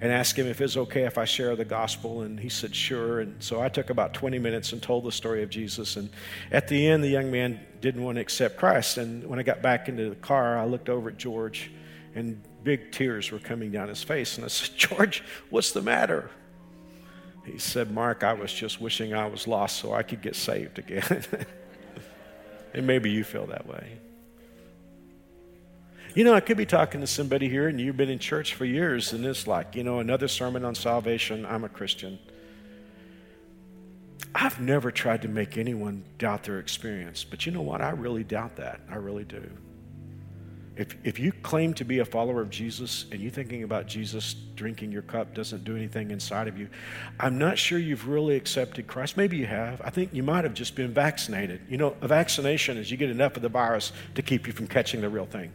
and 0.01 0.13
asked 0.13 0.39
him 0.39 0.47
if 0.47 0.61
it's 0.61 0.77
okay 0.77 1.05
if 1.05 1.19
I 1.19 1.25
share 1.25 1.55
the 1.57 1.65
gospel. 1.65 2.23
And 2.23 2.39
he 2.39 2.49
said, 2.49 2.75
sure. 2.75 3.21
And 3.21 3.43
so 3.43 3.61
I 3.61 3.69
took 3.69 3.91
about 3.91 4.15
20 4.15 4.39
minutes 4.39 4.73
and 4.73 4.83
told 4.83 5.05
the 5.05 5.13
story 5.13 5.43
of 5.43 5.51
Jesus. 5.51 5.97
And 5.97 6.11
at 6.51 6.69
the 6.69 6.87
end, 6.87 7.05
the 7.05 7.09
young 7.09 7.31
man 7.31 7.61
didn't 7.81 8.03
want 8.03 8.17
to 8.17 8.23
accept 8.23 8.57
Christ. 8.57 8.99
And 8.99 9.27
when 9.27 9.39
I 9.39 9.43
got 9.43 9.63
back 9.63 9.89
into 9.89 10.09
the 10.09 10.17
car, 10.17 10.59
I 10.59 10.65
looked 10.65 10.89
over 10.89 11.11
at 11.11 11.19
George, 11.19 11.71
and 12.15 12.41
big 12.65 12.93
tears 12.93 13.31
were 13.31 13.39
coming 13.39 13.71
down 13.71 13.89
his 13.89 14.03
face. 14.03 14.37
And 14.37 14.45
I 14.45 14.49
said, 14.49 14.75
George, 14.77 15.23
what's 15.51 15.73
the 15.73 15.83
matter? 15.83 16.31
He 17.45 17.59
said, 17.59 17.91
Mark, 17.91 18.25
I 18.25 18.33
was 18.33 18.53
just 18.53 18.81
wishing 18.81 19.15
I 19.15 19.27
was 19.27 19.47
lost 19.47 19.77
so 19.77 19.93
I 19.93 20.03
could 20.03 20.23
get 20.23 20.35
saved 20.35 20.79
again. 20.79 21.25
and 22.75 22.87
maybe 22.87 23.11
you 23.11 23.23
feel 23.23 23.47
that 23.47 23.67
way. 23.67 23.99
You 26.15 26.23
know, 26.25 26.33
I 26.33 26.41
could 26.41 26.57
be 26.57 26.67
talking 26.67 27.01
to 27.01 27.07
somebody 27.07 27.49
here 27.49 27.69
and 27.69 27.81
you've 27.81 27.97
been 27.97 28.09
in 28.09 28.21
church 28.21 28.55
for 28.55 28.65
years 28.65 29.13
and 29.13 29.25
it's 29.27 29.47
like, 29.47 29.75
you 29.75 29.83
know, 29.83 29.99
another 29.99 30.29
sermon 30.29 30.65
on 30.65 30.75
salvation. 30.75 31.45
I'm 31.45 31.65
a 31.65 31.69
Christian. 31.69 32.19
I've 34.35 34.61
never 34.61 34.91
tried 34.91 35.23
to 35.23 35.29
make 35.29 35.57
anyone 35.59 36.05
doubt 36.19 36.45
their 36.45 36.59
experience, 36.59 37.25
but 37.25 37.47
you 37.47 37.53
know 37.53 37.63
what? 37.63 37.81
I 37.81 37.91
really 37.91 38.25
doubt 38.25 38.57
that. 38.57 38.81
I 38.89 38.97
really 38.97 39.25
do. 39.25 39.49
If, 40.77 40.97
if 41.05 41.21
you 41.21 41.31
claim 41.31 41.73
to 41.75 41.85
be 41.85 42.01
a 42.01 42.05
follower 42.05 42.41
of 42.41 42.51
Jesus 42.51 43.07
and 43.13 43.21
you 43.21 43.31
thinking 43.31 43.63
about 43.63 43.87
Jesus 43.87 44.35
drinking 44.57 44.91
your 44.91 45.03
cup 45.03 45.33
doesn't 45.33 45.63
do 45.65 45.77
anything 45.77 46.11
inside 46.11 46.49
of 46.49 46.59
you, 46.59 46.69
I'm 47.21 47.39
not 47.39 47.59
sure 47.59 47.79
you've 47.79 48.09
really 48.09 48.35
accepted 48.35 48.89
Christ. 48.89 49.17
Maybe 49.17 49.37
you 49.37 49.47
have. 49.47 49.81
I 49.83 49.91
think 49.91 50.13
you 50.13 50.25
might 50.25 50.43
have 50.43 50.55
just 50.55 50.75
been 50.75 50.93
vaccinated. 50.93 51.61
You 51.69 51.79
know, 51.79 51.97
a 52.01 52.09
vaccination 52.09 52.77
is 52.77 52.91
you 52.91 52.97
get 52.97 53.11
enough 53.11 53.37
of 53.37 53.43
the 53.43 53.49
virus 53.49 53.93
to 54.17 54.23
keep 54.23 54.49
you 54.49 54.53
from 54.53 54.67
catching 54.67 55.01
the 55.01 55.09
real 55.09 55.27
thing. 55.27 55.53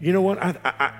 You 0.00 0.12
know 0.12 0.22
what? 0.22 0.42
I, 0.42 0.54
I, 0.64 0.92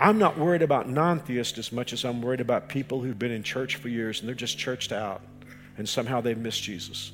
I'm 0.00 0.18
not 0.18 0.38
worried 0.38 0.62
about 0.62 0.88
non 0.88 1.20
theists 1.20 1.58
as 1.58 1.72
much 1.72 1.92
as 1.92 2.06
I'm 2.06 2.22
worried 2.22 2.40
about 2.40 2.70
people 2.70 3.02
who've 3.02 3.18
been 3.18 3.32
in 3.32 3.42
church 3.42 3.76
for 3.76 3.88
years 3.88 4.20
and 4.20 4.28
they're 4.28 4.34
just 4.34 4.56
churched 4.56 4.92
out 4.92 5.20
and 5.76 5.86
somehow 5.86 6.22
they've 6.22 6.38
missed 6.38 6.62
Jesus. 6.62 7.12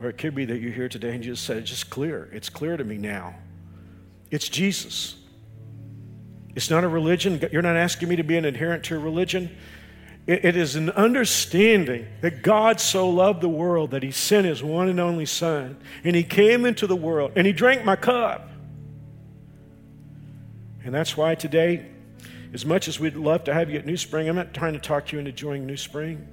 Or 0.00 0.08
it 0.08 0.18
could 0.18 0.34
be 0.34 0.44
that 0.44 0.58
you're 0.58 0.72
here 0.72 0.88
today 0.88 1.14
and 1.14 1.24
you 1.24 1.32
just 1.32 1.44
said, 1.44 1.56
it's 1.58 1.70
just 1.70 1.88
clear. 1.90 2.28
It's 2.32 2.48
clear 2.48 2.76
to 2.76 2.84
me 2.84 2.98
now. 2.98 3.34
It's 4.30 4.48
Jesus. 4.48 5.16
It's 6.54 6.70
not 6.70 6.84
a 6.84 6.88
religion. 6.88 7.42
You're 7.52 7.62
not 7.62 7.76
asking 7.76 8.08
me 8.08 8.16
to 8.16 8.22
be 8.22 8.36
an 8.36 8.44
adherent 8.44 8.84
to 8.84 8.96
a 8.96 8.98
religion. 8.98 9.56
it, 10.26 10.44
it 10.44 10.56
is 10.56 10.76
an 10.76 10.90
understanding 10.90 12.06
that 12.20 12.42
God 12.42 12.80
so 12.80 13.08
loved 13.08 13.40
the 13.40 13.48
world 13.48 13.92
that 13.92 14.02
he 14.02 14.10
sent 14.10 14.46
his 14.46 14.62
one 14.62 14.88
and 14.88 14.98
only 14.98 15.26
Son, 15.26 15.76
and 16.04 16.16
he 16.16 16.24
came 16.24 16.64
into 16.64 16.86
the 16.86 16.96
world, 16.96 17.32
and 17.36 17.46
he 17.46 17.52
drank 17.52 17.84
my 17.84 17.96
cup. 17.96 18.50
And 20.84 20.94
that's 20.94 21.16
why 21.16 21.34
today, 21.34 21.86
as 22.52 22.64
much 22.64 22.88
as 22.88 23.00
we'd 23.00 23.16
love 23.16 23.44
to 23.44 23.54
have 23.54 23.70
you 23.70 23.78
at 23.78 23.86
NewSpring, 23.86 24.28
I'm 24.28 24.36
not 24.36 24.54
trying 24.54 24.74
to 24.74 24.78
talk 24.78 25.12
you 25.12 25.18
into 25.18 25.32
joining 25.32 25.66
NewSpring. 25.66 26.24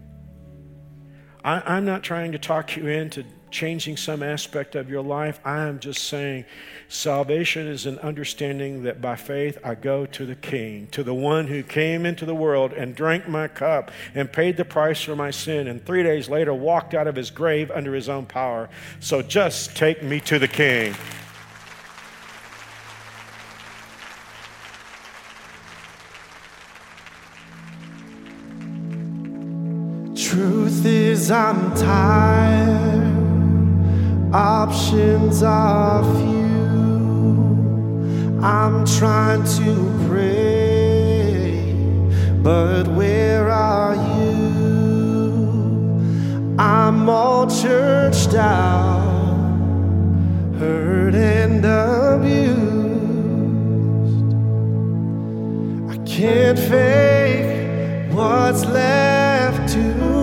I, 1.44 1.78
am 1.78 1.86
not 1.86 2.04
trying 2.04 2.32
to 2.32 2.39
talk 2.39 2.78
you 2.78 2.88
into 2.88 3.26
changing 3.52 3.98
some 3.98 4.24
aspect 4.24 4.76
of 4.76 4.89
your 4.89 5.04
life. 5.04 5.39
I 5.46 5.68
am 5.68 5.80
just 5.80 6.06
saying 6.06 6.46
salvation 6.88 7.68
is 7.68 7.86
an 7.86 8.00
understanding 8.00 8.84
that 8.84 9.02
by 9.02 9.16
faith 9.16 9.58
I 9.64 9.76
go 9.76 10.06
to 10.08 10.26
the 10.26 10.36
King, 10.36 10.88
to 10.91 11.04
the 11.04 11.14
one 11.14 11.48
who 11.48 11.62
came 11.62 12.06
into 12.06 12.26
the 12.26 12.34
world 12.34 12.74
and 12.74 12.96
drank 12.96 13.28
my 13.28 13.48
cup 13.48 13.91
and 14.16 14.32
paid 14.32 14.58
the 14.58 14.66
price 14.66 15.02
for 15.02 15.16
my 15.16 15.32
sin, 15.32 15.68
and 15.68 15.86
three 15.86 16.02
days 16.02 16.30
later 16.30 16.54
walked 16.54 16.94
out 16.94 17.08
of 17.08 17.16
his 17.16 17.30
grave 17.30 17.70
under 17.72 17.94
his 17.94 18.10
own 18.10 18.26
power. 18.26 18.70
So 19.00 19.22
just 19.22 19.76
take 19.76 20.02
me 20.02 20.20
to 20.22 20.39
the 20.39 20.48
King. 20.48 20.96
Truth 30.34 30.84
is, 30.88 31.30
I'm 31.30 31.76
tired 31.76 33.14
options 34.34 35.44
are 35.44 36.04
few. 36.16 37.60
I'm 38.42 38.84
trying 38.84 39.44
to 39.44 40.08
pray. 40.08 41.76
But 42.42 42.88
where 42.88 43.48
are 43.48 43.94
you? 43.94 45.36
I'm 46.58 47.08
all 47.08 47.46
churched 47.46 48.34
out, 48.34 49.38
hurt 50.58 51.14
and 51.14 51.64
abused. 51.64 52.74
I 55.92 55.98
can't 56.08 56.58
fake 56.58 58.12
what's 58.12 58.66
left 58.66 59.72
to. 59.74 60.22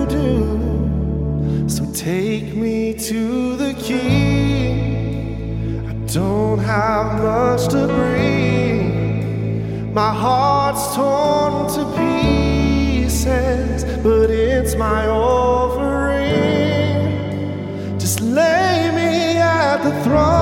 So 1.71 1.85
take 1.93 2.53
me 2.53 2.93
to 2.93 3.55
the 3.55 3.73
king. 3.75 5.07
I 5.87 5.93
don't 6.11 6.59
have 6.59 7.21
much 7.23 7.69
to 7.69 7.87
bring. 7.87 8.83
My 9.93 10.13
heart's 10.13 10.93
torn 10.93 11.69
to 11.75 11.85
pieces, 11.97 13.85
but 14.03 14.29
it's 14.29 14.75
my 14.75 15.07
offering. 15.07 16.27
Just 17.97 18.19
lay 18.19 18.91
me 18.93 19.37
at 19.37 19.77
the 19.81 19.93
throne 20.03 20.40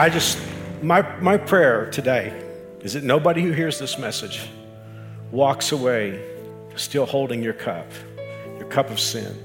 I 0.00 0.08
just, 0.08 0.38
my, 0.80 1.02
my 1.18 1.36
prayer 1.36 1.90
today 1.90 2.32
is 2.80 2.94
that 2.94 3.04
nobody 3.04 3.42
who 3.42 3.52
hears 3.52 3.78
this 3.78 3.98
message 3.98 4.48
walks 5.30 5.72
away 5.72 6.26
still 6.74 7.04
holding 7.04 7.42
your 7.42 7.52
cup, 7.52 7.86
your 8.56 8.66
cup 8.68 8.88
of 8.88 8.98
sin. 8.98 9.36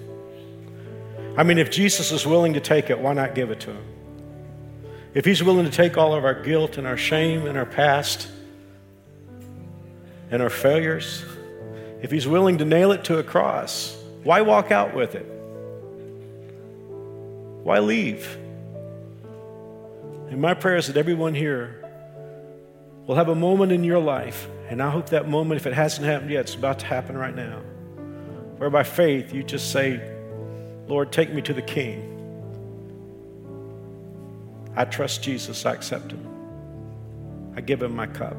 I 1.36 1.43
mean, 1.43 1.58
if 1.58 1.72
Jesus 1.72 2.14
is 2.14 2.26
willing 2.26 2.53
to 2.53 2.62
take 2.62 2.89
it, 2.89 2.97
why 2.97 3.12
not 3.12 3.36
give 3.36 3.51
it 3.51 3.60
to 3.60 3.72
him? 3.72 3.84
If 5.14 5.26
he's 5.26 5.43
willing 5.43 5.66
to 5.66 5.72
take 5.72 5.97
all 5.97 6.14
of 6.14 6.24
our 6.24 6.41
guilt 6.41 6.78
and 6.78 6.88
our 6.88 6.95
shame 6.95 7.47
and 7.47 7.58
our 7.58 7.66
past 7.66 8.30
and 10.32 10.41
our 10.41 10.49
failures, 10.49 11.26
if 12.01 12.12
he's 12.12 12.30
willing 12.30 12.60
to 12.60 12.64
nail 12.64 12.93
it 12.93 13.03
to 13.03 13.18
a 13.18 13.24
cross, 13.24 13.93
why 14.24 14.39
walk 14.39 14.72
out 14.72 14.95
with 14.95 15.16
it? 15.16 15.26
Why 17.66 17.80
leave? 17.80 18.38
And 20.30 20.41
my 20.41 20.53
prayer 20.53 20.78
is 20.78 20.88
that 20.88 20.97
everyone 20.97 21.34
here 21.34 21.82
will 23.05 23.15
have 23.15 23.30
a 23.30 23.36
moment 23.36 23.71
in 23.71 23.84
your 23.84 23.99
life, 23.99 24.47
and 24.69 24.82
I 24.82 24.89
hope 24.89 25.09
that 25.09 25.30
moment, 25.30 25.61
if 25.61 25.67
it 25.67 25.73
hasn't 25.73 26.07
happened 26.07 26.32
yet, 26.32 26.41
it's 26.41 26.55
about 26.55 26.80
to 26.80 26.86
happen 26.88 27.15
right 27.15 27.36
now, 27.36 27.59
where 28.57 28.69
by 28.69 28.84
faith 28.84 29.34
you 29.34 29.43
just 29.43 29.71
say, 29.71 30.01
Lord, 30.88 31.11
take 31.11 31.32
me 31.32 31.41
to 31.43 31.53
the 31.53 31.61
King. 31.61 32.11
I 34.76 34.86
trust 34.86 35.21
Jesus, 35.23 35.65
I 35.65 35.73
accept 35.73 36.11
him. 36.11 36.26
I 37.55 37.61
give 37.61 37.82
him 37.82 37.95
my 37.95 38.07
cup. 38.07 38.36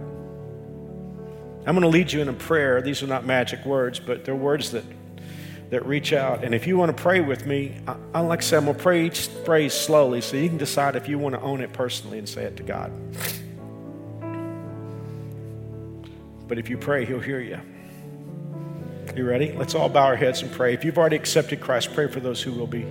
I'm 1.67 1.75
going 1.75 1.81
to 1.83 1.89
lead 1.89 2.13
you 2.13 2.21
in 2.21 2.29
a 2.29 2.33
prayer. 2.33 2.83
These 2.83 3.03
are 3.03 3.07
not 3.07 3.25
magic 3.25 3.65
words, 3.65 3.99
but 3.99 4.25
they're 4.25 4.37
words 4.37 4.73
that, 4.73 4.85
that 5.71 5.85
reach 5.85 6.13
out. 6.13 6.45
And 6.45 6.55
if 6.55 6.67
you 6.67 6.77
want 6.77 6.97
to 6.97 7.03
pray 7.03 7.21
with 7.21 7.47
me, 7.47 7.77
I, 8.15 8.21
like 8.21 8.41
I 8.41 8.43
said, 8.43 8.59
I'm 8.59 8.65
going 8.67 8.77
to 8.77 8.83
pray 8.83 9.07
each 9.07 9.27
phrase 9.45 9.75
slowly 9.75 10.21
so 10.21 10.37
you 10.37 10.49
can 10.49 10.59
decide 10.59 10.97
if 10.97 11.09
you 11.09 11.19
want 11.19 11.35
to 11.35 11.41
own 11.41 11.61
it 11.61 11.73
personally 11.73 12.19
and 12.19 12.29
say 12.29 12.45
it 12.45 12.57
to 12.59 12.63
God. 12.63 12.93
But 16.49 16.59
if 16.59 16.71
you 16.71 16.79
pray, 16.79 17.05
He'll 17.05 17.21
hear 17.21 17.41
you. 17.41 17.61
You 19.17 19.27
ready? 19.27 19.53
Let's 19.53 19.75
all 19.75 19.89
bow 19.89 20.05
our 20.05 20.17
heads 20.17 20.43
and 20.43 20.53
pray. 20.53 20.75
If 20.75 20.85
you've 20.85 20.99
already 20.99 21.17
accepted 21.17 21.61
Christ, 21.61 21.95
pray 21.95 22.07
for 22.09 22.21
those 22.21 22.43
who 22.43 22.53
will 22.53 22.67
be. 22.67 22.87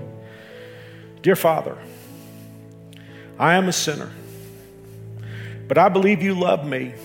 Dear 1.22 1.36
Father, 1.36 1.78
I 3.40 3.56
am 3.56 3.68
a 3.68 3.74
sinner, 3.74 4.12
but 5.68 5.78
I 5.78 5.90
believe 5.90 6.22
you 6.22 6.34
love 6.34 6.66
me. 6.66 6.96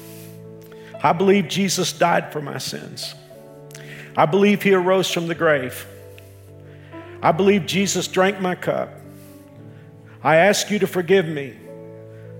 I 1.02 1.12
believe 1.12 1.48
Jesus 1.48 1.92
died 1.92 2.32
for 2.32 2.42
my 2.42 2.58
sins. 2.58 3.14
I 4.16 4.26
believe 4.26 4.62
he 4.62 4.74
arose 4.74 5.10
from 5.10 5.28
the 5.28 5.34
grave. 5.34 5.86
I 7.22 7.32
believe 7.32 7.66
Jesus 7.66 8.08
drank 8.08 8.40
my 8.40 8.54
cup. 8.54 8.92
I 10.22 10.36
ask 10.36 10.70
you 10.70 10.78
to 10.80 10.86
forgive 10.86 11.26
me. 11.26 11.56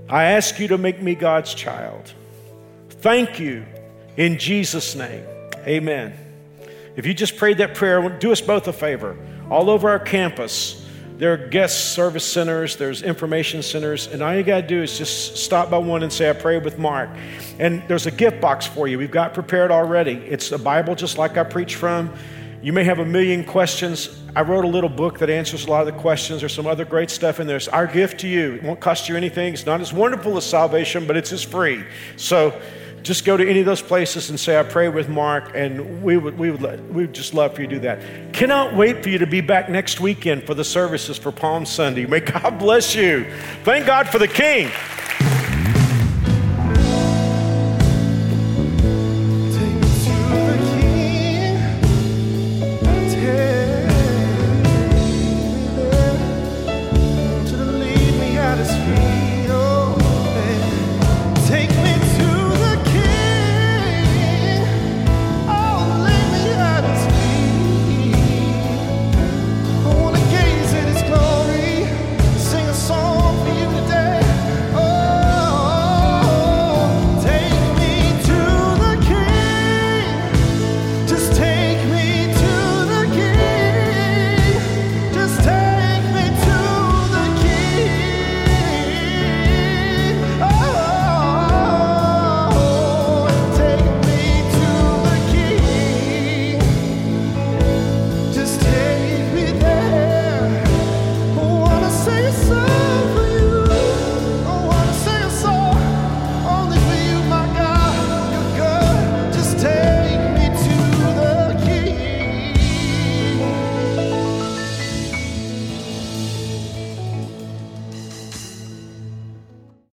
I 0.09 0.25
ask 0.25 0.59
you 0.59 0.69
to 0.69 0.79
make 0.79 1.01
me 1.01 1.15
God's 1.15 1.55
child. 1.55 2.13
Thank 2.89 3.39
you 3.39 3.65
in 4.17 4.39
Jesus' 4.39 4.95
name. 4.95 5.25
Amen. 5.67 6.15
If 6.97 7.07
you 7.07 7.15
just 7.15 7.37
prayed 7.37 7.59
that 7.59 7.75
prayer, 7.75 8.09
do 8.19 8.33
us 8.33 8.41
both 8.41 8.69
a 8.69 8.73
favor. 8.73 9.17
All 9.49 9.71
over 9.71 9.89
our 9.89 9.99
campus, 9.99 10.80
there 11.21 11.35
are 11.35 11.37
guest 11.37 11.93
service 11.93 12.25
centers, 12.25 12.77
there's 12.77 13.03
information 13.03 13.63
centers, 13.63 14.07
and 14.07 14.23
all 14.23 14.35
you 14.35 14.43
got 14.43 14.63
to 14.63 14.67
do 14.67 14.83
is 14.83 14.97
just 14.97 15.37
stop 15.37 15.69
by 15.69 15.77
one 15.77 16.03
and 16.03 16.11
say, 16.11 16.31
I 16.31 16.33
prayed 16.33 16.65
with 16.65 16.79
Mark. 16.79 17.11
And 17.59 17.83
there's 17.89 18.07
a 18.07 18.11
gift 18.11 18.41
box 18.41 18.67
for 18.67 18.89
you. 18.89 18.97
We've 18.97 19.11
got 19.11 19.35
prepared 19.35 19.71
already. 19.71 20.13
It's 20.13 20.51
a 20.51 20.59
Bible 20.59 20.95
just 20.95 21.19
like 21.19 21.37
I 21.37 21.45
preach 21.45 21.75
from. 21.75 22.11
You 22.63 22.73
may 22.73 22.85
have 22.85 23.01
a 23.01 23.05
million 23.05 23.45
questions. 23.45 24.19
I 24.35 24.41
wrote 24.41 24.65
a 24.65 24.69
little 24.69 24.89
book 24.89 25.19
that 25.19 25.29
answers 25.29 25.67
a 25.67 25.71
lot 25.71 25.87
of 25.87 25.95
the 25.95 26.01
questions. 26.01 26.41
There's 26.41 26.55
some 26.55 26.67
other 26.67 26.87
great 26.87 27.11
stuff 27.11 27.39
in 27.39 27.47
there. 27.47 27.59
It's 27.59 27.69
our 27.69 27.87
gift 27.87 28.21
to 28.21 28.29
you. 28.29 28.55
It 28.55 28.63
won't 28.63 28.81
cost 28.81 29.07
you 29.11 29.15
anything. 29.15 29.53
It's 29.53 29.67
not 29.67 29.83
as 29.83 29.93
wonderful 29.93 30.39
as 30.39 30.47
salvation, 30.47 31.07
but 31.07 31.19
it's 31.19 31.33
as 31.33 31.43
free. 31.43 31.85
So 32.17 32.59
just 33.03 33.25
go 33.25 33.37
to 33.37 33.49
any 33.49 33.61
of 33.61 33.67
those 33.67 33.83
places 33.83 34.31
and 34.31 34.39
say, 34.39 34.59
I 34.59 34.63
pray 34.63 34.89
with 34.89 35.09
Mark, 35.09 35.53
and 35.55 36.03
we 36.03 36.17
would, 36.17 36.39
we 36.39 36.51
would, 36.51 36.63
let, 36.63 36.85
we 36.93 37.03
would 37.03 37.15
just 37.15 37.35
love 37.35 37.55
for 37.55 37.63
you 37.63 37.69
to 37.69 37.75
do 37.77 37.81
that. 37.81 38.33
Cannot 38.33 38.75
wait 38.75 39.03
for 39.03 39.09
you 39.09 39.19
to 39.19 39.27
be 39.27 39.41
back 39.41 39.69
next 39.69 40.01
weekend 40.01 40.45
for 40.45 40.55
the 40.55 40.65
services 40.65 41.19
for 41.19 41.33
Palm 41.33 41.65
Sunday. 41.65 42.07
May 42.07 42.21
God 42.21 42.59
bless 42.59 42.95
you. 42.95 43.27
Thank 43.65 43.87
God 43.87 44.09
for 44.09 44.19
the 44.19 44.29
King. 44.29 44.71